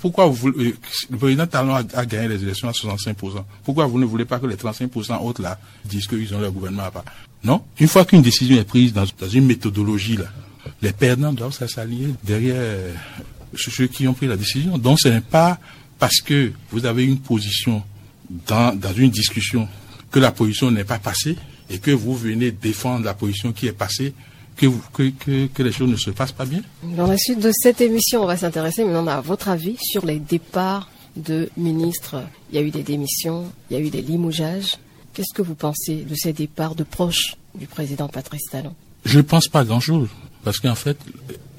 pourquoi 0.00 0.26
vous, 0.26 0.48
euh, 0.48 0.76
le 1.08 1.16
président 1.16 1.46
Talon 1.46 1.74
a, 1.74 2.04
gagné 2.04 2.28
les 2.28 2.42
élections 2.42 2.68
à 2.68 2.72
65%. 2.72 3.14
Pourquoi 3.64 3.86
vous 3.86 3.98
ne 3.98 4.04
voulez 4.04 4.26
pas 4.26 4.38
que 4.38 4.46
les 4.46 4.56
35% 4.56 5.22
autres 5.22 5.40
là 5.40 5.58
disent 5.86 6.06
qu'ils 6.06 6.34
ont 6.34 6.40
leur 6.40 6.52
gouvernement 6.52 6.84
à 6.84 6.90
part? 6.90 7.04
Non? 7.44 7.62
Une 7.80 7.88
fois 7.88 8.04
qu'une 8.04 8.22
décision 8.22 8.56
est 8.56 8.64
prise 8.64 8.92
dans, 8.92 9.04
une 9.32 9.46
méthodologie 9.46 10.16
là, 10.16 10.26
les 10.80 10.92
perdants 10.92 11.32
doivent 11.32 11.52
s'allier 11.52 12.08
derrière 12.22 12.56
euh, 12.56 12.92
ceux 13.56 13.86
qui 13.86 14.06
ont 14.06 14.14
pris 14.14 14.26
la 14.26 14.36
décision. 14.36 14.78
Donc 14.78 15.00
ce 15.00 15.08
n'est 15.08 15.20
pas 15.20 15.58
parce 15.98 16.20
que 16.20 16.52
vous 16.70 16.86
avez 16.86 17.04
une 17.04 17.18
position 17.18 17.82
dans, 18.46 18.76
une 18.96 19.10
discussion 19.10 19.68
que 20.10 20.18
la 20.18 20.32
position 20.32 20.70
n'est 20.70 20.84
pas 20.84 20.98
passée 20.98 21.36
et 21.70 21.78
que 21.78 21.90
vous 21.90 22.14
venez 22.14 22.50
défendre 22.50 23.04
la 23.04 23.14
position 23.14 23.52
qui 23.52 23.66
est 23.66 23.72
passée, 23.72 24.14
que, 24.56 24.66
que, 24.92 25.46
que, 25.46 25.62
les 25.62 25.72
choses 25.72 25.90
ne 25.90 25.96
se 25.96 26.10
passent 26.10 26.32
pas 26.32 26.44
bien 26.44 26.60
Dans 26.82 27.06
la 27.06 27.16
suite 27.16 27.40
de 27.40 27.50
cette 27.54 27.80
émission, 27.80 28.22
on 28.22 28.26
va 28.26 28.36
s'intéresser 28.36 28.84
maintenant 28.84 29.06
à 29.06 29.20
votre 29.20 29.48
avis 29.48 29.76
sur 29.80 30.04
les 30.04 30.18
départs 30.18 30.90
de 31.16 31.48
ministres. 31.56 32.22
Il 32.50 32.56
y 32.56 32.58
a 32.58 32.62
eu 32.62 32.70
des 32.70 32.82
démissions, 32.82 33.46
il 33.70 33.76
y 33.76 33.80
a 33.80 33.82
eu 33.82 33.90
des 33.90 34.02
limogeages. 34.02 34.76
Qu'est-ce 35.14 35.34
que 35.34 35.42
vous 35.42 35.54
pensez 35.54 36.04
de 36.04 36.14
ces 36.14 36.32
départs 36.32 36.74
de 36.74 36.84
proches 36.84 37.36
du 37.54 37.66
président 37.66 38.08
Patrice 38.08 38.44
Talon? 38.50 38.74
Je 39.04 39.18
ne 39.18 39.22
pense 39.22 39.48
pas 39.48 39.64
grand-chose, 39.64 40.08
parce 40.44 40.58
qu'en 40.58 40.74
fait, 40.74 40.96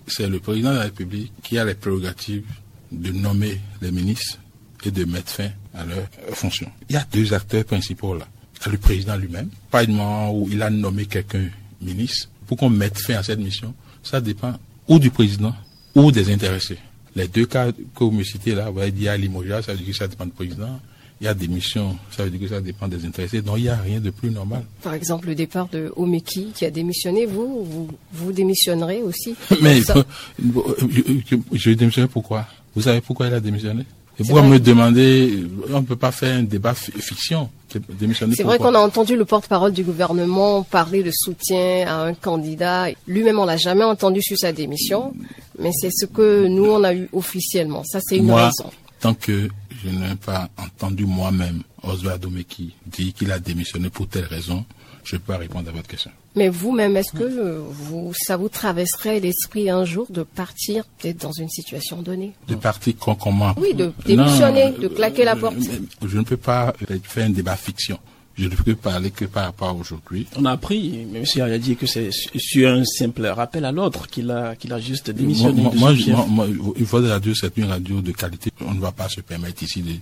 c'est 0.08 0.28
le 0.28 0.40
président 0.40 0.72
de 0.72 0.78
la 0.78 0.84
République 0.84 1.32
qui 1.44 1.58
a 1.58 1.66
les 1.66 1.76
prérogatives 1.76 2.46
de 2.92 3.12
nommer 3.12 3.60
les 3.82 3.92
ministres 3.92 4.40
et 4.86 4.92
de 4.92 5.06
mettre 5.06 5.32
fin 5.32 5.50
à 5.74 5.86
leurs 5.86 6.08
fonctions. 6.34 6.72
Il 6.90 6.94
y 6.94 6.98
a 6.98 7.06
deux 7.12 7.34
acteurs 7.34 7.66
principaux 7.66 8.16
là 8.16 8.28
le 8.70 8.78
président 8.78 9.16
lui-même, 9.16 9.50
pas 9.72 9.84
une 9.84 9.96
moment 9.96 10.32
où 10.32 10.48
il 10.52 10.62
a 10.62 10.70
nommé 10.70 11.06
quelqu'un 11.06 11.48
ministre, 11.82 12.30
pour 12.48 12.58
qu'on 12.58 12.70
mette 12.70 13.00
fin 13.00 13.16
à 13.16 13.24
cette 13.24 13.40
mission, 13.40 13.74
ça 14.04 14.22
dépend 14.22 14.54
ou 14.88 15.00
du 15.00 15.10
président 15.10 15.54
ou 15.96 16.12
des 16.12 16.32
intéressés. 16.32 16.78
Les 17.16 17.28
deux 17.28 17.46
cas 17.46 17.72
que 17.72 18.04
vous 18.04 18.12
me 18.12 18.24
citez 18.24 18.56
là, 18.56 18.70
vous 18.70 18.80
avez 18.80 18.92
dit 18.92 19.08
à 19.08 19.18
Limoges, 19.18 19.62
ça 19.62 19.74
veut 19.74 19.78
dire 19.78 19.88
que 19.88 19.94
ça 19.94 20.08
dépend 20.08 20.26
du 20.26 20.32
président. 20.32 20.80
Il 21.24 21.28
y 21.28 21.30
a 21.30 21.34
des 21.34 21.48
missions, 21.48 21.96
ça 22.12 22.26
veut 22.26 22.30
dire 22.30 22.42
que 22.42 22.54
ça 22.54 22.60
dépend 22.60 22.86
des 22.86 23.06
intéressés. 23.06 23.42
Donc 23.42 23.56
il 23.58 23.64
n'y 23.64 23.70
a 23.70 23.78
rien 23.78 24.02
de 24.02 24.10
plus 24.10 24.30
normal. 24.30 24.66
Par 24.82 24.94
exemple, 24.94 25.28
le 25.28 25.36
départ 25.36 25.70
de 25.70 25.90
Omeki 25.96 26.52
qui 26.54 26.66
a 26.66 26.70
démissionné, 26.70 27.26
vous, 27.26 27.64
vous, 27.64 27.88
vous 28.12 28.34
démissionnerez 28.34 29.02
aussi 29.02 29.34
Mais 29.62 29.80
je, 30.42 31.38
je 31.54 31.72
démissionnerai 31.72 32.12
pourquoi? 32.12 32.46
Vous 32.76 32.82
savez 32.82 33.00
pourquoi 33.00 33.28
il 33.28 33.34
a 33.36 33.40
démissionné? 33.40 33.86
Et 34.20 34.24
pourquoi 34.24 34.42
me 34.42 34.60
demander, 34.60 35.46
on 35.72 35.80
ne 35.80 35.86
peut 35.86 35.96
pas 35.96 36.12
faire 36.12 36.38
un 36.38 36.44
débat 36.44 36.74
fiction. 36.74 37.50
C'est 37.70 38.44
vrai 38.44 38.60
qu'on 38.60 38.76
a 38.76 38.80
entendu 38.80 39.16
le 39.16 39.24
porte-parole 39.24 39.72
du 39.72 39.84
gouvernement 39.84 40.64
parler 40.64 41.04
de 41.04 41.12
soutien 41.12 41.88
à 41.88 42.04
un 42.04 42.14
candidat. 42.14 42.88
Lui-même, 43.08 43.40
on 43.40 43.46
l'a 43.46 43.56
jamais 43.56 43.86
entendu 43.86 44.22
sur 44.22 44.38
sa 44.38 44.52
démission, 44.52 45.14
mais 45.58 45.72
c'est 45.72 45.90
ce 45.90 46.06
que 46.06 46.48
nous, 46.48 46.66
on 46.66 46.84
a 46.84 46.94
eu 46.94 47.08
officiellement. 47.14 47.84
Ça, 47.86 48.00
c'est 48.04 48.18
une 48.18 48.30
raison. 48.30 48.70
Tant 49.04 49.16
que 49.16 49.50
je 49.84 49.90
n'ai 49.90 50.16
pas 50.16 50.48
entendu 50.58 51.06
moi-même 51.06 51.64
Oswald 51.84 52.22
Domeki 52.22 52.74
dire 52.86 53.14
qu'il 53.14 53.34
a 53.34 53.38
démissionné 53.38 53.90
pour 53.90 54.08
telle 54.08 54.24
raison, 54.24 54.64
je 55.04 55.18
peux 55.18 55.34
pas 55.34 55.38
répondre 55.38 55.68
à 55.68 55.74
votre 55.74 55.90
question. 55.90 56.10
Mais 56.38 56.48
vous-même, 56.48 56.96
est-ce 56.96 57.12
que 57.12 57.62
vous, 57.68 58.14
ça 58.16 58.38
vous 58.38 58.48
traverserait 58.48 59.20
l'esprit 59.20 59.70
un 59.70 59.84
jour 59.84 60.08
de 60.10 60.24
partir 60.24 60.86
peut-être 60.86 61.18
dans 61.18 61.34
une 61.34 61.50
situation 61.50 62.02
donnée? 62.02 62.32
De 62.48 62.56
partir 62.56 62.94
comment 62.96 63.54
Oui, 63.58 63.74
de 63.74 63.92
démissionner, 64.06 64.72
de 64.72 64.88
claquer 64.88 65.26
la 65.26 65.36
porte. 65.36 65.58
Je 66.02 66.18
ne 66.18 66.24
peux 66.24 66.38
pas 66.38 66.74
faire 67.04 67.26
un 67.26 67.32
débat 67.32 67.58
fiction. 67.58 68.00
Je 68.36 68.46
ne 68.46 68.56
peux 68.56 68.76
parler 68.76 69.12
que 69.12 69.26
par 69.26 69.46
rapport 69.46 69.70
à 69.70 69.74
aujourd'hui. 69.74 70.26
On 70.38 70.46
a 70.46 70.52
appris, 70.52 71.06
M. 71.14 71.24
a 71.42 71.58
dit 71.60 71.76
que 71.76 71.86
c'est 71.86 72.10
sur 72.36 72.70
un 72.70 72.84
simple 72.84 73.28
rappel 73.28 73.64
à 73.64 73.72
l'autre 73.72 74.08
qu'il 74.08 74.32
a, 74.32 74.56
qu'il 74.56 74.74
a 74.74 74.80
juste 74.80 75.12
démissionné. 75.12 75.62
Moi, 75.62 75.94
moi, 76.08 76.26
moi, 76.28 76.48
une 76.76 76.86
fois 76.86 77.02
de 77.02 77.10
radio, 77.10 77.34
c'est 77.36 77.56
une 77.58 77.66
radio 77.66 78.02
de 78.02 78.12
qualité. 78.12 78.52
On 78.62 78.74
ne 78.74 78.80
va 78.80 78.92
pas 78.92 79.08
se 79.08 79.22
permettre 79.22 79.62
ici 79.62 79.84
de, 79.84 79.94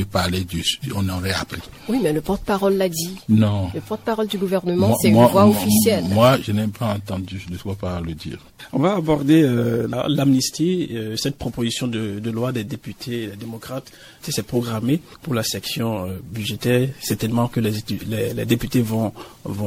de 0.00 0.04
parler 0.04 0.44
du, 0.44 0.64
on 0.94 1.08
aurait 1.08 1.32
appris. 1.32 1.60
Oui, 1.88 1.98
mais 2.00 2.12
le 2.12 2.20
porte-parole 2.20 2.76
l'a 2.76 2.88
dit. 2.88 3.16
Non. 3.28 3.70
Le 3.74 3.80
porte-parole 3.80 4.28
du 4.28 4.38
gouvernement, 4.38 4.96
c'est 5.00 5.08
une 5.08 5.14
voix 5.14 5.46
officielle. 5.46 6.04
Moi, 6.04 6.38
je 6.42 6.52
n'ai 6.52 6.68
pas 6.68 6.94
entendu 6.94 7.44
le 7.50 7.56
porte-parole 7.56 8.06
le 8.06 8.14
dire. 8.14 8.38
On 8.72 8.78
va 8.78 8.94
aborder 8.94 9.42
euh, 9.42 9.88
l'amnistie, 10.08 10.90
euh, 10.92 11.16
cette 11.16 11.36
proposition 11.36 11.88
de, 11.88 12.20
de, 12.20 12.30
loi 12.30 12.52
des 12.52 12.62
députés 12.62 13.30
démocrates. 13.38 13.90
C'est 14.22 14.46
programmé 14.46 15.00
pour 15.22 15.34
la 15.34 15.42
section 15.42 16.06
euh, 16.06 16.18
budgétaire. 16.32 16.88
C'est 17.00 17.16
tellement 17.16 17.48
que 17.48 17.60
les, 17.60 17.72
les, 18.34 18.44
députés 18.44 18.82
vont, 18.82 19.12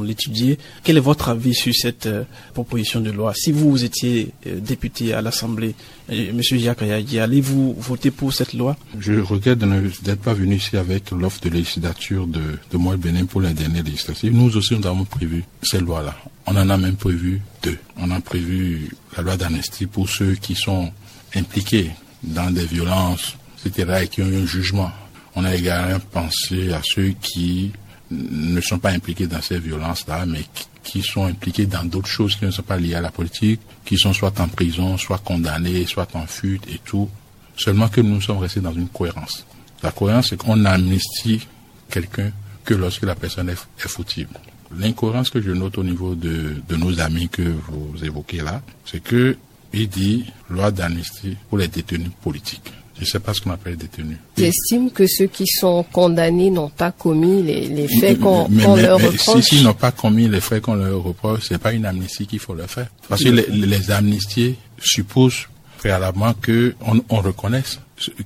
l'étudier. 0.01 0.57
Quel 0.83 0.97
est 0.97 1.01
votre 1.01 1.29
avis 1.29 1.53
sur 1.53 1.73
cette 1.73 2.07
proposition 2.53 3.01
de 3.01 3.11
loi? 3.11 3.33
Si 3.35 3.51
vous 3.51 3.83
étiez 3.83 4.29
député 4.45 5.13
à 5.13 5.21
l'Assemblée, 5.21 5.75
Monsieur 6.09 6.57
Jacques 6.57 6.83
allez-vous 6.83 7.75
voter 7.79 8.11
pour 8.11 8.33
cette 8.33 8.53
loi? 8.53 8.75
Je 8.99 9.13
regrette 9.19 9.59
d'être 9.59 10.21
pas 10.21 10.33
venu 10.33 10.55
ici 10.55 10.77
avec 10.77 11.11
l'offre 11.11 11.41
de 11.41 11.49
législature 11.49 12.27
de, 12.27 12.41
de 12.71 12.77
Moël 12.77 12.99
Bénin 12.99 13.25
pour 13.25 13.41
la 13.41 13.53
dernière 13.53 13.83
législative. 13.83 14.33
Nous 14.33 14.55
aussi, 14.57 14.75
nous 14.75 14.85
avons 14.85 15.05
prévu 15.05 15.43
ces 15.61 15.79
lois-là. 15.79 16.15
On 16.45 16.55
en 16.55 16.69
a 16.69 16.77
même 16.77 16.95
prévu 16.95 17.41
deux. 17.61 17.77
On 17.97 18.11
a 18.11 18.19
prévu 18.19 18.89
la 19.15 19.23
loi 19.23 19.37
d'amnistie 19.37 19.85
pour 19.85 20.09
ceux 20.09 20.33
qui 20.35 20.55
sont 20.55 20.91
impliqués 21.35 21.91
dans 22.23 22.51
des 22.51 22.65
violences, 22.65 23.35
etc., 23.65 24.01
et 24.03 24.07
qui 24.07 24.21
ont 24.21 24.27
eu 24.27 24.41
un 24.41 24.45
jugement. 24.45 24.91
On 25.35 25.43
a 25.43 25.55
également 25.55 25.99
pensé 26.11 26.71
à 26.73 26.81
ceux 26.83 27.13
qui 27.21 27.71
ne 28.11 28.61
sont 28.61 28.79
pas 28.79 28.91
impliqués 28.91 29.27
dans 29.27 29.41
ces 29.41 29.59
violences-là, 29.59 30.25
mais 30.25 30.41
qui 30.83 31.01
sont 31.01 31.25
impliqués 31.25 31.65
dans 31.65 31.83
d'autres 31.83 32.07
choses 32.07 32.35
qui 32.35 32.45
ne 32.45 32.51
sont 32.51 32.63
pas 32.63 32.77
liées 32.77 32.95
à 32.95 33.01
la 33.01 33.11
politique, 33.11 33.61
qui 33.85 33.97
sont 33.97 34.13
soit 34.13 34.39
en 34.39 34.47
prison, 34.47 34.97
soit 34.97 35.17
condamnés, 35.19 35.85
soit 35.85 36.13
en 36.15 36.27
fuite 36.27 36.63
et 36.67 36.79
tout. 36.83 37.09
Seulement 37.55 37.87
que 37.87 38.01
nous 38.01 38.21
sommes 38.21 38.39
restés 38.39 38.59
dans 38.59 38.73
une 38.73 38.89
cohérence. 38.89 39.45
La 39.81 39.91
cohérence, 39.91 40.29
c'est 40.29 40.37
qu'on 40.37 40.65
amnistie 40.65 41.47
quelqu'un 41.89 42.31
que 42.63 42.73
lorsque 42.73 43.03
la 43.03 43.15
personne 43.15 43.49
est, 43.49 43.87
fautive. 43.87 44.29
L'incohérence 44.77 45.29
que 45.29 45.41
je 45.41 45.51
note 45.51 45.77
au 45.77 45.83
niveau 45.83 46.15
de, 46.15 46.61
de 46.67 46.75
nos 46.75 46.99
amis 46.99 47.29
que 47.29 47.55
vous 47.67 48.03
évoquez 48.03 48.37
là, 48.37 48.61
c'est 48.85 49.03
que 49.03 49.37
il 49.73 49.89
dit 49.89 50.25
loi 50.49 50.71
d'amnistie 50.71 51.35
pour 51.49 51.57
les 51.57 51.67
détenus 51.67 52.11
politiques. 52.21 52.71
Je 52.95 53.01
ne 53.01 53.05
sais 53.05 53.19
pas 53.19 53.33
ce 53.33 53.41
qu'on 53.41 53.51
appelle 53.51 53.75
détenus. 53.75 54.17
J'estime 54.37 54.91
que 54.91 55.07
ceux 55.07 55.25
qui 55.25 55.47
sont 55.47 55.83
condamnés 55.91 56.51
n'ont 56.51 56.69
pas 56.69 56.91
commis 56.91 57.41
les, 57.41 57.67
les 57.67 57.87
faits 57.87 58.19
qu'on 58.19 58.47
leur 58.75 58.99
reproche. 58.99 59.41
Si, 59.43 59.63
n'ont 59.63 59.73
pas 59.73 59.91
commis 59.91 60.27
les 60.27 60.41
faits 60.41 60.61
qu'on 60.61 60.75
leur 60.75 61.01
reproche, 61.01 61.45
c'est 61.49 61.57
pas 61.57 61.73
une 61.73 61.85
amnistie 61.85 62.27
qu'il 62.27 62.39
faut 62.39 62.53
leur 62.53 62.69
faire. 62.69 62.87
Parce 63.09 63.23
que 63.23 63.29
les, 63.29 63.45
les 63.47 63.91
amnistiés 63.91 64.55
supposent 64.79 65.47
préalablement 65.79 66.33
qu'on 66.33 67.03
on 67.09 67.21
reconnaisse 67.21 67.79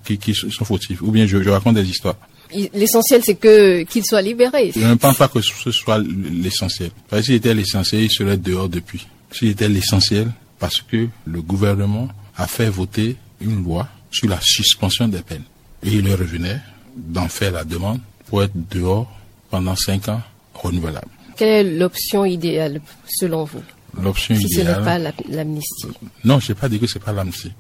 qui, 0.04 0.18
qui 0.18 0.36
sont 0.36 0.66
fautifs. 0.66 1.02
Ou 1.02 1.12
bien 1.12 1.26
je, 1.26 1.42
je 1.42 1.50
raconte 1.50 1.76
des 1.76 1.90
histoires. 1.90 2.18
L'essentiel, 2.74 3.22
c'est 3.26 3.36
que 3.36 3.84
qu'ils 3.84 4.06
soient 4.06 4.22
libérés. 4.22 4.72
Je 4.76 4.86
ne 4.86 4.96
pense 4.96 5.18
pas 5.18 5.28
que 5.28 5.42
ce 5.42 5.72
soit 5.72 6.00
l'essentiel. 6.00 6.92
Parce 7.10 7.22
que 7.22 7.26
s'il 7.28 7.36
était 7.36 7.54
l'essentiel, 7.54 8.04
il 8.04 8.12
serait 8.12 8.38
dehors 8.38 8.70
depuis. 8.70 9.06
S'il 9.32 9.50
était 9.50 9.68
l'essentiel, 9.68 10.32
parce 10.60 10.82
que 10.82 11.08
le 11.26 11.42
gouvernement 11.42 12.08
a 12.38 12.48
fait 12.48 12.70
voter 12.70 13.18
une 13.42 13.64
loi 13.64 13.88
sur 14.12 14.30
la 14.30 14.40
suspension 14.42 15.08
des 15.08 15.22
peines. 15.22 15.44
Et 15.84 15.90
il 15.90 16.06
leur 16.06 16.20
revenait 16.20 16.60
d'en 16.96 17.28
faire 17.28 17.52
la 17.52 17.64
demande 17.64 18.00
pour 18.28 18.44
être 18.44 18.54
dehors 18.70 19.12
pendant 19.50 19.76
cinq 19.76 20.10
ans 20.10 20.22
renouvelable. 20.54 21.08
Quelle 21.36 21.68
est 21.68 21.78
l'option 21.78 22.26
idéale 22.26 22.82
selon 23.08 23.44
vous? 23.44 23.62
L'option 24.02 24.36
si 24.36 24.46
idéale. 24.46 24.76
ce 24.76 24.80
n'est 24.80 24.86
pas 24.86 25.14
l'amnistie. 25.30 25.88
non, 26.24 26.40
je 26.40 26.52
n'ai 26.52 26.56
pas 26.56 26.68
dit 26.68 26.80
que 26.80 26.88
ce 26.88 26.98
n'est 26.98 27.06
pas 27.06 27.14
l'amnistie. 27.14 27.54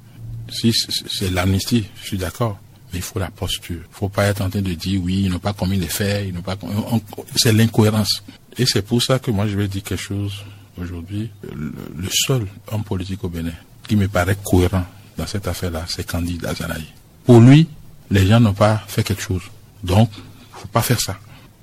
Si 0.49 0.71
c'est 0.73 1.29
l'amnistie, 1.31 1.85
je 2.01 2.07
suis 2.07 2.17
d'accord. 2.17 2.57
Mais 2.91 2.99
il 2.99 3.01
faut 3.01 3.19
la 3.19 3.29
posture. 3.29 3.75
Il 3.75 3.89
ne 3.89 3.95
faut 3.95 4.09
pas 4.09 4.25
être 4.25 4.41
en 4.41 4.49
train 4.49 4.61
de 4.61 4.73
dire 4.73 5.01
oui, 5.03 5.23
ils 5.25 5.29
n'ont 5.29 5.39
pas 5.39 5.53
commis 5.53 5.77
les 5.77 5.87
faits, 5.87 6.25
ils 6.27 6.33
n'ont 6.33 6.41
pas 6.41 6.55
C'est 7.35 7.51
l'incohérence. 7.51 8.23
Et 8.57 8.65
c'est 8.65 8.81
pour 8.81 9.03
ça 9.03 9.19
que 9.19 9.29
moi 9.29 9.45
je 9.47 9.57
vais 9.57 9.67
dire 9.67 9.83
quelque 9.83 10.01
chose 10.01 10.33
aujourd'hui. 10.81 11.29
Le, 11.53 11.73
le 11.97 12.09
seul 12.09 12.47
homme 12.71 12.83
politique 12.83 13.23
au 13.23 13.29
Bénin 13.29 13.51
qui 13.87 13.95
me 13.95 14.07
paraît 14.07 14.37
cohérent 14.43 14.85
dans 15.17 15.27
cette 15.27 15.47
affaire-là, 15.47 15.85
c'est 15.87 16.05
Candide 16.05 16.45
Azanaï. 16.45 16.85
Pour 17.25 17.39
lui, 17.39 17.67
les 18.11 18.25
gens 18.27 18.39
n'ont 18.39 18.53
pas 18.53 18.83
fait 18.87 19.03
quelque 19.03 19.21
chose. 19.21 19.41
Donc, 19.83 20.09
faut 20.51 20.67
pas 20.67 20.81
faire 20.81 20.99
ça. 20.99 21.17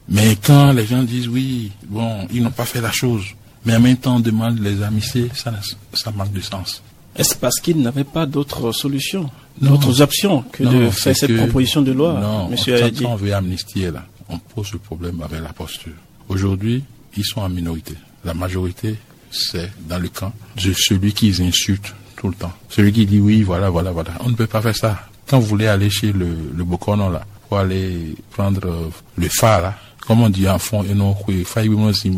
Mais 0.09 0.36
quand 0.36 0.72
les 0.72 0.86
gens 0.86 1.02
disent 1.02 1.28
oui, 1.28 1.72
bon, 1.86 2.26
ils 2.32 2.42
n'ont 2.42 2.50
pas 2.50 2.66
fait 2.66 2.80
la 2.80 2.92
chose, 2.92 3.24
mais 3.64 3.74
en 3.74 3.80
même 3.80 3.96
temps 3.96 4.16
on 4.16 4.20
demande 4.20 4.59
les 4.61 4.82
amitiés, 4.82 5.30
ça, 5.34 5.52
ça 5.94 6.11
manque 6.11 6.32
de 6.32 6.40
sens. 6.40 6.82
Est-ce 7.16 7.34
parce 7.36 7.61
qu'il 7.61 7.80
n'avait 7.80 8.05
pas 8.05 8.26
d'autres 8.26 8.72
solutions, 8.72 9.30
d'autres 9.61 10.02
options 10.02 10.42
que 10.52 10.64
de 10.64 10.90
faire 10.90 11.16
cette 11.16 11.34
proposition 11.36 11.80
de 11.80 11.92
loi, 11.92 12.18
non, 12.20 12.48
monsieur 12.48 12.78
quand 12.78 13.12
on 13.12 13.16
veut 13.16 13.32
amnistier 13.32 13.90
là, 13.90 14.05
on 14.28 14.38
pose 14.38 14.72
le 14.72 14.78
problème 14.78 15.22
avec 15.22 15.40
la 15.40 15.52
posture. 15.52 15.92
Aujourd'hui, 16.28 16.82
ils 17.16 17.24
sont 17.24 17.40
en 17.40 17.48
minorité. 17.48 17.94
La 18.24 18.34
majorité, 18.34 18.96
c'est 19.30 19.70
dans 19.88 19.98
le 19.98 20.09
camp 20.09 20.32
de 20.62 20.72
celui 20.72 21.12
qui 21.12 21.26
les 21.26 21.40
insulte 21.40 21.94
tout 22.25 22.31
le 22.31 22.37
temps. 22.37 22.53
Celui 22.70 22.91
qui 22.91 23.05
dit 23.05 23.20
oui, 23.20 23.43
voilà, 23.43 23.68
voilà, 23.68 23.91
voilà. 23.91 24.12
On 24.20 24.31
ne 24.31 24.35
peut 24.35 24.47
pas 24.47 24.62
faire 24.62 24.75
ça. 24.75 24.99
Quand 25.29 25.39
vous 25.39 25.47
voulez 25.47 25.66
aller 25.66 25.91
chez 25.91 26.11
le, 26.11 26.27
le 26.57 26.64
Bokono 26.64 27.11
là, 27.12 27.20
pour 27.47 27.59
aller 27.59 28.14
prendre 28.31 28.66
euh, 28.66 28.89
le 29.18 29.29
phare 29.29 29.61
là, 29.61 29.75
comme 30.07 30.22
on 30.22 30.31
dit 30.31 30.49
en 30.49 30.59
fond, 30.59 30.83
et 30.85 30.95
non, 30.95 31.14
le 31.29 32.14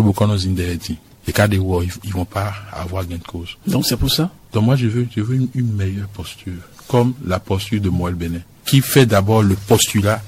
Bokono 0.00 0.36
dit. 0.36 0.98
Les 1.26 1.32
cas 1.32 1.46
des 1.46 1.58
voix, 1.58 1.84
ils 2.04 2.12
vont 2.12 2.24
pas 2.24 2.54
avoir 2.72 3.04
gain 3.04 3.18
de 3.18 3.22
cause. 3.22 3.58
Donc 3.66 3.84
c'est 3.84 3.98
pour 3.98 4.10
ça? 4.10 4.30
Donc 4.50 4.64
moi 4.64 4.76
je 4.76 4.86
veux, 4.86 5.06
je 5.14 5.20
veux 5.20 5.46
une, 5.54 5.72
meilleure 5.74 6.08
posture, 6.08 6.62
comme 6.88 7.12
la 7.26 7.38
posture 7.38 7.82
de 7.82 7.90
Moël 7.90 8.14
Benet, 8.14 8.40
qui 8.64 8.80
fait 8.80 9.04
d'abord 9.04 9.42
le 9.42 9.56
postulat 9.56 10.22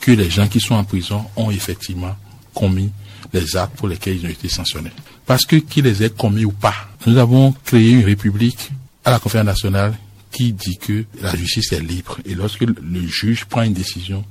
que 0.00 0.12
les 0.12 0.30
gens 0.30 0.48
qui 0.48 0.60
sont 0.60 0.74
en 0.74 0.84
prison 0.84 1.26
ont 1.36 1.50
effectivement 1.50 2.16
commis 2.54 2.90
les 3.32 3.56
actes 3.56 3.76
pour 3.76 3.88
lesquels 3.88 4.16
ils 4.16 4.26
ont 4.26 4.30
été 4.30 4.48
sanctionnés. 4.48 4.92
Parce 5.26 5.44
que 5.44 5.56
qu'ils 5.56 5.84
les 5.84 6.02
aient 6.02 6.10
commis 6.10 6.44
ou 6.44 6.52
pas, 6.52 6.74
nous 7.06 7.16
avons 7.16 7.52
créé 7.64 7.90
une 7.90 8.04
république 8.04 8.70
à 9.04 9.10
la 9.10 9.18
conférence 9.18 9.46
nationale 9.46 9.94
qui 10.30 10.52
dit 10.52 10.78
que 10.78 11.04
la 11.20 11.34
justice 11.34 11.72
est 11.72 11.80
libre. 11.80 12.18
Et 12.24 12.34
lorsque 12.34 12.62
le 12.62 13.06
juge 13.06 13.44
prend 13.44 13.62
une 13.62 13.72
décision, 13.72 14.24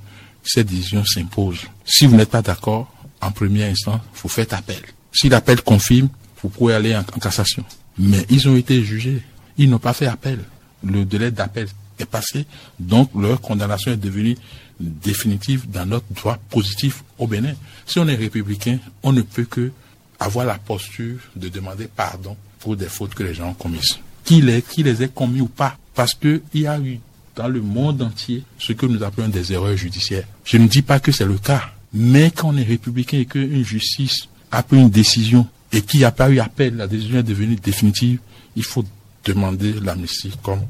cette 0.44 0.68
décision 0.68 1.04
s'impose. 1.06 1.60
Si 1.86 2.06
vous 2.06 2.16
n'êtes 2.16 2.30
pas 2.30 2.42
d'accord, 2.42 2.94
en 3.22 3.32
premier 3.32 3.66
instant, 3.66 4.00
vous 4.22 4.30
faites 4.30 4.54
appel. 4.54 4.82
Si 5.12 5.30
l'appel 5.30 5.62
confirme, 5.62 6.10
vous 6.42 6.50
pouvez 6.50 6.74
aller 6.74 6.96
en, 6.96 7.04
cassation. 7.04 7.64
Mais 7.98 8.26
ils 8.30 8.48
ont 8.48 8.56
été 8.56 8.84
jugés. 8.84 9.22
Ils 9.58 9.70
n'ont 9.70 9.80
pas 9.80 9.94
fait 9.94 10.08
appel. 10.08 10.40
Le 10.84 11.04
délai 11.04 11.32
d'appel 11.32 11.68
est 12.00 12.06
passé. 12.06 12.46
Donc 12.80 13.10
leur 13.16 13.42
condamnation 13.42 13.92
est 13.92 13.98
devenue 13.98 14.38
définitive 14.80 15.70
dans 15.70 15.86
notre 15.86 16.12
droit 16.14 16.38
positif 16.50 17.04
au 17.18 17.28
Bénin. 17.28 17.54
Si 17.86 18.00
on 18.00 18.08
est 18.08 18.16
républicain, 18.16 18.80
on 19.04 19.12
ne 19.12 19.22
peut 19.22 19.46
que 19.46 19.72
avoir 20.20 20.46
la 20.46 20.56
posture 20.56 21.20
de 21.36 21.50
demander 21.50 21.88
pardon 21.88 22.36
pour 22.60 22.76
des 22.76 22.88
fautes 22.88 23.14
que 23.14 23.24
les 23.24 23.34
gens 23.34 23.50
ont 23.50 23.54
commises. 23.54 24.00
Qu'ils 24.24 24.46
les, 24.46 24.64
les 24.78 25.04
ait 25.04 25.10
commis 25.10 25.42
ou 25.42 25.48
pas. 25.48 25.78
Parce 25.96 26.14
qu'il 26.14 26.42
y 26.54 26.68
a 26.68 26.80
eu 26.80 27.00
dans 27.36 27.48
le 27.48 27.62
monde 27.62 28.02
entier 28.02 28.44
ce 28.58 28.74
que 28.74 28.86
nous 28.86 29.02
appelons 29.04 29.30
des 29.30 29.54
erreurs 29.54 29.78
judiciaires. 29.78 30.26
Je 30.44 30.58
ne 30.58 30.68
dis 30.68 30.82
pas 30.82 31.00
que 31.00 31.12
c'est 31.12 31.26
le 31.26 31.38
cas. 31.38 31.72
Mais 31.94 32.32
quand 32.32 32.50
on 32.50 32.58
est 32.58 32.64
républicain 32.64 33.20
et 33.20 33.26
qu'une 33.26 33.64
justice 33.64 34.28
a 34.52 34.62
pris 34.62 34.78
une 34.78 34.90
décision 34.90 35.48
et 35.72 35.82
qu'il 35.82 36.02
n'y 36.02 36.06
a 36.06 36.12
pas 36.12 36.30
eu 36.30 36.40
appel, 36.40 36.76
la 36.76 36.88
décision 36.88 37.20
est 37.20 37.24
devenue 37.24 37.56
définitive, 37.56 38.20
il 38.56 38.64
faut 38.64 38.84
demander 39.26 39.74
l'amnistie 39.74 40.34
comme, 40.44 40.62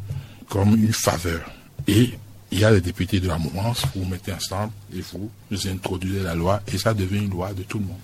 comme 0.48 0.76
une 0.76 0.94
faveur. 0.94 1.42
Et 1.88 2.12
il 2.52 2.60
y 2.60 2.66
a 2.66 2.72
les 2.72 2.82
députés 2.82 3.20
de 3.20 3.28
la 3.28 3.38
mouvance, 3.38 3.84
vous 3.94 4.04
vous 4.04 4.10
mettez 4.10 4.34
ensemble 4.34 4.72
et 4.96 5.02
vous, 5.02 5.30
vous 5.52 5.68
introduisez 5.68 6.22
la 6.22 6.36
loi 6.36 6.62
et 6.72 6.78
ça 6.78 6.94
devient 6.94 7.20
une 7.20 7.30
loi 7.30 7.54
de 7.54 7.64
tout 7.64 7.80
le 7.80 7.86
monde. 7.86 7.98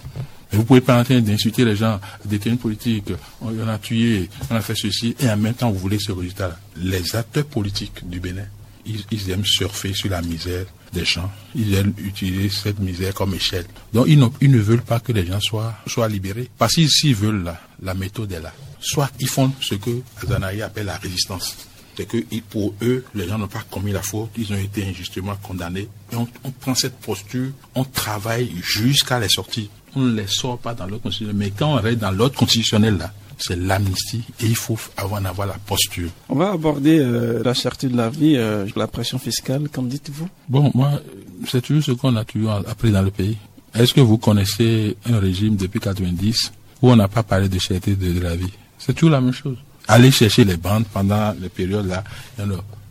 Mais 0.52 0.58
vous 0.58 0.66
pouvez 0.66 0.82
pas 0.82 1.00
en 1.00 1.04
train 1.04 1.20
d'insulter 1.20 1.66
les 1.66 1.76
gens, 1.76 2.00
détenus 2.26 2.60
politiques, 2.60 3.12
on, 3.42 3.58
on 3.58 3.68
a 3.68 3.78
tué, 3.78 4.30
on 4.52 4.56
a 4.56 4.62
fait 4.62 4.76
ceci, 4.76 5.16
et 5.20 5.30
en 5.30 5.38
même 5.38 5.54
temps 5.54 5.72
vous 5.72 5.80
voulez 5.80 6.00
ce 6.00 6.12
résultat-là. 6.12 6.58
Les 6.78 7.16
acteurs 7.16 7.46
politiques 7.46 8.08
du 8.08 8.20
Bénin, 8.20 8.46
ils, 8.86 9.32
aiment 9.32 9.46
surfer 9.46 9.94
sur 9.94 10.10
la 10.10 10.22
misère 10.22 10.66
des 10.94 11.06
gens. 11.06 11.32
Ils 11.56 11.74
aiment 11.74 11.94
utiliser 11.98 12.50
cette 12.50 12.80
misère 12.80 13.14
comme 13.14 13.34
échelle. 13.34 13.66
Donc 13.94 14.06
ils, 14.08 14.20
ne 14.20 14.60
veulent 14.60 14.82
pas 14.82 15.00
que 15.00 15.12
les 15.12 15.26
gens 15.26 15.40
soient, 15.40 16.08
libérés. 16.08 16.50
Parce 16.58 16.74
qu'ils 16.74 16.90
s'ils 16.90 17.16
veulent 17.16 17.54
la 17.82 17.94
méthode 17.94 18.32
est 18.32 18.42
là. 18.42 18.54
Soit 18.80 19.12
ils 19.20 19.28
font 19.28 19.52
ce 19.62 19.76
que 19.76 20.02
Azanaï 20.22 20.62
appelle 20.62 20.86
la 20.86 20.98
résistance. 20.98 21.58
C'est 21.98 22.06
que 22.06 22.18
pour 22.50 22.74
eux, 22.82 23.06
les 23.14 23.28
gens 23.28 23.38
n'ont 23.38 23.48
pas 23.48 23.64
commis 23.70 23.92
la 23.92 24.02
faute, 24.02 24.30
ils 24.38 24.52
ont 24.52 24.58
été 24.58 24.86
injustement 24.86 25.36
condamnés. 25.42 25.88
Et 26.12 26.16
on, 26.16 26.28
on 26.44 26.52
prend 26.52 26.76
cette 26.76 26.98
posture, 26.98 27.52
on 27.74 27.84
travaille 27.84 28.52
jusqu'à 28.62 29.20
les 29.20 29.30
sortir. 29.30 29.66
On 29.96 30.02
ne 30.02 30.16
les 30.16 30.28
sort 30.28 30.58
pas 30.58 30.74
dans 30.74 30.86
l'ordre 30.86 31.04
constitutionnel. 31.04 31.36
Mais 31.38 31.52
quand 31.52 31.74
on 31.74 31.76
reste 31.76 32.00
dans 32.00 32.12
l'ordre 32.12 32.36
constitutionnel 32.36 32.98
là, 32.98 33.14
c'est 33.38 33.56
l'amnistie 33.56 34.24
et 34.40 34.46
il 34.46 34.56
faut 34.56 34.78
avoir, 34.98 35.22
en 35.22 35.26
avoir 35.26 35.48
la 35.48 35.58
posture. 35.66 36.10
On 36.30 36.36
va 36.36 36.52
aborder 36.52 37.00
euh, 37.00 37.44
la 37.44 37.54
cherté 37.54 37.88
de 37.88 37.98
la 37.98 38.10
vie, 38.10 38.36
euh, 38.38 38.66
la 38.76 38.88
pression 38.88 39.20
fiscale, 39.20 39.70
qu'en 39.70 39.84
dites-vous? 39.84 40.28
Bon, 40.50 40.72
moi, 40.74 41.02
c'est 41.48 41.62
toujours 41.62 41.84
ce 41.84 41.92
qu'on 41.92 42.16
a 42.16 42.24
toujours 42.24 42.52
appris 42.52 42.92
dans 42.92 43.02
le 43.02 43.12
pays. 43.12 43.38
Est-ce 43.74 43.94
que 43.94 44.02
vous 44.02 44.18
connaissez 44.18 44.96
un 45.06 45.20
régime 45.20 45.56
depuis 45.56 45.80
90 45.80 46.52
où 46.82 46.92
on 46.92 46.96
n'a 46.96 47.08
pas 47.08 47.24
parlé 47.24 47.50
de 47.50 47.60
cherté 47.60 47.96
de, 47.96 48.20
la 48.22 48.36
vie? 48.36 48.52
C'est 48.78 48.94
toujours 48.94 49.12
la 49.12 49.22
même 49.22 49.34
chose. 49.34 49.58
Aller 49.88 50.12
chercher 50.12 50.44
les 50.44 50.58
bandes 50.58 50.86
pendant 50.92 51.34
les 51.40 51.50
périodes 51.50 51.88
là, 51.88 52.04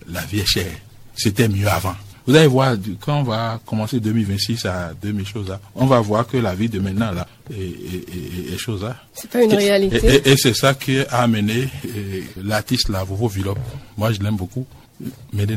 la 0.09 0.20
vie 0.22 0.40
est 0.40 0.47
chère. 0.47 0.72
C'était 1.16 1.49
mieux 1.49 1.68
avant. 1.68 1.95
Vous 2.26 2.34
allez 2.34 2.47
voir, 2.47 2.74
quand 3.01 3.20
on 3.20 3.22
va 3.22 3.61
commencer 3.66 4.01
2026 4.01 4.64
à 4.64 4.92
2000 4.95 5.26
choses 5.26 5.49
là, 5.49 5.61
on 5.74 5.84
va 5.84 6.01
voir 6.01 6.26
que 6.26 6.38
la 6.38 6.55
vie 6.55 6.70
de 6.70 6.80
maintenant 6.80 7.12
là 7.12 7.26
est, 7.53 7.61
est, 7.61 8.55
est, 8.55 8.59
chose 8.59 8.82
là. 8.82 8.97
C'est 9.12 9.28
pas 9.28 9.42
une 9.42 9.53
réalité. 9.53 10.22
Et, 10.24 10.36
c'est 10.36 10.55
ça 10.55 10.72
qui 10.72 11.01
a 11.01 11.22
amené 11.22 11.68
l'artiste 12.42 12.88
là, 12.88 13.05
Vovo 13.05 13.28
Villop. 13.28 13.57
Moi, 13.99 14.12
je 14.12 14.20
l'aime 14.20 14.36
beaucoup. 14.36 14.66
Mais 15.34 15.45
les 15.45 15.57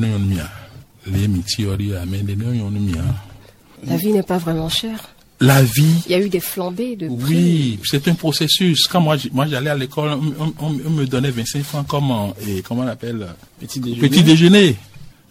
La 3.86 3.96
vie 3.96 4.12
n'est 4.12 4.24
pas 4.24 4.38
vraiment 4.38 4.68
chère. 4.68 5.10
La 5.40 5.62
vie. 5.62 6.04
Il 6.08 6.12
y 6.12 6.16
a 6.16 6.20
eu 6.20 6.30
des 6.30 6.40
flambées 6.40 6.96
de 6.96 7.08
prix. 7.08 7.16
Oui, 7.36 7.80
c'est 7.84 8.08
un 8.08 8.16
processus. 8.16 8.88
Quand 8.88 9.02
moi, 9.02 9.18
moi 9.32 9.46
j'allais 9.48 9.70
à 9.70 9.76
l'école, 9.76 10.18
on, 10.60 10.70
me 10.70 11.06
donnait 11.06 11.30
25 11.30 11.64
francs 11.64 11.88
comme, 11.88 12.12
et 12.48 12.62
comment 12.62 12.82
on 12.82 12.88
appelle 12.88 13.28
Petit 13.60 13.80
déjeuner. 13.80 14.10
Petit 14.10 14.24
déjeuner. 14.24 14.76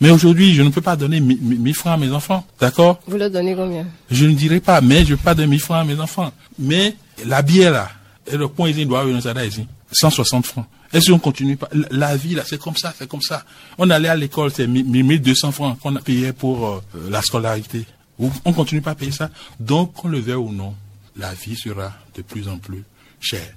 Mais 0.00 0.10
aujourd'hui, 0.10 0.54
je 0.54 0.62
ne 0.62 0.68
peux 0.68 0.82
pas 0.82 0.94
donner 0.94 1.20
1000 1.20 1.74
francs 1.74 1.94
à 1.94 1.96
mes 1.96 2.12
enfants. 2.12 2.46
D'accord? 2.60 3.00
Vous 3.06 3.16
leur 3.16 3.30
donnez 3.30 3.56
combien? 3.56 3.86
Je 4.10 4.26
ne 4.26 4.34
dirai 4.34 4.60
pas, 4.60 4.80
mais 4.80 5.04
je 5.04 5.12
ne 5.12 5.16
peux 5.16 5.24
pas 5.24 5.34
donner 5.34 5.48
1000 5.48 5.60
francs 5.60 5.80
à 5.80 5.84
mes 5.84 5.98
enfants. 5.98 6.32
Mais 6.58 6.94
la 7.24 7.42
bière, 7.42 7.72
là, 7.72 7.88
et 8.30 8.36
le 8.36 8.48
point, 8.48 8.68
il 8.68 8.86
doit 8.86 9.04
ici. 9.44 9.66
160 9.92 10.46
francs. 10.46 10.66
Est-ce 10.92 11.10
qu'on 11.10 11.18
continue 11.18 11.56
pas? 11.56 11.68
La 11.90 12.16
vie, 12.16 12.34
là, 12.34 12.42
c'est 12.46 12.60
comme 12.60 12.76
ça, 12.76 12.94
c'est 12.96 13.08
comme 13.08 13.22
ça. 13.22 13.44
On 13.78 13.88
allait 13.90 14.08
à 14.08 14.16
l'école, 14.16 14.50
c'est 14.50 14.66
1200 14.66 15.52
francs 15.52 15.78
qu'on 15.80 15.96
a 15.96 16.00
payé 16.00 16.32
pour 16.32 16.66
euh, 16.66 16.80
la 17.10 17.22
scolarité. 17.22 17.84
On 18.18 18.52
continue 18.52 18.80
pas 18.80 18.92
à 18.92 18.94
payer 18.94 19.12
ça. 19.12 19.30
Donc, 19.60 19.92
qu'on 19.94 20.08
le 20.08 20.20
veuille 20.20 20.36
ou 20.36 20.52
non, 20.52 20.74
la 21.16 21.34
vie 21.34 21.56
sera 21.56 21.92
de 22.14 22.22
plus 22.22 22.48
en 22.48 22.58
plus 22.58 22.84
chère. 23.20 23.54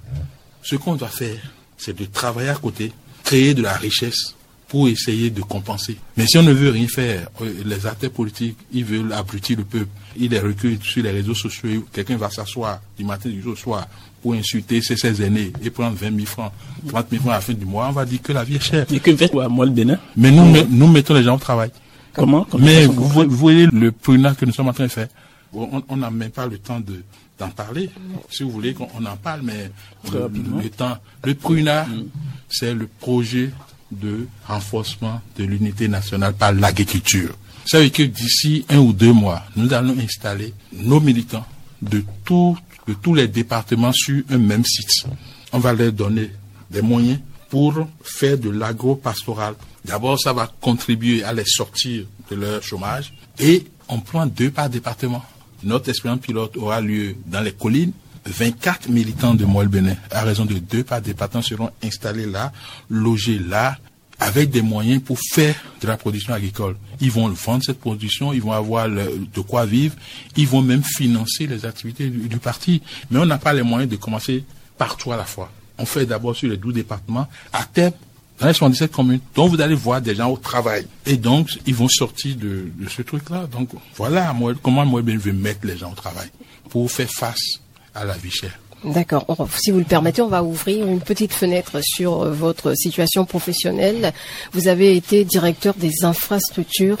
Ce 0.62 0.76
qu'on 0.76 0.96
doit 0.96 1.08
faire, 1.08 1.40
c'est 1.76 1.96
de 1.96 2.04
travailler 2.04 2.50
à 2.50 2.54
côté, 2.54 2.92
créer 3.24 3.54
de 3.54 3.62
la 3.62 3.74
richesse, 3.74 4.34
pour 4.70 4.88
essayer 4.88 5.30
de 5.30 5.42
compenser. 5.42 5.96
Mais 6.16 6.26
si 6.28 6.38
on 6.38 6.44
ne 6.44 6.52
veut 6.52 6.70
rien 6.70 6.86
faire, 6.86 7.28
euh, 7.40 7.52
les 7.64 7.86
acteurs 7.88 8.12
politiques, 8.12 8.56
ils 8.72 8.84
veulent 8.84 9.12
abrutir 9.12 9.58
le 9.58 9.64
peuple. 9.64 9.88
Ils 10.16 10.30
les 10.30 10.38
recrutent 10.38 10.84
sur 10.84 11.02
les 11.02 11.10
réseaux 11.10 11.34
sociaux. 11.34 11.84
Quelqu'un 11.92 12.16
va 12.16 12.30
s'asseoir 12.30 12.80
du 12.96 13.04
matin 13.04 13.28
du 13.28 13.42
soir 13.56 13.88
pour 14.22 14.34
insulter 14.34 14.80
ses, 14.80 14.96
ses 14.96 15.20
aînés 15.24 15.52
et 15.60 15.70
prendre 15.70 15.96
20 15.96 16.14
000 16.14 16.24
francs, 16.24 16.52
30 16.86 17.06
000 17.10 17.20
francs 17.20 17.32
à 17.32 17.36
la 17.36 17.40
fin 17.40 17.52
du 17.52 17.64
mois. 17.64 17.88
On 17.88 17.92
va 17.92 18.04
dire 18.04 18.22
que 18.22 18.32
la 18.32 18.44
vie 18.44 18.56
est 18.56 18.62
chère. 18.62 18.86
Et 18.92 19.00
que 19.00 19.16
fait 19.16 19.34
moi 19.34 19.66
le 19.66 19.72
Bénin? 19.72 19.98
Mais 20.16 20.30
nous, 20.30 20.46
nous 20.70 20.86
mettons 20.86 21.14
les 21.14 21.24
gens 21.24 21.34
au 21.34 21.40
travail. 21.40 21.72
Comment, 22.20 22.46
Mais 22.58 22.86
vous, 22.86 23.24
voyez 23.28 23.66
le 23.66 23.92
prunat 23.92 24.34
que 24.34 24.44
nous 24.44 24.52
sommes 24.52 24.68
en 24.68 24.72
train 24.72 24.84
de 24.84 24.90
faire. 24.90 25.08
On 25.52 25.96
n'a 25.96 26.10
même 26.10 26.30
pas 26.30 26.46
le 26.46 26.58
temps 26.58 26.78
de 26.80 27.02
d'en 27.40 27.48
parler. 27.48 27.90
Si 28.30 28.42
vous 28.42 28.50
voulez 28.50 28.74
qu'on 28.74 28.84
en 28.84 29.16
parle, 29.16 29.40
mais 29.42 29.70
le, 30.12 30.68
temps. 30.68 30.98
Le 31.24 31.34
prunat, 31.34 31.86
mm. 31.86 32.04
c'est 32.50 32.74
le 32.74 32.86
projet 32.86 33.50
de 33.90 34.26
renforcement 34.46 35.20
de 35.36 35.44
l'unité 35.44 35.88
nationale 35.88 36.34
par 36.34 36.52
l'agriculture. 36.52 37.34
Ça 37.64 37.78
veut 37.78 37.84
dire 37.84 37.92
que 37.92 38.02
d'ici 38.02 38.64
un 38.68 38.78
ou 38.78 38.92
deux 38.92 39.12
mois, 39.12 39.42
nous 39.56 39.72
allons 39.72 39.96
installer 39.98 40.52
nos 40.72 41.00
militants 41.00 41.46
de, 41.82 42.04
de 42.28 42.94
tous 43.02 43.14
les 43.14 43.26
départements 43.26 43.92
sur 43.92 44.22
un 44.30 44.38
même 44.38 44.64
site. 44.64 45.06
On 45.52 45.58
va 45.58 45.72
leur 45.72 45.92
donner 45.92 46.30
des 46.70 46.82
moyens 46.82 47.18
pour 47.48 47.74
faire 48.02 48.38
de 48.38 48.50
l'agro-pastoral. 48.50 49.54
D'abord, 49.84 50.20
ça 50.20 50.32
va 50.32 50.50
contribuer 50.60 51.24
à 51.24 51.32
les 51.32 51.44
sortir 51.44 52.04
de 52.30 52.36
leur 52.36 52.62
chômage 52.62 53.12
et 53.38 53.66
on 53.88 54.00
prend 54.00 54.26
deux 54.26 54.50
par 54.50 54.68
département. 54.68 55.24
Notre 55.62 55.88
expérience 55.88 56.20
pilote 56.20 56.56
aura 56.56 56.80
lieu 56.80 57.16
dans 57.26 57.40
les 57.40 57.52
collines 57.52 57.92
24 58.26 58.88
militants 58.88 59.34
de 59.34 59.44
Moël 59.44 59.68
Bénin, 59.68 59.96
à 60.10 60.22
raison 60.22 60.44
de 60.44 60.54
deux 60.54 60.84
par 60.84 61.00
département, 61.00 61.42
seront 61.42 61.70
installés 61.82 62.26
là, 62.26 62.52
logés 62.88 63.38
là, 63.38 63.78
avec 64.18 64.50
des 64.50 64.60
moyens 64.60 65.02
pour 65.02 65.18
faire 65.18 65.54
de 65.80 65.86
la 65.86 65.96
production 65.96 66.34
agricole. 66.34 66.76
Ils 67.00 67.10
vont 67.10 67.28
vendre 67.28 67.64
cette 67.64 67.80
production, 67.80 68.32
ils 68.32 68.42
vont 68.42 68.52
avoir 68.52 68.88
de 68.88 69.40
quoi 69.40 69.64
vivre, 69.64 69.94
ils 70.36 70.46
vont 70.46 70.60
même 70.60 70.82
financer 70.82 71.46
les 71.46 71.64
activités 71.64 72.10
du, 72.10 72.36
parti. 72.36 72.82
Mais 73.10 73.18
on 73.18 73.26
n'a 73.26 73.38
pas 73.38 73.54
les 73.54 73.62
moyens 73.62 73.90
de 73.90 73.96
commencer 73.96 74.44
partout 74.76 75.12
à 75.12 75.16
la 75.16 75.24
fois. 75.24 75.50
On 75.78 75.86
fait 75.86 76.04
d'abord 76.04 76.36
sur 76.36 76.50
les 76.50 76.58
12 76.58 76.74
départements. 76.74 77.26
À 77.52 77.64
terme, 77.64 77.94
dans 78.40 78.48
les 78.48 78.54
77 78.54 78.90
communes. 78.90 79.20
Donc 79.34 79.50
vous 79.50 79.60
allez 79.60 79.74
voir 79.74 80.00
des 80.00 80.14
gens 80.14 80.30
au 80.30 80.36
travail. 80.36 80.86
Et 81.06 81.16
donc, 81.16 81.48
ils 81.66 81.74
vont 81.74 81.88
sortir 81.88 82.36
de, 82.36 82.66
de 82.78 82.88
ce 82.88 83.02
truc-là. 83.02 83.46
Donc 83.50 83.68
voilà 83.96 84.32
moi, 84.32 84.52
comment 84.62 84.84
moi 84.86 85.02
je 85.06 85.16
veux 85.16 85.32
mettre 85.32 85.66
les 85.66 85.76
gens 85.76 85.92
au 85.92 85.94
travail 85.94 86.28
pour 86.68 86.90
faire 86.90 87.10
face 87.10 87.58
à 87.94 88.04
la 88.04 88.14
vie 88.16 88.30
chère. 88.30 88.58
D'accord. 88.84 89.26
Si 89.58 89.70
vous 89.70 89.78
le 89.78 89.84
permettez, 89.84 90.22
on 90.22 90.28
va 90.28 90.42
ouvrir 90.42 90.86
une 90.86 91.00
petite 91.00 91.34
fenêtre 91.34 91.80
sur 91.82 92.22
euh, 92.22 92.32
votre 92.32 92.74
situation 92.74 93.26
professionnelle. 93.26 94.14
Vous 94.52 94.68
avez 94.68 94.96
été 94.96 95.24
directeur 95.26 95.74
des 95.74 95.90
infrastructures. 96.02 96.96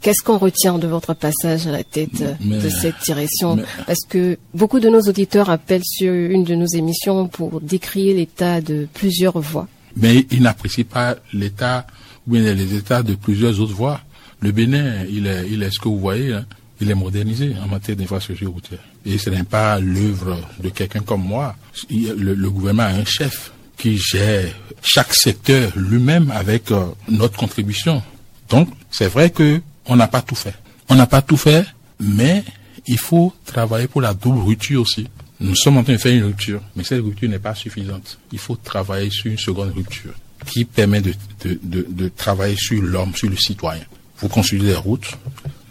Qu'est-ce 0.00 0.22
qu'on 0.24 0.38
retient 0.38 0.78
de 0.78 0.88
votre 0.88 1.14
passage 1.14 1.66
à 1.68 1.70
la 1.70 1.84
tête 1.84 2.20
euh, 2.22 2.32
Mais- 2.40 2.58
de 2.58 2.68
cette 2.68 2.96
direction 3.04 3.54
mais- 3.56 3.62
Parce 3.86 4.00
que 4.08 4.38
beaucoup 4.54 4.80
de 4.80 4.88
nos 4.88 5.02
auditeurs 5.02 5.50
appellent 5.50 5.84
sur 5.84 6.12
une 6.12 6.42
de 6.42 6.54
nos 6.56 6.66
émissions 6.66 7.28
pour 7.28 7.60
décrire 7.60 8.16
l'état 8.16 8.60
de 8.60 8.88
plusieurs 8.92 9.38
voies. 9.38 9.68
Mais 9.96 10.26
ils 10.30 10.42
n'apprécient 10.42 10.84
pas 10.84 11.16
l'État 11.32 11.86
ou 12.26 12.32
bien 12.32 12.54
les 12.54 12.74
États 12.74 13.02
de 13.02 13.14
plusieurs 13.14 13.58
autres 13.60 13.74
voies. 13.74 14.00
Le 14.40 14.52
Bénin, 14.52 15.04
il 15.10 15.26
est, 15.26 15.48
il 15.50 15.62
est 15.62 15.70
ce 15.70 15.78
que 15.78 15.88
vous 15.88 15.98
voyez, 15.98 16.32
hein, 16.32 16.44
il 16.80 16.90
est 16.90 16.94
modernisé 16.94 17.54
en 17.62 17.66
matière 17.68 17.96
d'infrastructure 17.96 18.50
routière. 18.50 18.78
Et 19.04 19.18
ce 19.18 19.28
n'est 19.30 19.42
pas 19.44 19.78
l'œuvre 19.80 20.38
de 20.62 20.68
quelqu'un 20.70 21.00
comme 21.00 21.22
moi. 21.24 21.56
Il- 21.90 22.12
Le, 22.12 22.34
le 22.34 22.50
gouvernement 22.50 22.84
a 22.84 22.88
un 23.00 23.04
chef 23.04 23.52
qui 23.76 23.98
gère 23.98 24.54
chaque 24.82 25.14
secteur 25.14 25.72
lui-même 25.76 26.30
avec 26.30 26.70
euh, 26.70 26.84
notre 27.08 27.36
contribution. 27.38 28.02
Donc, 28.48 28.68
c'est 28.90 29.08
vrai 29.08 29.30
que 29.30 29.60
on 29.86 29.96
n'a 29.96 30.06
pas 30.08 30.22
tout 30.22 30.34
fait. 30.34 30.54
On 30.88 30.94
n'a 30.94 31.06
pas 31.06 31.22
tout 31.22 31.36
fait, 31.36 31.64
mais 31.98 32.44
il 32.86 32.98
faut 32.98 33.32
travailler 33.46 33.86
pour 33.88 34.00
la 34.00 34.12
double 34.14 34.38
rupture 34.40 34.82
aussi. 34.82 35.06
Nous 35.40 35.54
sommes 35.54 35.78
en 35.78 35.82
train 35.82 35.94
de 35.94 35.98
faire 35.98 36.14
une 36.14 36.24
rupture, 36.24 36.60
mais 36.76 36.84
cette 36.84 37.02
rupture 37.02 37.28
n'est 37.28 37.38
pas 37.38 37.54
suffisante. 37.54 38.18
Il 38.32 38.38
faut 38.38 38.56
travailler 38.56 39.08
sur 39.10 39.30
une 39.30 39.38
seconde 39.38 39.72
rupture 39.74 40.12
qui 40.46 40.64
permet 40.64 41.00
de, 41.00 41.12
de, 41.44 41.58
de, 41.62 41.86
de 41.88 42.08
travailler 42.14 42.56
sur 42.58 42.82
l'homme, 42.82 43.14
sur 43.14 43.28
le 43.30 43.36
citoyen. 43.36 43.82
Vous 44.18 44.28
construisez 44.28 44.66
des 44.66 44.74
routes, 44.74 45.16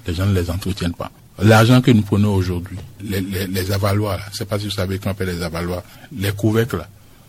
les 0.08 0.14
gens 0.16 0.26
ne 0.26 0.34
les 0.40 0.50
entretiennent 0.50 0.94
pas. 0.94 1.12
L'argent 1.42 1.82
que 1.82 1.92
nous 1.92 2.02
prenons 2.02 2.34
aujourd'hui, 2.34 2.78
les, 3.02 3.22
les, 3.22 3.48
les 3.48 3.72
avaloirs, 3.72 4.18
là, 4.18 4.26
sais 4.34 4.46
pas 4.46 4.58
si 4.60 4.66
vous 4.66 4.72
savez 4.72 4.98
qu'on 5.00 5.12
appelle 5.12 5.30
les 5.30 5.42
avaloirs, 5.42 5.84
les 6.18 6.32
couvercles, 6.32 6.78
là, 6.78 6.88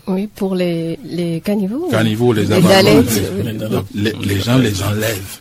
Oui, 0.09 0.27
pour 0.27 0.55
les, 0.55 0.99
les 1.05 1.41
caniveaux. 1.43 1.89
caniveaux, 1.91 2.33
les 2.33 2.45
Les 2.47 2.53
avaloirs, 2.53 3.03
les, 3.95 4.13
les, 4.13 4.13
les 4.27 4.41
gens 4.41 4.59
les 4.59 4.83
enlèvent, 4.83 5.41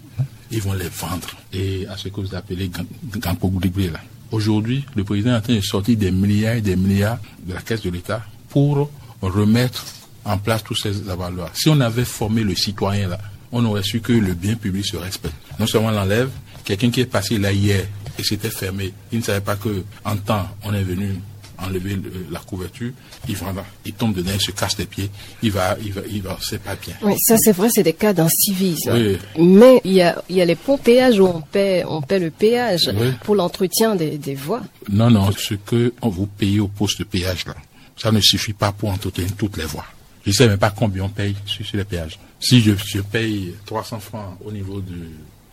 ils 0.51 0.61
vont 0.61 0.73
les 0.73 0.89
vendre. 0.89 1.29
Et 1.53 1.87
à 1.87 1.97
ce 1.97 2.09
que 2.09 2.19
vous 2.21 2.35
appelez 2.35 2.69
Gampogoudibri, 3.17 3.87
là. 3.89 3.99
Aujourd'hui, 4.31 4.85
le 4.95 5.03
président 5.03 5.31
est 5.31 5.37
en 5.37 5.41
train 5.41 5.55
de 5.55 5.61
sortir 5.61 5.97
des 5.97 6.11
milliards 6.11 6.55
et 6.55 6.61
des 6.61 6.75
milliards 6.75 7.17
de 7.45 7.53
la 7.53 7.61
caisse 7.61 7.81
de 7.81 7.89
l'État 7.89 8.21
pour 8.49 8.89
remettre 9.21 9.85
en 10.25 10.37
place 10.37 10.63
tous 10.63 10.75
ces 10.75 11.09
avaloirs. 11.09 11.51
Si 11.53 11.69
on 11.69 11.79
avait 11.79 12.05
formé 12.05 12.43
le 12.43 12.55
citoyen 12.55 13.07
là, 13.07 13.17
on 13.51 13.65
aurait 13.65 13.83
su 13.83 14.01
que 14.01 14.13
le 14.13 14.33
bien 14.33 14.55
public 14.55 14.85
se 14.85 14.97
respecte. 14.97 15.35
Non 15.59 15.65
seulement 15.65 15.87
on 15.89 15.91
l'enlève, 15.91 16.29
quelqu'un 16.63 16.91
qui 16.91 17.01
est 17.01 17.05
passé 17.05 17.37
là 17.37 17.51
hier 17.51 17.85
et 18.17 18.23
c'était 18.23 18.49
fermé, 18.49 18.93
il 19.11 19.19
ne 19.19 19.23
savait 19.23 19.41
pas 19.41 19.55
que 19.55 19.83
en 20.05 20.15
temps 20.17 20.47
on 20.63 20.73
est 20.73 20.83
venu 20.83 21.19
enlever 21.65 21.95
le- 21.95 22.25
la 22.31 22.39
couverture, 22.39 22.91
il 23.27 23.35
va 23.35 23.53
il 23.85 23.93
tombe 23.93 24.13
dedans, 24.15 24.31
il 24.33 24.41
se 24.41 24.51
casse 24.51 24.77
les 24.77 24.85
pieds, 24.85 25.09
il 25.43 25.51
va, 25.51 25.77
il 25.83 25.91
va, 25.93 26.01
il 26.09 26.21
va, 26.21 26.37
c'est 26.41 26.61
pas 26.61 26.75
bien. 26.75 26.95
Oui, 27.01 27.13
ça 27.19 27.35
c'est 27.37 27.51
vrai, 27.51 27.69
c'est 27.73 27.83
des 27.83 27.93
cas 27.93 28.13
d'incivisme. 28.13 28.91
Oui. 28.93 29.17
Mais 29.37 29.81
il 29.83 29.93
y 29.93 30.01
a, 30.01 30.21
il 30.29 30.35
y 30.37 30.41
a 30.41 30.45
les 30.45 30.55
ponts 30.55 30.77
péages 30.77 31.19
où 31.19 31.25
on 31.25 31.41
paie, 31.41 31.83
on 31.87 32.01
paie 32.01 32.19
le 32.19 32.31
péage 32.31 32.89
Oui. 32.95 33.11
pour 33.23 33.35
l'entretien 33.35 33.95
des, 33.95 34.17
des 34.17 34.35
voies. 34.35 34.61
Non, 34.91 35.09
non, 35.09 35.31
ce 35.31 35.53
que 35.55 35.93
on 36.01 36.09
vous 36.09 36.25
payez 36.27 36.59
au 36.59 36.67
poste 36.67 36.99
de 36.99 37.03
péage 37.03 37.45
là, 37.45 37.55
ça 37.97 38.11
ne 38.11 38.19
suffit 38.21 38.53
pas 38.53 38.71
pour 38.71 38.89
entretenir 38.89 39.35
toutes 39.35 39.57
les 39.57 39.65
voies. 39.65 39.85
Je 40.25 40.29
ne 40.31 40.35
sais 40.35 40.47
même 40.47 40.57
pas 40.57 40.69
combien 40.71 41.03
on 41.05 41.09
paye 41.09 41.35
sur, 41.45 41.65
sur 41.65 41.77
les 41.77 41.85
péages. 41.85 42.19
Si 42.39 42.61
je, 42.61 42.71
je 42.75 43.01
paye 43.01 43.53
300 43.65 43.99
francs 43.99 44.37
au 44.45 44.51
niveau 44.51 44.79
de, 44.81 44.93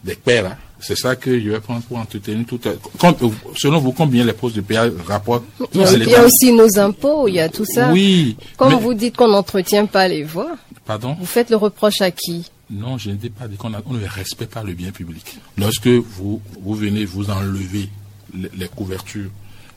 des 0.04 0.14
paix 0.14 0.42
là, 0.42 0.56
c'est 0.78 0.96
ça 0.96 1.16
que 1.16 1.40
je 1.40 1.48
vais 1.50 1.60
prendre 1.60 1.82
pour 1.82 1.96
entretenir 1.98 2.44
toutes 2.46 2.66
les... 2.66 2.72
Com- 2.98 3.14
selon 3.56 3.78
vous, 3.80 3.92
combien 3.92 4.24
les 4.24 4.32
postes 4.34 4.56
de 4.56 4.60
péage 4.60 4.92
rapportent 5.06 5.44
Il 5.74 5.80
y 6.08 6.14
a, 6.14 6.24
aussi 6.24 6.52
nos 6.52 6.78
impôts, 6.78 7.28
il 7.28 7.34
y 7.34 7.40
a 7.40 7.48
tout 7.48 7.64
ça. 7.64 7.90
Oui. 7.92 8.36
Comme 8.56 8.74
mais- 8.74 8.80
vous 8.80 8.94
dites 8.94 9.16
qu'on 9.16 9.28
n'entretient 9.28 9.86
pas 9.86 10.06
les 10.08 10.22
voies, 10.22 10.56
Pardon? 10.84 11.16
vous 11.18 11.26
faites 11.26 11.50
le 11.50 11.56
reproche 11.56 12.00
à 12.02 12.10
qui? 12.10 12.50
Non, 12.70 12.98
je 12.98 13.10
ne 13.10 13.14
dis 13.14 13.30
pas 13.30 13.46
dit 13.48 13.56
qu'on 13.56 13.70
ne 13.70 14.06
respecte 14.06 14.52
pas 14.52 14.62
le 14.64 14.74
bien 14.74 14.90
public. 14.90 15.38
Lorsque 15.56 15.86
vous, 15.86 16.40
vous 16.60 16.74
venez 16.74 17.04
vous 17.04 17.30
enlever 17.30 17.88
les, 18.36 18.50
les 18.58 18.68
couvertures, 18.68 19.30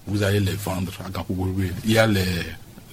vous 0.07 0.23
allez 0.23 0.39
les 0.39 0.53
vendre 0.53 0.91
à 1.05 1.09
Gampougourou. 1.09 1.53
Il 1.85 1.91
y 1.91 1.97
a 1.99 2.07
les, 2.07 2.23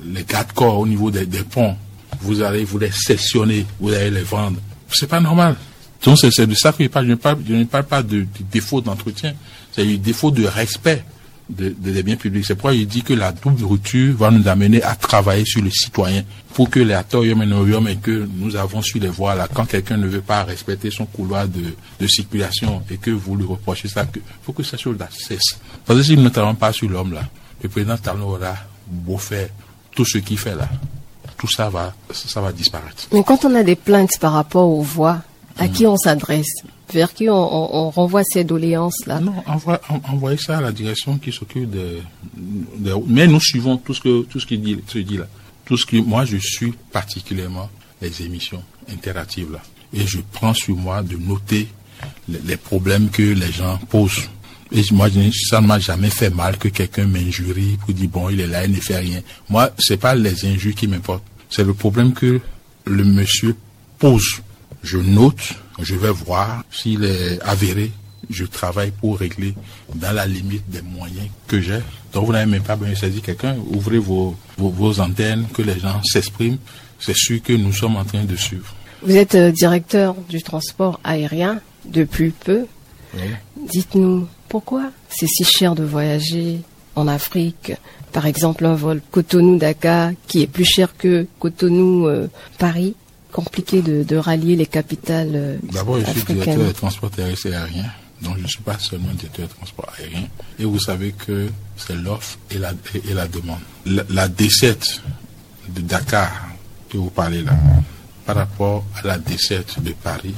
les 0.05 0.23
garde-corps 0.25 0.79
au 0.79 0.87
niveau 0.87 1.11
des, 1.11 1.25
des 1.27 1.43
ponts. 1.43 1.77
Vous 2.21 2.43
allez 2.43 2.65
vous 2.65 2.79
les 2.79 2.91
sectionner, 2.93 3.65
vous 3.81 3.93
allez 3.93 4.11
les 4.11 4.23
vendre. 4.23 4.59
C'est 4.93 5.09
pas 5.09 5.21
normal. 5.21 5.57
Donc 6.07 6.19
c'est 6.19 6.47
de 6.47 6.55
ça 6.55 6.73
que 6.73 6.85
je 6.85 6.89
parle. 6.89 7.07
Je 7.07 7.11
ne 7.11 7.17
parle, 7.17 7.39
je 7.47 7.55
ne 7.55 7.65
parle 7.65 7.85
pas 7.85 8.03
de, 8.03 8.27
défaut 8.51 8.81
d'entretien. 8.81 9.35
C'est 9.73 9.85
du 9.85 9.99
défaut 9.99 10.31
de 10.31 10.45
respect 10.47 11.05
de- 11.51 11.75
de- 11.79 11.91
des 11.91 12.03
biens 12.03 12.17
publics. 12.17 12.45
C'est 12.47 12.55
pourquoi 12.55 12.75
il 12.75 12.87
dit 12.87 13.03
que 13.03 13.13
la 13.13 13.33
double 13.33 13.65
rupture 13.65 14.17
va 14.17 14.31
nous 14.31 14.47
amener 14.49 14.83
à 14.83 14.95
travailler 14.95 15.45
sur 15.45 15.63
le 15.63 15.71
citoyen 15.71 16.23
pour 16.55 16.71
que 16.71 16.81
les 16.81 16.95
atorium 16.95 17.43
et 17.43 17.47
norium 17.47 17.87
et 17.89 17.97
que 17.97 18.27
nous 18.37 18.57
avons 18.57 18.83
sur 18.83 19.01
les 19.01 19.09
voies 19.09 19.35
là, 19.35 19.47
quand 19.53 19.65
quelqu'un 19.67 19.97
ne 19.97 20.07
veut 20.07 20.23
pas 20.23 20.45
respecter 20.45 20.91
son 20.91 21.07
couloir 21.07 21.47
de, 21.49 22.07
circulation 22.07 22.83
et 22.91 22.97
que 22.97 23.11
vous 23.11 23.37
lui 23.37 23.45
reprochez 23.45 23.89
ça, 23.89 24.07
il 24.15 24.23
faut 24.45 24.53
que 24.53 24.63
cette 24.63 24.81
chose-là 24.81 25.09
cesse. 25.11 25.59
Parce 25.85 25.99
que 25.99 26.05
si 26.05 26.17
nous 26.17 26.23
ne 26.23 26.29
travaillons 26.31 26.55
pas 26.55 26.73
sur 26.73 26.89
l'homme 26.89 27.13
là, 27.13 27.23
le 27.63 27.69
président 27.69 27.97
Talon 27.97 28.29
aura 28.29 28.55
beau 28.87 29.19
faire 29.19 29.49
tout 29.95 30.05
ce 30.05 30.19
qu'il 30.19 30.39
fait 30.39 30.55
là, 30.55 30.69
tout 31.37 31.49
ça 31.49 31.71
ça 32.13 32.41
va 32.41 32.53
disparaître. 32.53 33.09
Mais 33.13 33.23
quand 33.25 33.45
on 33.45 33.55
a 33.55 33.63
des 33.63 33.77
plaintes 33.77 34.19
par 34.21 34.33
rapport 34.33 34.69
aux 34.69 34.83
voies, 34.83 35.21
à 35.59 35.69
qui 35.69 35.87
on 35.87 35.97
s'adresse? 35.97 36.53
Vers 36.93 37.13
qui 37.15 37.29
on, 37.29 37.35
on- 37.35 37.87
on 37.87 37.91
renvoie 37.91 38.23
ces 38.25 38.45
doléances-là? 38.45 39.21
Non, 39.21 39.35
envoie- 39.47 39.81
en- 39.89 40.01
envoyez 40.13 40.39
ça 40.39 40.59
à 40.59 40.61
la 40.61 40.73
direction 40.73 41.19
qui 41.19 41.33
s'occupe 41.33 41.71
de, 41.71 41.99
de- 42.79 42.95
Mais 43.07 43.27
nous 43.27 43.41
suivons 43.41 43.77
tout 43.77 43.95
ce 43.95 44.01
que 44.01 44.23
tout 44.23 44.39
ce 44.41 44.47
qui 44.47 44.59
dit, 44.59 44.79
se 44.87 44.99
dit 44.99 45.17
là. 45.17 45.27
Tout 45.65 45.77
ce 45.77 45.85
que 45.87 45.97
moi 45.97 46.25
je 46.25 46.37
suis 46.37 46.73
particulièrement 46.93 47.69
les 48.01 48.23
émissions 48.23 48.63
interactives 48.93 49.53
là. 49.53 49.63
Et 49.93 50.07
je 50.07 50.19
prends 50.33 50.55
sur 50.55 50.77
moi 50.77 51.03
de 51.03 51.17
noter 51.17 51.67
les, 52.29 52.57
problèmes 52.57 53.09
que 53.09 53.23
les 53.23 53.51
gens 53.53 53.79
posent. 53.89 54.29
Et 54.73 54.83
moi, 54.93 55.09
ça 55.49 55.61
ne 55.61 55.67
m'a 55.67 55.79
jamais 55.79 56.11
fait 56.11 56.29
mal 56.31 56.59
que 56.59 56.69
quelqu'un 56.69 57.07
m'injurie 57.07 57.79
pour 57.81 57.95
dire 57.95 58.09
bon, 58.11 58.29
il 58.29 58.41
est 58.41 58.47
là, 58.49 58.65
il 58.67 58.73
ne 58.73 58.81
fait 58.81 58.99
rien. 58.99 59.21
Moi, 59.49 59.71
c'est 59.79 59.97
pas 59.97 60.15
les 60.15 60.45
injures 60.45 60.75
qui 60.75 60.89
m'importent. 60.89 61.23
C'est 61.49 61.65
le 61.65 61.73
problème 61.73 62.13
que 62.13 62.41
le 62.85 63.05
monsieur 63.05 63.57
pose. 63.99 64.41
Je 64.87 64.99
note, 64.99 65.55
je 65.81 65.97
vais 65.97 66.13
voir 66.13 66.63
s'il 66.71 67.03
est 67.03 67.41
avéré. 67.43 67.91
Je 68.31 68.45
travaille 68.45 68.93
pour 68.93 69.19
régler 69.19 69.53
dans 69.97 70.13
la 70.13 70.27
limite 70.27 70.63
des 70.71 70.81
moyens 70.81 71.27
que 71.49 71.61
j'ai. 71.61 71.81
Donc 72.13 72.27
vous 72.27 72.33
n'avez 72.33 72.49
même 72.49 72.63
pas 72.63 72.77
besoin 72.77 72.95
de 72.95 72.99
saisir 72.99 73.21
quelqu'un. 73.21 73.57
Ouvrez 73.73 73.99
vos, 73.99 74.37
vos, 74.57 74.69
vos 74.71 75.01
antennes, 75.01 75.47
que 75.53 75.63
les 75.63 75.81
gens 75.81 76.01
s'expriment. 76.05 76.59
C'est 77.01 77.17
sûr 77.17 77.43
que 77.43 77.53
nous 77.53 77.73
sommes 77.73 77.97
en 77.97 78.05
train 78.05 78.23
de 78.23 78.37
suivre. 78.37 78.73
Vous 79.03 79.17
êtes 79.17 79.35
euh, 79.35 79.51
directeur 79.51 80.15
du 80.29 80.41
transport 80.41 81.01
aérien 81.03 81.61
depuis 81.85 82.31
peu. 82.31 82.67
Oui. 83.15 83.23
Dites-nous, 83.69 84.29
pourquoi 84.49 84.93
c'est 85.09 85.27
si 85.27 85.43
cher 85.43 85.75
de 85.75 85.83
voyager 85.83 86.61
en 86.95 87.09
Afrique 87.09 87.73
Par 88.13 88.27
exemple, 88.27 88.65
un 88.65 88.77
vol 88.77 89.03
Cotonou-Dakar 89.11 90.13
qui 90.29 90.43
est 90.43 90.47
plus 90.47 90.65
cher 90.65 90.97
que 90.97 91.27
Cotonou-Paris. 91.41 92.95
Compliqué 93.33 93.83
de, 93.83 94.03
de 94.03 94.17
rallier 94.17 94.57
les 94.57 94.67
capitales 94.67 95.33
euh, 95.35 95.57
D'abord, 95.73 95.99
je 96.01 96.05
suis 96.05 96.13
directeur 96.15 96.39
africaines. 96.43 96.67
des 96.69 96.73
transports 96.73 97.11
terrestres 97.11 97.47
et 97.47 97.55
aériens. 97.55 97.91
Donc, 98.23 98.37
je 98.39 98.43
ne 98.45 98.49
suis 98.49 98.63
pas 98.63 98.79
seulement 98.79 99.13
directeur 99.13 99.47
de 99.49 99.53
transport 99.53 99.93
aérien. 99.99 100.27
Et 100.59 100.65
vous 100.65 100.81
savez 100.81 101.13
que 101.13 101.49
c'est 101.77 101.97
l'offre 101.97 102.39
et 102.51 102.59
la, 102.59 102.73
et, 102.95 103.11
et 103.11 103.15
la 103.15 103.29
demande. 103.29 103.59
La, 103.85 104.05
la 104.09 104.29
desserte 104.29 105.03
de 105.69 105.83
Dakar 105.83 106.31
que 106.89 106.97
vous 106.97 107.11
parlez 107.11 107.43
là, 107.43 107.53
par 108.25 108.37
rapport 108.37 108.85
à 109.03 109.07
la 109.07 109.19
desserte 109.19 109.83
de 109.83 109.93
Paris, 109.93 110.35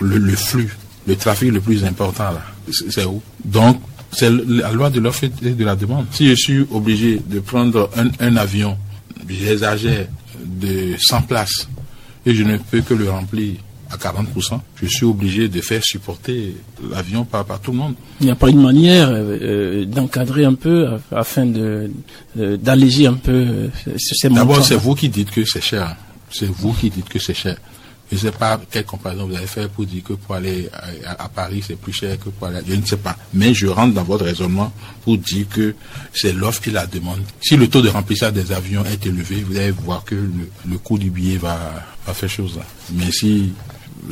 le, 0.00 0.18
le 0.18 0.34
flux, 0.34 0.76
le 1.06 1.14
trafic 1.16 1.52
le 1.52 1.60
plus 1.60 1.84
important 1.84 2.30
là, 2.32 2.42
c'est 2.72 2.90
c'est 2.90 3.04
où? 3.04 3.22
Donc, 3.44 3.80
c'est 4.10 4.30
la 4.30 4.72
loi 4.72 4.90
de 4.90 4.98
l'offre 5.00 5.24
et 5.24 5.28
de 5.28 5.64
la 5.64 5.76
demande. 5.76 6.06
Si 6.12 6.26
je 6.28 6.34
suis 6.34 6.66
obligé 6.72 7.20
de 7.24 7.40
prendre 7.40 7.88
un, 7.96 8.08
un 8.20 8.36
avion, 8.36 8.76
j'exagère, 9.28 10.06
de 10.44 10.94
100 10.98 11.22
places, 11.22 11.68
et 12.26 12.34
je 12.34 12.44
ne 12.44 12.56
peux 12.56 12.80
que 12.80 12.94
le 12.94 13.10
remplir 13.10 13.54
à 13.92 13.96
40%, 13.96 14.58
je 14.76 14.86
suis 14.86 15.04
obligé 15.04 15.48
de 15.48 15.60
faire 15.60 15.82
supporter 15.84 16.56
l'avion 16.90 17.24
par, 17.24 17.44
par 17.44 17.60
tout 17.60 17.72
le 17.72 17.78
monde. 17.78 17.94
Il 18.20 18.26
n'y 18.26 18.32
a 18.32 18.36
pas 18.36 18.48
une 18.48 18.62
manière 18.62 19.10
euh, 19.10 19.38
euh, 19.42 19.84
d'encadrer 19.84 20.44
un 20.44 20.54
peu 20.54 20.88
euh, 20.88 20.98
afin 21.10 21.44
de 21.44 21.90
euh, 22.38 22.56
d'alléger 22.56 23.06
un 23.06 23.14
peu 23.14 23.32
euh, 23.32 23.68
ces 23.98 24.28
montants. 24.28 24.40
D'abord, 24.40 24.64
c'est 24.64 24.76
vous 24.76 24.94
qui 24.94 25.08
dites 25.10 25.30
que 25.30 25.44
c'est 25.44 25.60
cher. 25.60 25.94
C'est 26.30 26.48
vous 26.48 26.72
qui 26.72 26.88
dites 26.88 27.08
que 27.08 27.18
c'est 27.18 27.34
cher. 27.34 27.56
Je 28.12 28.16
ne 28.16 28.30
sais 28.30 28.38
pas 28.38 28.60
quelle 28.70 28.84
comparaison 28.84 29.26
vous 29.26 29.34
avez 29.34 29.46
fait 29.46 29.68
pour 29.68 29.86
dire 29.86 30.02
que 30.04 30.12
pour 30.12 30.34
aller 30.34 30.68
à, 31.06 31.28
Paris, 31.30 31.64
c'est 31.66 31.76
plus 31.76 31.94
cher 31.94 32.18
que 32.18 32.28
pour 32.28 32.46
aller... 32.46 32.60
Je 32.68 32.74
ne 32.74 32.84
sais 32.84 32.98
pas. 32.98 33.16
Mais 33.32 33.54
je 33.54 33.66
rentre 33.68 33.94
dans 33.94 34.04
votre 34.04 34.26
raisonnement 34.26 34.70
pour 35.02 35.16
dire 35.16 35.46
que 35.48 35.74
c'est 36.12 36.34
l'offre 36.34 36.68
et 36.68 36.72
la 36.72 36.86
demande. 36.86 37.20
Si 37.40 37.56
le 37.56 37.68
taux 37.68 37.80
de 37.80 37.88
remplissage 37.88 38.34
des 38.34 38.52
avions 38.52 38.84
est 38.84 39.06
élevé, 39.06 39.42
vous 39.48 39.56
allez 39.56 39.70
voir 39.70 40.04
que 40.04 40.14
le, 40.14 40.78
coût 40.78 40.98
du 40.98 41.08
billet 41.10 41.38
va, 41.38 41.72
faire 42.12 42.28
chose. 42.28 42.60
Mais 42.92 43.10
si 43.10 43.54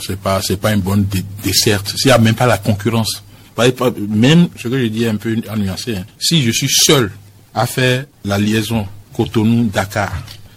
c'est 0.01 0.19
pas 0.19 0.41
pas 0.63 0.73
une 0.73 0.81
bonne 0.81 1.07
desserte, 1.45 1.93
s'il 1.95 2.07
n'y 2.07 2.13
a 2.13 2.19
même 2.19 2.35
pas 2.35 2.47
la 2.47 2.57
concurrence, 2.57 3.23
même 4.09 4.49
ce 4.57 4.69
que 4.69 4.81
je 4.81 4.87
dis 4.87 5.07
un 5.07 5.17
peu 5.17 5.35
nuancé, 5.35 5.97
hein. 5.97 6.07
si 6.19 6.43
je 6.43 6.51
suis 6.51 6.71
seul 6.71 7.11
à 7.55 7.67
faire 7.67 8.07
la 8.25 8.39
liaison 8.39 8.87
Cotonou-Dakar, 9.15 10.13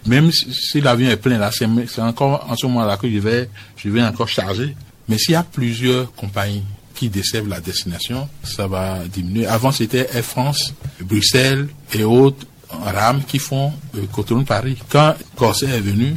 même 0.06 0.30
si, 0.32 0.80
l'avion 0.80 1.08
est 1.08 1.16
plein 1.16 1.38
là, 1.38 1.50
c'est 1.52 2.00
encore 2.00 2.46
en 2.48 2.56
ce 2.56 2.66
moment-là 2.66 2.96
que 2.96 3.10
je 3.10 3.18
vais, 3.18 3.48
je 3.76 3.88
vais 3.88 4.02
encore 4.02 4.28
charger. 4.28 4.76
Mais 5.08 5.18
s'il 5.18 5.32
y 5.32 5.36
a 5.36 5.42
plusieurs 5.42 6.12
compagnies 6.14 6.64
qui 6.94 7.08
desservent 7.08 7.48
la 7.48 7.60
destination, 7.60 8.28
ça 8.42 8.66
va 8.66 9.00
diminuer. 9.06 9.46
Avant, 9.46 9.72
c'était 9.72 10.08
Air 10.12 10.24
France, 10.24 10.72
Bruxelles 11.00 11.68
et 11.92 12.04
autres 12.04 12.46
rames 12.70 13.22
qui 13.26 13.38
font 13.38 13.72
euh, 13.96 14.06
Cotonou-Paris. 14.12 14.78
Quand 14.88 15.14
Corsair 15.36 15.74
est 15.74 15.80
venu, 15.80 16.16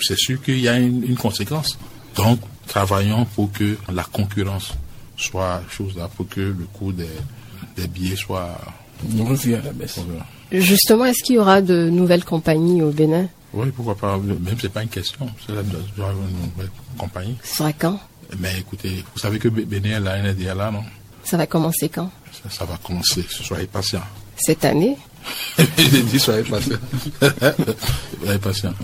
c'est 0.00 0.18
sûr 0.18 0.42
qu'il 0.42 0.60
y 0.60 0.68
a 0.68 0.78
une, 0.78 1.16
conséquence. 1.16 1.78
Donc, 2.16 2.40
travaillons 2.66 3.24
pour 3.26 3.52
que 3.52 3.76
la 3.92 4.04
concurrence 4.04 4.72
soit 5.16 5.62
chose 5.70 5.96
là, 5.96 6.08
pour 6.08 6.28
que 6.28 6.40
le 6.40 6.66
coût 6.72 6.92
des, 6.92 7.06
des 7.76 7.86
billets 7.86 8.16
soit 8.16 8.58
revu 9.18 9.54
à 9.54 9.60
la 9.60 9.72
baisse. 9.72 10.00
Justement, 10.60 11.04
est-ce 11.04 11.22
qu'il 11.24 11.36
y 11.36 11.38
aura 11.38 11.60
de 11.60 11.88
nouvelles 11.90 12.24
compagnies 12.24 12.82
au 12.82 12.90
Bénin? 12.90 13.26
Oui, 13.52 13.70
pourquoi 13.74 13.94
pas. 13.94 14.18
Même 14.18 14.56
c'est 14.60 14.72
pas 14.72 14.82
une 14.82 14.88
question. 14.88 15.28
C'est 15.46 15.54
la 15.54 15.62
nouvelle 15.62 16.70
compagnie. 16.98 17.36
Ce 17.42 17.56
sera 17.56 17.72
quand? 17.72 17.98
Mais 18.38 18.58
écoutez, 18.58 19.04
vous 19.14 19.20
savez 19.20 19.38
que 19.38 19.48
Bénin 19.48 20.04
a 20.06 20.12
un 20.14 20.54
là, 20.54 20.70
non? 20.70 20.82
Ça 21.24 21.36
va 21.36 21.46
commencer 21.46 21.88
quand? 21.88 22.10
Ça, 22.50 22.64
va 22.64 22.76
commencer. 22.82 23.24
Soyez 23.28 23.66
patient. 23.66 24.02
Cette 24.36 24.64
année? 24.64 24.96
J'ai 25.78 26.02
dit 26.02 26.18
soyez 26.18 26.42
patient. 26.42 26.76
soyez 28.22 28.38
patient. 28.38 28.74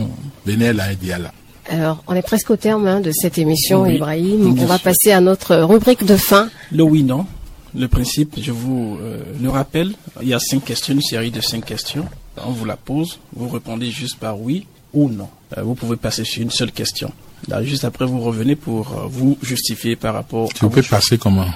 Bénin 0.47 0.79
a 0.79 0.85
un 0.85 1.18
là. 1.18 1.33
Alors, 1.68 2.03
on 2.07 2.14
est 2.14 2.23
presque 2.23 2.51
au 2.51 2.57
terme 2.57 2.87
hein, 2.87 3.01
de 3.01 3.12
cette 3.12 3.39
émission, 3.39 3.87
Ibrahim. 3.87 4.57
On 4.59 4.66
va 4.66 4.79
passer 4.79 5.12
à 5.12 5.21
notre 5.21 5.57
rubrique 5.57 6.05
de 6.05 6.16
fin. 6.16 6.49
Le 6.73 6.83
oui, 6.83 7.03
non. 7.03 7.27
Le 7.75 7.87
principe, 7.89 8.37
je 8.41 8.51
vous 8.51 8.99
euh, 9.01 9.23
le 9.41 9.49
rappelle, 9.49 9.93
il 10.21 10.29
y 10.29 10.35
a 10.35 10.41
cinq 10.41 10.64
questions, 10.64 10.95
une 10.95 11.03
série 11.03 11.31
de 11.31 11.41
cinq 11.41 11.64
questions. 11.64 12.07
On 12.45 12.51
vous 12.51 12.64
la 12.64 12.77
pose, 12.77 13.21
vous 13.35 13.49
répondez 13.49 13.91
juste 13.91 14.18
par 14.18 14.41
oui 14.41 14.66
ou 14.93 15.09
non. 15.09 15.29
Euh, 15.57 15.62
vous 15.62 15.75
pouvez 15.75 15.97
passer 15.97 16.25
sur 16.25 16.43
une 16.43 16.51
seule 16.51 16.73
question. 16.73 17.12
Là, 17.49 17.62
juste 17.62 17.85
après, 17.85 18.07
vous 18.07 18.21
revenez 18.21 18.57
pour 18.57 18.93
euh, 18.93 19.07
vous 19.09 19.39
justifier 19.43 19.95
par 19.95 20.14
rapport. 20.14 20.53
Tu 20.53 20.68
peux 20.68 20.83
passer 20.83 21.16
comment? 21.16 21.47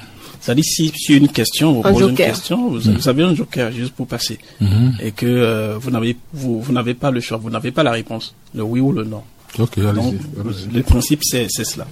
Ça 0.40 0.54
dit 0.54 0.62
si 0.62 0.92
sur 0.94 1.16
une 1.16 1.28
question, 1.28 1.72
vous 1.72 1.82
posez 1.82 2.04
une 2.04 2.14
question, 2.14 2.68
vous, 2.68 2.90
mm. 2.90 2.98
avez 3.06 3.22
un 3.22 3.34
joker 3.34 3.72
juste 3.72 3.94
pour 3.94 4.06
passer, 4.06 4.38
mm-hmm. 4.60 5.00
et 5.00 5.12
que 5.12 5.74
vous 5.80 5.90
n'avez 5.90 6.18
vous, 6.34 6.60
vous 6.60 6.72
n'avez 6.72 6.92
pas 6.92 7.10
le 7.10 7.20
choix, 7.20 7.38
vous 7.38 7.48
n'avez 7.48 7.70
pas 7.70 7.82
la 7.82 7.92
réponse, 7.92 8.34
le 8.54 8.62
oui 8.62 8.80
ou 8.80 8.92
le 8.92 9.04
non. 9.04 9.22
Ok, 9.58 9.78
allez-y. 9.78 10.74
Le 10.74 10.82
principe, 10.82 11.20
c'est 11.24 11.48
cela. 11.48 11.86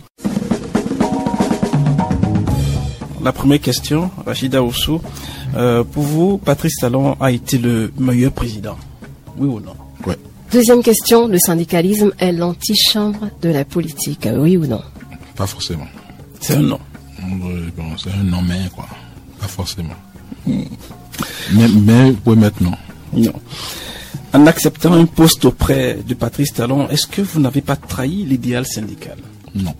La 3.23 3.33
première 3.33 3.61
question, 3.61 4.11
Rachida 4.27 4.62
Oussou. 4.62 5.01
Euh, 5.55 5.85
pour 5.85 6.03
vous, 6.03 6.39
Patrice 6.39 6.77
Talon 6.81 7.16
a 7.20 7.31
été 7.31 7.57
le 7.57 7.93
meilleur 7.97 8.33
président 8.33 8.77
Oui 9.37 9.47
ou 9.47 9.61
non? 9.61 9.75
Oui. 10.07 10.14
Deuxième 10.51 10.83
question, 10.83 11.29
le 11.29 11.39
syndicalisme 11.39 12.12
est 12.18 12.33
l'antichambre 12.33 13.29
de 13.41 13.49
la 13.51 13.64
politique, 13.64 14.29
oui 14.37 14.57
ou 14.57 14.66
non? 14.66 14.83
Pas 15.37 15.47
forcément. 15.47 15.87
C'est 16.41 16.55
un 16.55 16.62
non. 16.62 16.81
c'est 17.97 18.11
un 18.11 18.25
non, 18.25 18.43
mais 18.43 18.68
quoi. 18.75 18.87
Pas 19.41 19.47
forcément. 19.47 19.95
Hmm. 20.45 20.62
Mais, 21.53 21.68
mais 21.68 22.14
oui, 22.27 22.37
maintenant. 22.37 22.77
Non. 23.12 23.33
En 24.33 24.47
acceptant 24.47 24.95
un 24.95 25.05
poste 25.05 25.45
auprès 25.45 25.99
de 26.07 26.14
Patrice 26.14 26.55
Talon, 26.55 26.89
est-ce 26.89 27.07
que 27.07 27.23
vous 27.23 27.39
n'avez 27.39 27.61
pas 27.61 27.77
trahi 27.77 28.25
l'idéal 28.25 28.66
syndical? 28.66 29.18
Non. 29.55 29.75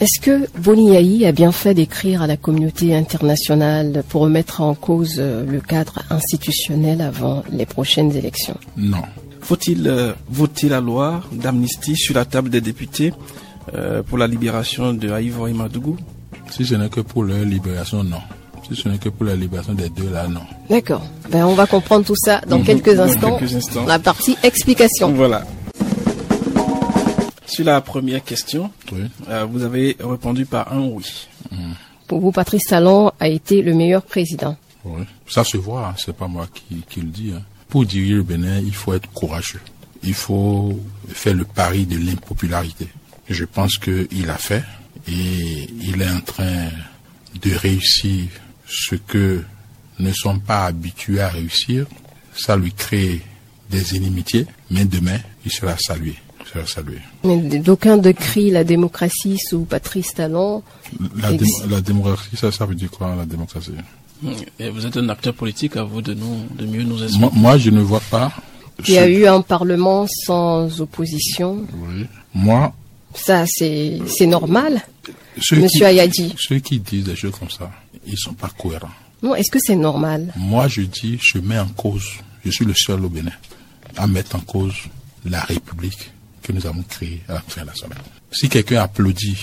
Est-ce 0.00 0.20
que 0.20 0.48
Boniaï 0.60 1.26
a 1.26 1.32
bien 1.32 1.50
fait 1.50 1.74
d'écrire 1.74 2.22
à 2.22 2.28
la 2.28 2.36
communauté 2.36 2.94
internationale 2.94 4.04
pour 4.08 4.22
remettre 4.22 4.60
en 4.60 4.74
cause 4.74 5.16
euh, 5.18 5.44
le 5.44 5.60
cadre 5.60 5.98
institutionnel 6.10 7.00
avant 7.00 7.42
les 7.50 7.66
prochaines 7.66 8.14
élections? 8.14 8.56
Non. 8.76 9.02
Faut-il 9.40 9.88
euh, 9.88 10.12
voter 10.30 10.68
la 10.68 10.80
loi 10.80 11.24
d'amnistie 11.32 11.96
sur 11.96 12.14
la 12.14 12.24
table 12.24 12.48
des 12.48 12.60
députés 12.60 13.12
euh, 13.74 14.04
pour 14.04 14.18
la 14.18 14.28
libération 14.28 14.94
de 14.94 15.10
Haïvo 15.10 15.48
et 15.48 15.52
Madougou? 15.52 15.96
Si 16.48 16.64
ce 16.64 16.76
n'est 16.76 16.90
que 16.90 17.00
pour 17.00 17.24
leur 17.24 17.44
libération, 17.44 18.04
non. 18.04 18.20
Si 18.68 18.76
ce 18.80 18.88
n'est 18.88 18.98
que 18.98 19.08
pour 19.08 19.26
la 19.26 19.34
libération 19.34 19.74
des 19.74 19.88
deux, 19.88 20.10
là, 20.10 20.28
non. 20.28 20.42
D'accord. 20.70 21.02
Ben, 21.30 21.44
on 21.44 21.54
va 21.54 21.66
comprendre 21.66 22.04
tout 22.04 22.16
ça 22.16 22.40
dans, 22.46 22.62
quelques, 22.62 23.00
instants, 23.00 23.36
quelques 23.36 23.56
instants. 23.56 23.84
La 23.86 23.98
partie 23.98 24.36
explication. 24.44 25.12
Voilà. 25.12 25.44
Sur 27.48 27.64
la 27.64 27.80
première 27.80 28.22
question, 28.22 28.70
euh, 28.92 29.44
vous 29.46 29.62
avez 29.62 29.96
répondu 29.98 30.44
par 30.44 30.70
un 30.70 30.80
oui. 30.80 31.28
Mm. 31.50 31.72
Pour 32.06 32.20
vous, 32.20 32.30
Patrice 32.30 32.64
Talon 32.68 33.10
a 33.18 33.28
été 33.28 33.62
le 33.62 33.74
meilleur 33.74 34.02
président. 34.02 34.56
Oui. 34.84 35.02
Ça 35.26 35.44
se 35.44 35.56
voit, 35.56 35.88
hein. 35.88 35.94
c'est 35.96 36.14
pas 36.14 36.28
moi 36.28 36.46
qui, 36.52 37.00
le 37.00 37.08
dis. 37.08 37.32
Hein. 37.34 37.42
Pour 37.68 37.86
diriger 37.86 38.14
le 38.14 38.22
Bénin, 38.22 38.60
il 38.60 38.74
faut 38.74 38.92
être 38.92 39.10
courageux. 39.12 39.60
Il 40.02 40.14
faut 40.14 40.78
faire 41.08 41.34
le 41.34 41.44
pari 41.44 41.86
de 41.86 41.98
l'impopularité. 41.98 42.88
Je 43.28 43.44
pense 43.44 43.78
qu'il 43.78 44.30
a 44.30 44.36
fait 44.36 44.62
et 45.06 45.70
il 45.82 46.02
est 46.02 46.10
en 46.10 46.20
train 46.20 46.68
de 47.42 47.54
réussir 47.54 48.26
ce 48.66 48.94
que 48.94 49.42
ne 49.98 50.12
sont 50.12 50.38
pas 50.38 50.66
habitués 50.66 51.20
à 51.20 51.28
réussir. 51.28 51.86
Ça 52.34 52.56
lui 52.56 52.72
crée 52.72 53.22
des 53.70 53.96
inimitiés, 53.96 54.46
mais 54.70 54.84
demain, 54.84 55.18
il 55.44 55.50
sera 55.50 55.76
salué. 55.78 56.14
Mais 57.24 57.36
d'aucuns 57.58 57.98
de 57.98 58.12
crient 58.12 58.50
la 58.50 58.64
démocratie 58.64 59.38
sous 59.38 59.64
Patrice 59.64 60.14
Talon. 60.14 60.62
La, 61.16 61.80
démocratie, 61.80 62.36
ça, 62.36 62.66
veut 62.66 62.74
dire 62.74 62.90
quoi, 62.90 63.14
la 63.16 63.26
démocratie? 63.26 63.72
Vous 64.22 64.86
êtes 64.86 64.96
un 64.96 65.08
acteur 65.08 65.34
politique, 65.34 65.76
à 65.76 65.84
vous 65.84 66.02
de, 66.02 66.14
nous, 66.14 66.46
de 66.56 66.66
mieux 66.66 66.82
nous 66.82 67.02
expliquer. 67.02 67.28
Moi, 67.34 67.58
je 67.58 67.70
ne 67.70 67.80
vois 67.80 68.02
pas. 68.10 68.32
Il 68.86 68.94
y 68.94 68.98
a 68.98 69.08
eu 69.08 69.26
un 69.26 69.40
parlement 69.40 70.06
sans 70.26 70.80
opposition. 70.80 71.66
Oui. 71.72 72.06
Moi. 72.34 72.72
Ça, 73.14 73.44
c'est 73.46 74.26
normal. 74.26 74.82
Monsieur 75.52 75.86
Ayadi. 75.86 76.34
Ceux 76.38 76.58
qui 76.58 76.78
disent 76.78 77.04
des 77.04 77.16
choses 77.16 77.34
comme 77.38 77.50
ça, 77.50 77.70
ils 78.06 78.12
ne 78.12 78.16
sont 78.16 78.34
pas 78.34 78.50
cohérents. 78.56 78.90
Non, 79.22 79.34
est-ce 79.34 79.50
que 79.50 79.58
c'est 79.60 79.76
normal? 79.76 80.32
Moi, 80.36 80.68
je 80.68 80.82
dis, 80.82 81.18
je 81.20 81.38
mets 81.38 81.58
en 81.58 81.68
cause, 81.68 82.06
je 82.44 82.50
suis 82.50 82.64
le 82.64 82.74
seul 82.74 83.04
au 83.04 83.08
Bénin, 83.08 83.32
à 83.96 84.06
mettre 84.06 84.36
en 84.36 84.40
cause 84.40 84.74
la 85.24 85.40
République 85.40 86.12
que 86.48 86.52
nous 86.54 86.66
avons 86.66 86.82
créé 86.82 87.20
à 87.28 87.42
la 87.56 87.64
nationale. 87.66 87.98
Si 88.32 88.48
quelqu'un 88.48 88.80
applaudit 88.80 89.36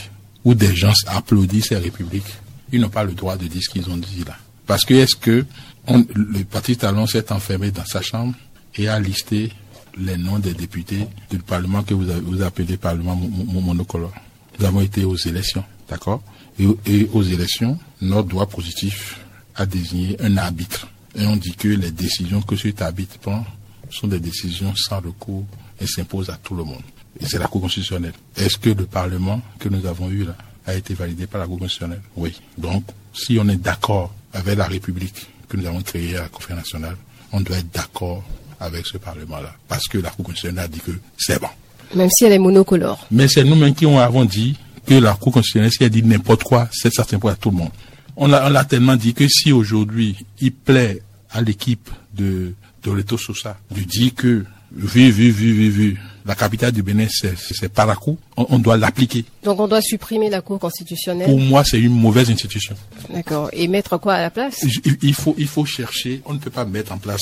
ou 0.43 0.55
des 0.55 0.75
gens 0.75 0.93
applaudissent 1.05 1.67
ces 1.67 1.77
républiques, 1.77 2.33
ils 2.71 2.81
n'ont 2.81 2.89
pas 2.89 3.03
le 3.03 3.13
droit 3.13 3.37
de 3.37 3.45
dire 3.45 3.61
ce 3.61 3.69
qu'ils 3.69 3.87
ont 3.91 3.97
dit 3.97 4.23
là. 4.25 4.35
Parce 4.65 4.83
que 4.83 4.95
est-ce 4.95 5.15
que 5.15 5.45
le 5.87 6.43
parti 6.45 6.75
Talon 6.75 7.05
s'est 7.05 7.31
enfermé 7.31 7.69
dans 7.69 7.85
sa 7.85 8.01
chambre 8.01 8.33
et 8.75 8.89
a 8.89 8.99
listé 8.99 9.51
les 9.97 10.17
noms 10.17 10.39
des 10.39 10.55
députés 10.55 11.07
du 11.29 11.37
Parlement 11.37 11.83
que 11.83 11.93
vous, 11.93 12.09
avez, 12.09 12.21
vous 12.21 12.41
appelez 12.41 12.75
Parlement 12.75 13.15
monocolore. 13.15 14.13
Nous 14.59 14.65
avons 14.65 14.81
été 14.81 15.05
aux 15.05 15.15
élections, 15.15 15.63
d'accord? 15.87 16.23
Et, 16.57 17.07
aux 17.13 17.23
élections, 17.23 17.77
notre 18.01 18.29
droit 18.29 18.47
positif 18.47 19.19
a 19.55 19.67
désigné 19.67 20.17
un 20.21 20.37
arbitre. 20.37 20.87
Et 21.15 21.25
on 21.27 21.35
dit 21.35 21.53
que 21.53 21.67
les 21.67 21.91
décisions 21.91 22.41
que 22.41 22.55
cet 22.55 22.81
arbitre 22.81 23.19
prend 23.19 23.45
sont 23.91 24.07
des 24.07 24.19
décisions 24.19 24.73
sans 24.75 24.99
recours 24.99 25.45
et 25.79 25.85
s'imposent 25.85 26.31
à 26.31 26.37
tout 26.37 26.55
le 26.55 26.63
monde 26.63 26.81
et 27.19 27.25
c'est 27.25 27.39
la 27.39 27.47
Cour 27.47 27.61
constitutionnelle. 27.61 28.13
Est-ce 28.35 28.57
que 28.57 28.69
le 28.69 28.85
Parlement 28.85 29.41
que 29.59 29.69
nous 29.69 29.85
avons 29.85 30.09
eu 30.09 30.25
là 30.25 30.35
a 30.65 30.75
été 30.75 30.93
validé 30.93 31.27
par 31.27 31.41
la 31.41 31.47
Cour 31.47 31.59
constitutionnelle? 31.59 32.01
Oui. 32.15 32.39
Donc, 32.57 32.83
si 33.13 33.37
on 33.39 33.47
est 33.47 33.55
d'accord 33.55 34.13
avec 34.33 34.57
la 34.57 34.65
République 34.65 35.27
que 35.47 35.57
nous 35.57 35.65
avons 35.65 35.81
créée 35.81 36.17
à 36.17 36.23
la 36.23 36.27
Conférence 36.27 36.65
nationale, 36.65 36.97
on 37.31 37.41
doit 37.41 37.57
être 37.57 37.71
d'accord 37.71 38.23
avec 38.59 38.85
ce 38.85 38.97
Parlement-là. 38.97 39.53
Parce 39.67 39.87
que 39.87 39.97
la 39.97 40.09
Cour 40.09 40.25
constitutionnelle 40.25 40.65
a 40.65 40.67
dit 40.67 40.79
que 40.79 40.91
c'est 41.17 41.39
bon. 41.39 41.47
Même 41.95 42.09
si 42.11 42.25
elle 42.25 42.33
est 42.33 42.39
monocolore. 42.39 43.07
Mais 43.11 43.27
c'est 43.27 43.43
nous-mêmes 43.43 43.75
qui 43.75 43.85
avons 43.85 44.25
dit 44.25 44.57
que 44.85 44.95
la 44.95 45.13
Cour 45.13 45.33
constitutionnelle, 45.33 45.71
si 45.71 45.83
elle 45.83 45.89
dit 45.89 46.03
n'importe 46.03 46.43
quoi, 46.43 46.67
c'est 46.71 46.93
certain 46.93 47.19
pour 47.19 47.35
tout 47.37 47.51
le 47.51 47.57
monde. 47.57 47.71
On 48.17 48.27
l'a 48.27 48.63
tellement 48.65 48.95
dit 48.95 49.13
que 49.13 49.27
si 49.27 49.51
aujourd'hui, 49.51 50.15
il 50.39 50.53
plaît 50.53 51.01
à 51.31 51.41
l'équipe 51.41 51.89
de, 52.13 52.53
de 52.83 52.89
Reto 52.89 53.17
Sosa 53.17 53.57
de 53.71 53.81
dire 53.81 54.15
que, 54.15 54.45
vu, 54.71 55.11
vu, 55.11 55.31
vu, 55.31 55.53
vu, 55.53 55.69
vu, 55.69 56.01
la 56.25 56.35
capitale 56.35 56.71
du 56.71 56.81
Bénin, 56.81 57.07
c'est 57.09 57.69
Parakou, 57.69 58.17
on, 58.35 58.47
on 58.49 58.59
doit 58.59 58.77
l'appliquer. 58.77 59.25
Donc 59.43 59.59
on 59.59 59.67
doit 59.67 59.81
supprimer 59.81 60.29
la 60.29 60.41
Cour 60.41 60.59
constitutionnelle 60.59 61.27
Pour 61.27 61.39
moi, 61.39 61.63
c'est 61.63 61.79
une 61.79 61.93
mauvaise 61.93 62.29
institution. 62.31 62.75
D'accord. 63.13 63.49
Et 63.53 63.67
mettre 63.67 63.97
quoi 63.97 64.15
à 64.15 64.21
la 64.21 64.31
place? 64.31 64.65
Il, 65.01 65.13
faut, 65.13 65.35
il 65.37 65.47
faut 65.47 65.65
chercher, 65.65 66.21
on 66.25 66.33
ne 66.33 66.39
peut 66.39 66.49
pas 66.49 66.65
mettre 66.65 66.91
en 66.91 66.97
place 66.97 67.21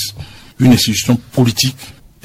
une 0.59 0.71
institution 0.71 1.17
politique 1.33 1.75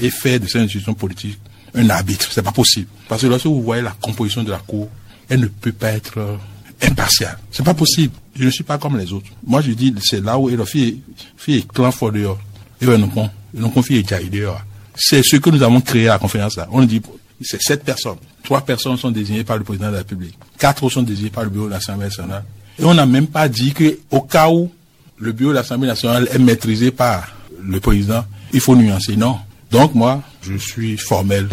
et 0.00 0.10
faire 0.10 0.38
de 0.38 0.46
cette 0.46 0.62
institution 0.62 0.94
politique 0.94 1.38
un 1.74 1.90
arbitre. 1.90 2.30
C'est 2.30 2.42
pas 2.42 2.52
possible. 2.52 2.88
Parce 3.08 3.22
que 3.22 3.26
lorsque 3.26 3.46
vous 3.46 3.62
voyez 3.62 3.82
la 3.82 3.94
composition 4.00 4.42
de 4.42 4.50
la 4.50 4.58
Cour, 4.58 4.88
elle 5.28 5.40
ne 5.40 5.46
peut 5.46 5.72
pas 5.72 5.90
être 5.90 6.18
euh, 6.18 6.36
impartiale. 6.82 7.38
C'est 7.50 7.64
pas 7.64 7.74
possible. 7.74 8.14
Je 8.34 8.44
ne 8.44 8.50
suis 8.50 8.64
pas 8.64 8.78
comme 8.78 8.96
les 8.96 9.12
autres. 9.12 9.30
Moi, 9.44 9.60
je 9.60 9.72
dis, 9.72 9.94
c'est 10.02 10.22
là 10.22 10.38
où 10.38 10.48
la 10.48 10.64
fille, 10.64 11.02
fille 11.36 11.58
est 11.58 11.68
clan 11.68 11.90
fort 11.90 12.12
dehors. 12.12 12.38
Et 12.80 12.86
ouais, 12.86 12.96
non, 12.96 13.10
non, 13.54 13.70
confie 13.70 14.02
déjà 14.02 14.22
dehors. 14.22 14.62
C'est 14.98 15.22
ce 15.22 15.36
que 15.36 15.50
nous 15.50 15.62
avons 15.62 15.80
créé 15.80 16.08
à 16.08 16.14
la 16.14 16.18
conférence 16.18 16.56
là. 16.56 16.68
On 16.72 16.82
dit, 16.82 17.00
c'est 17.40 17.62
sept 17.62 17.84
personnes. 17.84 18.18
Trois 18.42 18.60
personnes 18.62 18.96
sont 18.96 19.10
désignées 19.10 19.44
par 19.44 19.56
le 19.56 19.64
président 19.64 19.86
de 19.86 19.92
la 19.92 19.98
République. 19.98 20.36
Quatre 20.58 20.88
sont 20.90 21.02
désignées 21.02 21.30
par 21.30 21.44
le 21.44 21.50
bureau 21.50 21.66
de 21.66 21.70
l'Assemblée 21.70 22.06
nationale. 22.06 22.44
Et 22.78 22.84
on 22.84 22.94
n'a 22.94 23.06
même 23.06 23.28
pas 23.28 23.48
dit 23.48 23.72
que, 23.72 23.98
au 24.10 24.22
cas 24.22 24.48
où 24.50 24.70
le 25.18 25.32
bureau 25.32 25.50
de 25.50 25.56
l'Assemblée 25.56 25.88
nationale 25.88 26.28
est 26.32 26.38
maîtrisé 26.38 26.90
par 26.90 27.28
le 27.62 27.80
président, 27.80 28.24
il 28.52 28.60
faut 28.60 28.74
nuancer. 28.76 29.16
Non. 29.16 29.38
Donc 29.70 29.94
moi, 29.94 30.22
je 30.42 30.56
suis 30.56 30.96
formel 30.96 31.48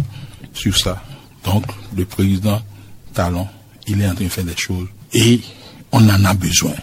sur 0.54 0.78
ça. 0.78 1.02
Donc 1.44 1.66
le 1.96 2.06
président 2.06 2.62
Talon, 3.14 3.48
il 3.88 4.02
est 4.02 4.08
en 4.08 4.16
train 4.16 4.26
de 4.26 4.30
faire 4.30 4.44
des 4.44 4.58
choses 4.58 4.88
et 5.14 5.40
on 5.92 6.08
en 6.10 6.26
a 6.26 6.34
besoin. 6.34 6.74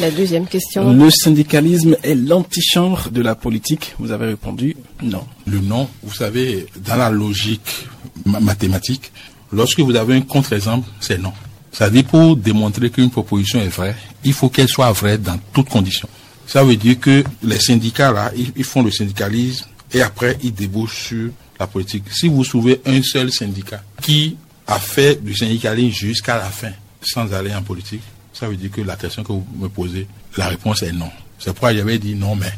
La 0.00 0.10
deuxième 0.10 0.46
question. 0.46 0.92
Le 0.92 1.10
syndicalisme 1.10 1.96
est 2.02 2.14
l'antichambre 2.14 3.10
de 3.10 3.20
la 3.22 3.34
politique. 3.34 3.94
Vous 3.98 4.10
avez 4.10 4.26
répondu 4.26 4.76
non. 5.02 5.24
Le 5.46 5.60
non, 5.60 5.88
vous 6.02 6.14
savez, 6.14 6.66
dans 6.84 6.96
la 6.96 7.10
logique 7.10 7.86
mathématique, 8.24 9.12
lorsque 9.52 9.80
vous 9.80 9.94
avez 9.94 10.16
un 10.16 10.22
contre-exemple, 10.22 10.88
c'est 11.00 11.18
non. 11.18 11.32
Ça 11.72 11.88
dit 11.88 12.02
pour 12.02 12.36
démontrer 12.36 12.90
qu'une 12.90 13.10
proposition 13.10 13.60
est 13.60 13.68
vraie, 13.68 13.96
il 14.24 14.32
faut 14.32 14.48
qu'elle 14.48 14.68
soit 14.68 14.92
vraie 14.92 15.18
dans 15.18 15.38
toutes 15.52 15.68
conditions. 15.68 16.08
Ça 16.46 16.64
veut 16.64 16.76
dire 16.76 16.98
que 17.00 17.24
les 17.42 17.58
syndicats, 17.60 18.12
là, 18.12 18.30
ils, 18.56 18.64
font 18.64 18.82
le 18.82 18.90
syndicalisme 18.90 19.66
et 19.92 20.02
après, 20.02 20.36
ils 20.42 20.52
débouchent 20.52 21.08
sur 21.08 21.30
la 21.58 21.66
politique. 21.66 22.04
Si 22.12 22.28
vous 22.28 22.44
trouvez 22.44 22.80
un 22.84 23.02
seul 23.02 23.32
syndicat 23.32 23.82
qui 24.00 24.36
a 24.66 24.78
fait 24.78 25.22
du 25.22 25.34
syndicalisme 25.34 25.94
jusqu'à 25.94 26.36
la 26.36 26.50
fin, 26.50 26.72
sans 27.02 27.32
aller 27.32 27.54
en 27.54 27.62
politique, 27.62 28.02
ça 28.32 28.48
veut 28.48 28.56
dire 28.56 28.70
que 28.70 28.80
la 28.80 28.96
question 28.96 29.22
que 29.22 29.32
vous 29.32 29.46
me 29.58 29.68
posez, 29.68 30.06
la 30.36 30.48
réponse 30.48 30.82
est 30.82 30.92
non. 30.92 31.10
C'est 31.38 31.50
pourquoi 31.52 31.74
j'avais 31.74 31.98
dit 31.98 32.14
non, 32.14 32.34
mais. 32.36 32.52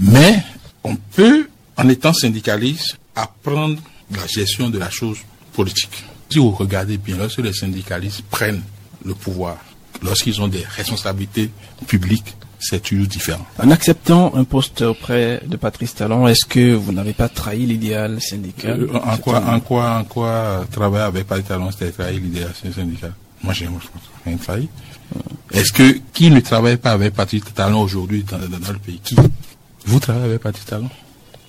Mais, 0.00 0.42
on 0.84 0.96
peut, 0.96 1.48
en 1.76 1.88
étant 1.88 2.12
syndicaliste, 2.12 2.98
apprendre 3.16 3.80
la 4.14 4.26
gestion 4.26 4.70
de 4.70 4.78
la 4.78 4.90
chose 4.90 5.18
politique. 5.52 6.04
Si 6.30 6.38
vous 6.38 6.50
regardez 6.50 6.98
bien, 6.98 7.16
lorsque 7.16 7.38
les 7.38 7.52
syndicalistes 7.52 8.22
prennent 8.30 8.62
le 9.04 9.14
pouvoir, 9.14 9.56
lorsqu'ils 10.02 10.40
ont 10.40 10.48
des 10.48 10.64
responsabilités 10.76 11.50
publiques, 11.86 12.34
c'est 12.60 12.82
toujours 12.82 13.06
différent. 13.06 13.46
En 13.58 13.70
acceptant 13.70 14.34
un 14.34 14.44
poste 14.44 14.82
auprès 14.82 15.40
de 15.46 15.56
Patrice 15.56 15.94
Talon, 15.94 16.26
est-ce 16.26 16.44
que 16.44 16.74
vous 16.74 16.92
n'avez 16.92 17.12
pas 17.12 17.28
trahi 17.28 17.66
l'idéal 17.66 18.20
syndical? 18.20 18.82
Euh, 18.82 18.98
En 18.98 19.16
quoi, 19.16 19.44
en 19.44 19.60
quoi, 19.60 19.98
en 19.98 20.04
quoi 20.04 20.66
travailler 20.70 21.04
avec 21.04 21.26
Patrice 21.26 21.48
Talon, 21.48 21.70
c'était 21.70 21.92
trahir 21.92 22.20
l'idéal 22.20 22.52
syndical? 22.74 23.12
Moi, 23.42 23.52
j'ai 23.52 23.68
rien 24.26 24.36
trahi. 24.36 24.68
Est-ce 25.52 25.72
que 25.72 25.98
qui 26.12 26.30
ne 26.30 26.40
travaille 26.40 26.76
pas 26.76 26.92
avec 26.92 27.14
Patrice 27.14 27.42
Talon 27.54 27.80
aujourd'hui 27.80 28.24
dans, 28.24 28.38
dans, 28.38 28.72
le 28.72 28.78
pays? 28.78 29.00
Qui? 29.02 29.16
Vous 29.86 29.98
travaillez 29.98 30.26
avec 30.26 30.42
Patrice 30.42 30.66
Talon? 30.66 30.90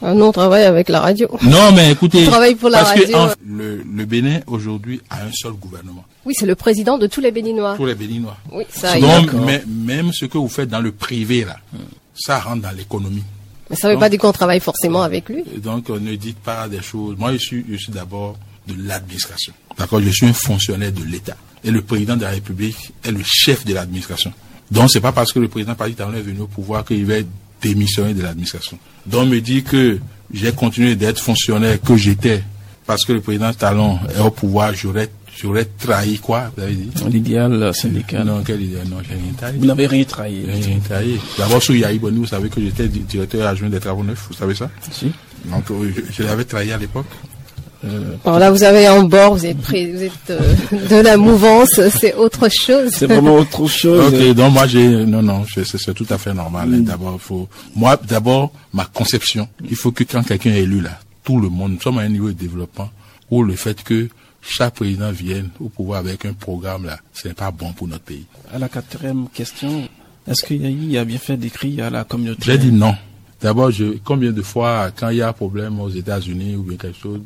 Ah, 0.01 0.14
nous, 0.14 0.26
on 0.26 0.32
travaille 0.32 0.64
avec 0.64 0.88
la 0.88 1.01
radio. 1.01 1.28
Non, 1.41 1.74
mais 1.74 1.91
écoutez, 1.91 2.26
on 2.26 2.32
travaille 2.32 2.55
pour 2.55 2.70
la 2.70 2.80
parce 2.80 2.91
radio. 2.91 3.18
que 3.28 3.36
le, 3.45 3.84
le, 3.84 4.05
Bénin 4.05 4.39
aujourd'hui 4.47 5.01
a 5.10 5.24
un 5.24 5.32
seul 5.34 5.51
gouvernement. 5.53 6.05
Oui, 6.26 6.34
c'est 6.38 6.45
le 6.45 6.55
président 6.55 6.97
de 6.97 7.05
tous 7.07 7.20
les 7.20 7.32
Béninois. 7.32 7.76
Tous 7.76 7.86
les 7.86 7.95
Béninois. 7.95 8.38
Oui, 8.53 8.64
ça. 8.70 8.97
Donc, 8.97 9.34
mais, 9.34 9.62
même 9.68 10.14
ce 10.14 10.26
que 10.26 10.38
vous 10.38 10.47
faites 10.47 10.70
dans 10.70 10.80
le 10.80 10.93
privé 10.93 11.43
là, 11.43 11.57
ça 12.16 12.39
rentre 12.39 12.62
dans 12.62 12.72
l'économie. 12.72 13.24
Mais 13.70 13.76
ça 13.76 13.89
ne 13.89 13.93
veut 13.93 13.99
pas 13.99 14.10
dire 14.10 14.20
qu'on 14.20 14.32
travaille 14.32 14.62
forcément 14.62 15.01
avec 15.01 15.28
lui. 15.28 15.43
Donc, 15.57 15.89
ne 15.89 16.16
dites 16.16 16.39
pas 16.39 16.70
des 16.70 16.82
choses. 16.82 17.18
Moi, 17.18 17.34
je 17.34 17.38
suis, 17.38 17.66
je 17.70 17.76
suis 17.76 17.91
d'abord 17.91 18.38
de 18.68 18.76
l'administration. 18.88 19.53
D'accord, 19.78 20.01
je 20.01 20.10
suis 20.10 20.26
un 20.26 20.34
fonctionnaire 20.34 20.91
de 20.91 21.03
l'État. 21.03 21.36
Et 21.64 21.72
le 21.72 21.82
président 21.82 22.16
de 22.16 22.22
la 22.22 22.30
République 22.30 22.93
est 23.03 23.12
le 23.12 23.22
chef 23.24 23.66
de 23.66 23.74
l'administration. 23.74 24.32
Donc, 24.72 24.89
c'est 24.91 25.01
pas 25.01 25.12
parce 25.12 25.34
que 25.34 25.39
le 25.39 25.47
président 25.47 25.76
Paris 25.76 25.93
Talon 25.93 26.14
est 26.14 26.22
venu 26.22 26.41
au 26.41 26.47
pouvoir 26.47 26.86
qu'il 26.86 27.05
va 27.05 27.16
démissionner 27.62 28.14
de 28.14 28.22
l'administration. 28.22 28.78
Donc, 29.05 29.28
me 29.28 29.39
dit 29.41 29.64
que 29.64 29.99
j'ai 30.34 30.51
continué 30.51 30.95
d'être 30.95 31.20
fonctionnaire 31.20 31.82
que 31.82 31.97
j'étais 31.97 32.43
parce 32.86 33.03
que 33.05 33.14
le 33.14 33.22
président 33.22 33.51
Talon 33.51 33.99
est 34.16 34.20
au 34.20 34.32
pouvoir, 34.32 34.74
j'aurais 34.74 35.10
j'aurais 35.41 35.66
trahi 35.66 36.20
quoi, 36.20 36.51
vous 36.55 36.64
avez 36.64 36.76
dit? 36.76 36.91
L'idéal 37.10 37.74
syndical. 37.74 38.26
Non, 38.26 38.43
quel 38.45 38.62
idéal? 38.62 38.88
Non, 38.88 38.97
j'ai 39.07 39.16
rien 39.16 39.34
trahi. 39.38 39.57
Vous 39.57 39.66
n'avez 39.66 39.88
rien 39.88 40.03
trahi. 40.03 40.45
Rien 40.45 40.80
trahi. 40.80 41.20
D'abord, 41.38 41.64
sur 41.64 41.76
Yahi 41.76 41.97
Boni, 41.97 42.18
vous 42.18 42.26
savez 42.26 42.49
que 42.49 42.60
j'étais 42.62 42.88
directeur 42.88 43.47
adjoint 43.47 43.70
des 43.70 43.80
travaux 43.80 44.03
neufs, 44.03 44.28
vous 44.30 44.36
savez 44.36 44.53
ça? 44.53 44.70
Si. 44.91 45.12
Donc, 45.45 45.72
euh, 45.72 45.91
je, 45.95 46.01
je 46.12 46.24
l'avais 46.24 46.43
trahi 46.43 46.72
à 46.72 46.78
l'époque. 46.78 47.07
Euh, 47.86 48.16
Alors 48.26 48.40
là, 48.40 48.52
vous 48.52 48.64
avez 48.64 48.88
un 48.88 49.04
bord, 49.04 49.36
vous 49.36 49.46
êtes, 49.46 49.58
prêt, 49.58 49.86
vous 49.86 50.04
êtes 50.04 50.30
euh, 50.32 50.88
de 50.90 50.96
la 50.98 51.16
mouvance, 51.16 51.80
c'est 51.90 52.14
autre 52.14 52.50
chose. 52.50 52.92
C'est 52.92 53.08
vraiment 53.08 53.36
autre 53.36 53.68
chose. 53.68 54.14
Ok, 54.14 54.36
donc 54.36 54.54
moi 54.54 54.68
j'ai, 54.68 55.06
non 55.06 55.22
non, 55.22 55.46
c'est 55.54 55.94
tout 55.94 56.08
à 56.10 56.18
fait 56.18 56.34
normal. 56.34 56.70
Mm. 56.70 56.84
D'abord, 56.84 57.22
faut, 57.22 57.48
moi 57.76 57.98
d'abord 58.06 58.52
ma 58.74 58.86
conception, 58.86 59.48
il 59.70 59.78
faut 59.78 59.92
que 59.92 60.04
quand 60.04 60.24
quelqu'un 60.24 60.52
est 60.52 60.64
élu 60.64 60.82
là, 60.82 61.00
tout 61.24 61.40
le 61.40 61.48
monde, 61.48 61.74
nous 61.74 61.82
sommes 61.82 62.00
à 62.00 62.02
un 62.02 62.10
niveau 62.10 62.28
de 62.28 62.34
développement 62.34 62.90
où 63.32 63.44
le 63.44 63.56
fait 63.56 63.82
que 63.82 64.10
chaque 64.42 64.76
président 64.76 65.12
vienne 65.12 65.50
au 65.60 65.70
pouvoir 65.70 66.00
avec 66.00 66.26
un 66.26 66.34
programme 66.34 66.86
là, 66.86 66.98
ce 67.14 67.30
n'est 67.30 67.34
pas 67.34 67.52
bon 67.52 67.72
pour 67.72 67.88
notre 67.88 68.04
pays. 68.04 68.26
À 68.54 68.60
la 68.60 68.68
quatrième 68.68 69.28
question, 69.34 69.88
est-ce 70.28 70.46
qu'il 70.46 70.92
y 70.92 70.98
a 70.98 71.06
bien 71.06 71.18
fait 71.18 71.38
d'écrire 71.38 71.86
à 71.86 71.90
la 71.90 72.04
communauté? 72.04 72.42
J'ai 72.46 72.58
dit 72.58 72.72
non. 72.72 72.94
D'abord, 73.42 73.72
je, 73.72 73.98
combien 74.04 74.32
de 74.32 74.42
fois, 74.42 74.92
quand 74.94 75.10
il 75.10 75.18
y 75.18 75.22
a 75.22 75.30
un 75.30 75.34
problème 75.34 75.80
aux 75.80 75.90
États-Unis 75.90 76.58
ou 76.58 76.64
bien 76.64 76.78
quelque 76.78 77.00
chose, 77.00 77.22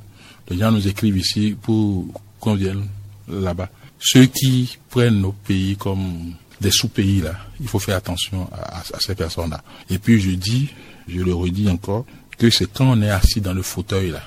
les 0.50 0.58
gens 0.58 0.72
nous 0.72 0.88
écrivent 0.88 1.18
ici 1.18 1.56
pour 1.62 2.06
qu'on 2.40 2.56
vienne 2.56 2.88
là-bas. 3.28 3.70
Ceux 4.00 4.26
qui 4.26 4.78
prennent 4.90 5.22
nos 5.22 5.32
pays 5.32 5.78
comme 5.78 6.34
des 6.60 6.72
sous-pays, 6.72 7.22
là, 7.22 7.34
il 7.60 7.68
faut 7.68 7.80
faire 7.80 7.98
attention 7.98 8.50
à, 8.52 8.84
ces 9.00 9.16
personnes-là. 9.16 9.64
Et 9.90 9.98
puis 9.98 10.20
je 10.20 10.32
dis, 10.32 10.70
je 11.08 11.20
le 11.20 11.34
redis 11.34 11.70
encore, 11.70 12.06
que 12.38 12.50
c'est 12.50 12.72
quand 12.72 12.92
on 12.98 13.02
est 13.02 13.10
assis 13.10 13.42
dans 13.42 13.54
le 13.54 13.62
fauteuil, 13.62 14.12
là, 14.12 14.22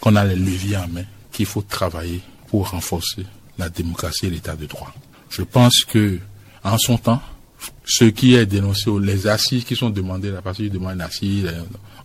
qu'on 0.00 0.16
a 0.16 0.24
les 0.24 0.36
leviers 0.36 0.76
en 0.76 0.88
main, 0.88 1.04
qu'il 1.30 1.46
faut 1.46 1.62
travailler 1.62 2.20
pour 2.48 2.70
renforcer 2.70 3.24
la 3.58 3.68
démocratie 3.68 4.26
et 4.26 4.30
l'état 4.30 4.56
de 4.56 4.66
droit. 4.66 4.92
Je 5.30 5.42
pense 5.42 5.84
que, 5.84 6.18
en 6.64 6.76
son 6.78 6.98
temps, 6.98 7.22
ce 7.84 8.04
qui 8.04 8.34
est 8.34 8.46
dénoncé, 8.46 8.90
les 9.00 9.26
assises 9.26 9.64
qui 9.64 9.76
sont 9.76 9.90
demandées, 9.90 10.30
la 10.30 10.42
partie 10.42 10.68
demande 10.68 11.00
assise, 11.00 11.50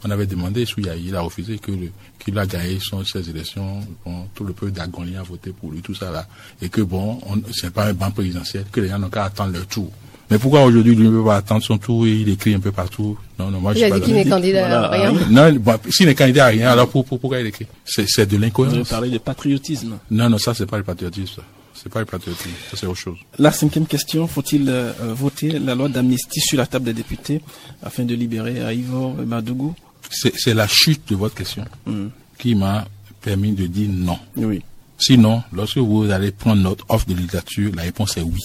on 0.04 0.10
avait 0.12 0.26
demandé, 0.26 0.66
il 1.00 1.16
a 1.16 1.22
refusé 1.22 1.58
que 1.58 1.72
qu'il 2.20 2.38
a 2.38 2.46
gagné 2.46 2.80
son, 2.82 3.04
ses 3.04 3.30
élections, 3.30 3.82
bon, 4.06 4.28
tout 4.36 4.44
le 4.44 4.54
peuple 4.54 4.72
d'Agonien 4.72 5.22
a 5.22 5.24
voté 5.24 5.52
pour 5.52 5.72
lui, 5.72 5.82
tout 5.82 5.96
ça 5.96 6.12
là, 6.12 6.28
et 6.62 6.70
que 6.70 6.82
bon, 6.82 7.20
c'est 7.54 7.74
pas 7.74 7.86
un 7.86 7.94
banc 7.94 8.12
présidentiel, 8.12 8.66
que 8.72 8.82
les 8.82 8.90
gens 8.90 9.00
n'ont 9.00 9.10
qu'à 9.10 9.26
attendre 9.26 9.54
leur 9.54 9.68
tour. 9.68 9.92
Mais 10.30 10.38
pourquoi 10.38 10.64
aujourd'hui 10.66 10.94
lui 10.94 11.06
ne 11.06 11.12
peut 11.12 11.24
pas 11.24 11.38
attendre 11.38 11.64
son 11.64 11.78
tour 11.78 12.06
et 12.06 12.12
il 12.12 12.28
écrit 12.28 12.54
un 12.54 12.60
peu 12.60 12.74
partout? 12.74 13.18
Non, 13.40 13.50
non, 13.50 13.62
moi 13.62 13.72
il 13.74 13.80
je 13.80 13.86
a 13.86 13.98
dit 13.98 14.02
qu'il 14.02 14.14
n'est 14.14 14.26
candidat 14.26 14.88
à 14.88 14.90
rien. 14.90 15.14
Non, 15.30 15.54
bon, 15.54 15.78
s'il 15.90 16.06
n'est 16.06 16.16
candidat 16.16 16.46
à 16.46 16.50
rien, 16.50 16.70
alors 16.70 16.90
pour, 16.90 17.06
pourquoi 17.06 17.40
il 17.40 17.48
écrit? 17.48 17.66
C'est 17.86 18.26
de 18.26 18.36
l'incohérence. 18.36 18.78
Vous 18.78 18.84
parlez 18.84 19.10
de 19.10 19.20
patriotisme. 19.20 19.98
Non, 20.12 20.30
non, 20.30 20.38
ça 20.38 20.54
c'est 20.54 20.66
pas 20.66 20.78
le 20.78 20.84
patriotisme. 20.84 21.42
C'est 21.74 21.90
pas 21.94 22.00
le 22.00 22.06
patriotisme, 22.08 22.50
ça 22.72 22.76
c'est 22.76 22.88
autre 22.88 22.98
chose. 23.00 23.20
La 23.38 23.52
cinquième 23.52 23.86
question, 23.86 24.26
faut-il 24.28 24.68
euh, 24.68 24.92
voter 25.14 25.60
la 25.60 25.76
loi 25.76 25.88
d'amnistie 25.88 26.42
sur 26.42 26.58
la 26.58 26.66
table 26.66 26.86
des 26.86 26.94
députés 26.94 27.40
afin 27.84 28.04
de 28.04 28.16
libérer 28.16 28.74
Ivor 28.76 29.14
Madougou? 29.14 29.76
C'est 30.10 30.54
la 30.54 30.68
chute 30.68 31.10
de 31.10 31.16
votre 31.16 31.36
question 31.36 31.66
mm. 31.86 32.08
qui 32.38 32.56
m'a 32.56 32.88
permis 33.22 33.54
de 33.54 33.68
dire 33.68 33.90
non. 33.92 34.20
Oui. 34.36 34.62
Sinon, 35.00 35.44
lorsque 35.54 35.78
vous 35.78 36.10
allez 36.10 36.32
prendre 36.32 36.62
notre 36.62 36.86
offre 36.90 37.06
de 37.08 37.14
littérature, 37.14 37.72
la 37.76 37.84
réponse 37.84 38.18
est 38.18 38.22
oui. 38.22 38.42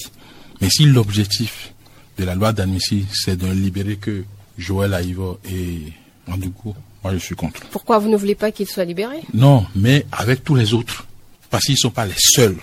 Mais 0.61 0.69
si 0.71 0.85
l'objectif 0.85 1.73
de 2.19 2.25
la 2.25 2.35
loi 2.35 2.53
d'admission, 2.53 2.99
c'est 3.13 3.37
de 3.37 3.47
libérer 3.47 3.97
que 3.97 4.25
Joël 4.59 4.93
Aïvo 4.93 5.39
et 5.51 5.93
Mandoukou, 6.29 6.75
moi 7.03 7.15
je 7.15 7.19
suis 7.19 7.35
contre. 7.35 7.61
Pourquoi 7.71 7.99
vous 7.99 8.09
ne 8.09 8.17
voulez 8.17 8.35
pas 8.35 8.53
qu'il 8.53 8.69
soit 8.69 8.85
libéré 8.85 9.17
Non, 9.33 9.65
mais 9.75 10.07
avec 10.13 10.45
tous 10.45 10.55
les 10.55 10.75
autres. 10.75 11.07
Parce 11.49 11.65
qu'ils 11.65 11.75
ne 11.75 11.79
sont 11.79 11.91
pas 11.91 12.07
les 12.07 12.15
seuls 12.17 12.57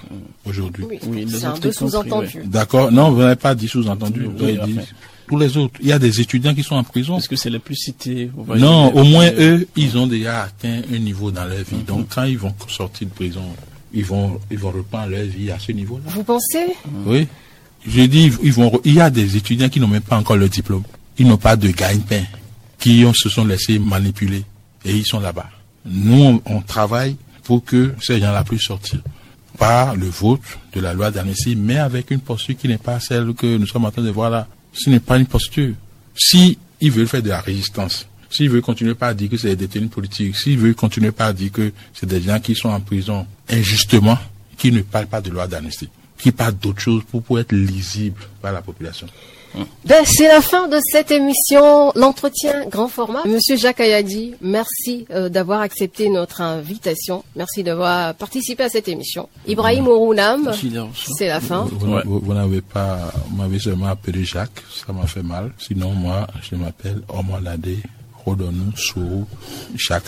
aujourd'hui. 0.47 0.83
Oui, 1.07 1.27
c'est 1.29 1.45
un 1.45 1.51
peu 1.51 1.71
sous-entendu. 1.71 2.41
D'accord. 2.45 2.91
Non, 2.91 3.11
vous 3.11 3.19
n'avez 3.19 3.35
pas 3.35 3.53
dit 3.53 3.67
sous-entendu. 3.67 4.23
Vous 4.23 4.43
avez 4.43 4.57
dit 4.57 4.79
tous 5.29 5.37
les 5.37 5.55
autres. 5.57 5.75
Il 5.79 5.87
y 5.87 5.91
a 5.91 5.99
des 5.99 6.19
étudiants 6.19 6.55
qui 6.55 6.63
sont 6.63 6.75
en 6.75 6.83
prison. 6.83 7.19
Est-ce 7.19 7.29
que 7.29 7.35
c'est 7.35 7.51
les 7.51 7.59
plus 7.59 7.75
cités 7.75 8.31
Non, 8.55 8.91
au 8.95 9.03
moins 9.03 9.29
eux, 9.37 9.67
ils 9.75 9.95
ont 9.95 10.07
déjà 10.07 10.43
atteint 10.43 10.81
un 10.91 10.97
niveau 10.97 11.29
dans 11.29 11.45
leur 11.45 11.59
vie. 11.59 11.75
Mhm. 11.75 11.83
Donc 11.83 12.07
quand 12.15 12.23
ils 12.23 12.37
vont 12.37 12.53
sortir 12.67 13.07
de 13.07 13.13
prison, 13.13 13.43
ils 13.93 14.03
vont, 14.03 14.39
ils 14.49 14.57
vont 14.57 14.71
reprendre 14.71 15.09
leur 15.09 15.25
vie 15.25 15.51
à 15.51 15.59
ce 15.59 15.71
niveau-là. 15.71 16.05
Vous 16.07 16.23
pensez? 16.23 16.73
Oui. 17.05 17.27
Je 17.87 18.01
dis, 18.01 18.31
ils 18.41 18.51
vont, 18.51 18.81
il 18.83 18.95
y 18.95 18.99
a 18.99 19.11
des 19.11 19.37
étudiants 19.37 19.69
qui 19.69 19.79
n'ont 19.79 19.87
même 19.87 20.01
pas 20.01 20.17
encore 20.17 20.35
le 20.35 20.49
diplôme. 20.49 20.83
Ils 21.19 21.27
n'ont 21.27 21.37
pas 21.37 21.55
de 21.55 21.69
gagne-pain, 21.69 22.23
qui 22.79 23.05
se 23.13 23.29
sont 23.29 23.45
laissés 23.45 23.77
manipuler 23.77 24.43
et 24.83 24.95
ils 24.95 25.05
sont 25.05 25.19
là-bas. 25.19 25.49
Nous, 25.85 26.41
on, 26.43 26.61
travaille 26.61 27.15
pour 27.43 27.63
que 27.63 27.93
ces 28.01 28.19
gens-là 28.19 28.43
puissent 28.43 28.63
sortir 28.63 28.99
par 29.59 29.95
le 29.95 30.07
vote 30.07 30.41
de 30.73 30.81
la 30.81 30.93
loi 30.93 31.11
d'amnistie, 31.11 31.55
mais 31.55 31.77
avec 31.77 32.09
une 32.09 32.19
posture 32.19 32.57
qui 32.57 32.67
n'est 32.67 32.77
pas 32.77 32.99
celle 32.99 33.33
que 33.33 33.57
nous 33.57 33.67
sommes 33.67 33.85
en 33.85 33.91
train 33.91 34.01
de 34.01 34.09
voir 34.09 34.31
là 34.31 34.47
ce 34.73 34.89
n'est 34.89 34.99
pas 34.99 35.17
une 35.17 35.25
posture. 35.25 35.73
Si 36.15 36.57
veut 36.81 37.05
faire 37.05 37.23
de 37.23 37.29
la 37.29 37.41
résistance, 37.41 38.07
s'il 38.29 38.49
veut 38.49 38.61
continuer 38.61 38.95
par 38.95 39.15
dire 39.15 39.29
que 39.29 39.37
c'est 39.37 39.49
des 39.55 39.67
détenus 39.67 39.89
politiques, 39.89 40.35
s'il 40.35 40.57
veut 40.57 40.73
continuer 40.73 41.11
par 41.11 41.33
dire 41.33 41.51
que 41.51 41.71
c'est 41.93 42.05
des 42.05 42.21
gens 42.21 42.39
qui 42.39 42.55
sont 42.55 42.69
en 42.69 42.79
prison 42.79 43.25
injustement, 43.49 44.17
qui 44.57 44.71
ne 44.71 44.81
parlent 44.81 45.07
pas 45.07 45.21
de 45.21 45.29
loi 45.29 45.47
d'amnistie. 45.47 45.89
qui 46.19 46.31
parle 46.31 46.55
d'autre 46.55 46.81
chose 46.81 47.03
pour, 47.09 47.23
pour 47.23 47.39
être 47.39 47.53
lisible 47.53 48.21
par 48.41 48.51
la 48.51 48.61
population. 48.61 49.07
Ben, 49.85 50.03
c'est 50.05 50.27
la 50.27 50.41
fin 50.41 50.67
de 50.67 50.77
cette 50.91 51.09
émission, 51.11 51.91
l'entretien 51.95 52.65
grand 52.67 52.87
format. 52.87 53.23
Monsieur 53.25 53.57
Jacques 53.57 53.79
Ayadi, 53.79 54.35
merci 54.41 55.05
euh, 55.11 55.29
d'avoir 55.29 55.61
accepté 55.61 56.09
notre 56.09 56.41
invitation. 56.41 57.23
Merci 57.35 57.63
d'avoir 57.63 58.13
participé 58.13 58.63
à 58.63 58.69
cette 58.69 58.87
émission. 58.87 59.27
Ibrahim 59.47 59.87
Ourounam, 59.87 60.51
c'est 61.17 61.27
la 61.27 61.39
fin. 61.39 61.63
Vous, 61.71 61.79
vous- 61.79 61.93
Ouais. 61.95 62.01
vous- 62.05 62.19
vous 62.19 62.33
n'avez 62.33 62.61
pas, 62.61 63.11
vous 63.29 63.37
m'avez 63.37 63.59
seulement 63.59 63.87
appelé 63.87 64.23
Jacques, 64.23 64.61
ça 64.85 64.93
m'a 64.93 65.07
fait 65.07 65.23
mal. 65.23 65.51
Sinon, 65.57 65.91
moi, 65.91 66.27
je 66.47 66.55
m'appelle 66.55 67.01
Omalade 67.09 67.67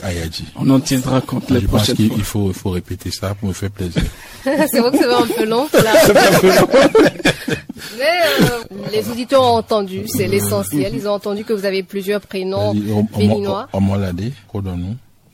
Ayadji. 0.03 0.45
On 0.55 0.69
en 0.69 0.79
tiendra 0.79 1.21
compte 1.21 1.49
les 1.49 1.61
Je 1.61 1.67
pense 1.67 1.75
prochaines 1.77 1.95
qu'il 1.95 2.23
fois. 2.23 2.41
il 2.47 2.53
faut, 2.53 2.69
répéter 2.69 3.11
ça 3.11 3.35
pour 3.35 3.47
me 3.49 3.53
faire 3.53 3.71
plaisir. 3.71 4.03
c'est 4.43 4.79
vrai 4.79 4.91
que 4.91 4.97
c'est 4.97 5.05
un 5.13 5.27
peu 5.27 5.45
long. 5.45 5.67
là. 5.73 5.93
Mais 7.97 8.19
euh, 8.41 8.63
les 8.91 9.09
auditeurs 9.09 9.43
ont 9.43 9.57
entendu, 9.57 10.03
c'est 10.07 10.27
l'essentiel. 10.27 10.93
Ils 10.95 11.07
ont 11.07 11.13
entendu 11.13 11.43
que 11.43 11.53
vous 11.53 11.65
avez 11.65 11.83
plusieurs 11.83 12.21
prénoms 12.21 12.73
béninois. 13.17 13.67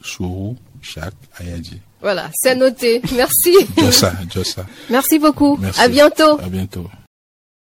Sourou 0.02 0.56
Jacques 0.82 1.14
Ayadji. 1.40 1.82
Voilà, 2.02 2.30
c'est 2.34 2.56
noté. 2.56 3.02
Merci. 3.16 3.54
Jossa, 3.78 4.14
Jossa. 4.34 4.66
Merci 4.90 5.20
beaucoup. 5.20 5.58
Merci. 5.60 5.82
À 5.82 5.88
bientôt. 5.88 6.40
À 6.40 6.50
bientôt. 6.50 6.88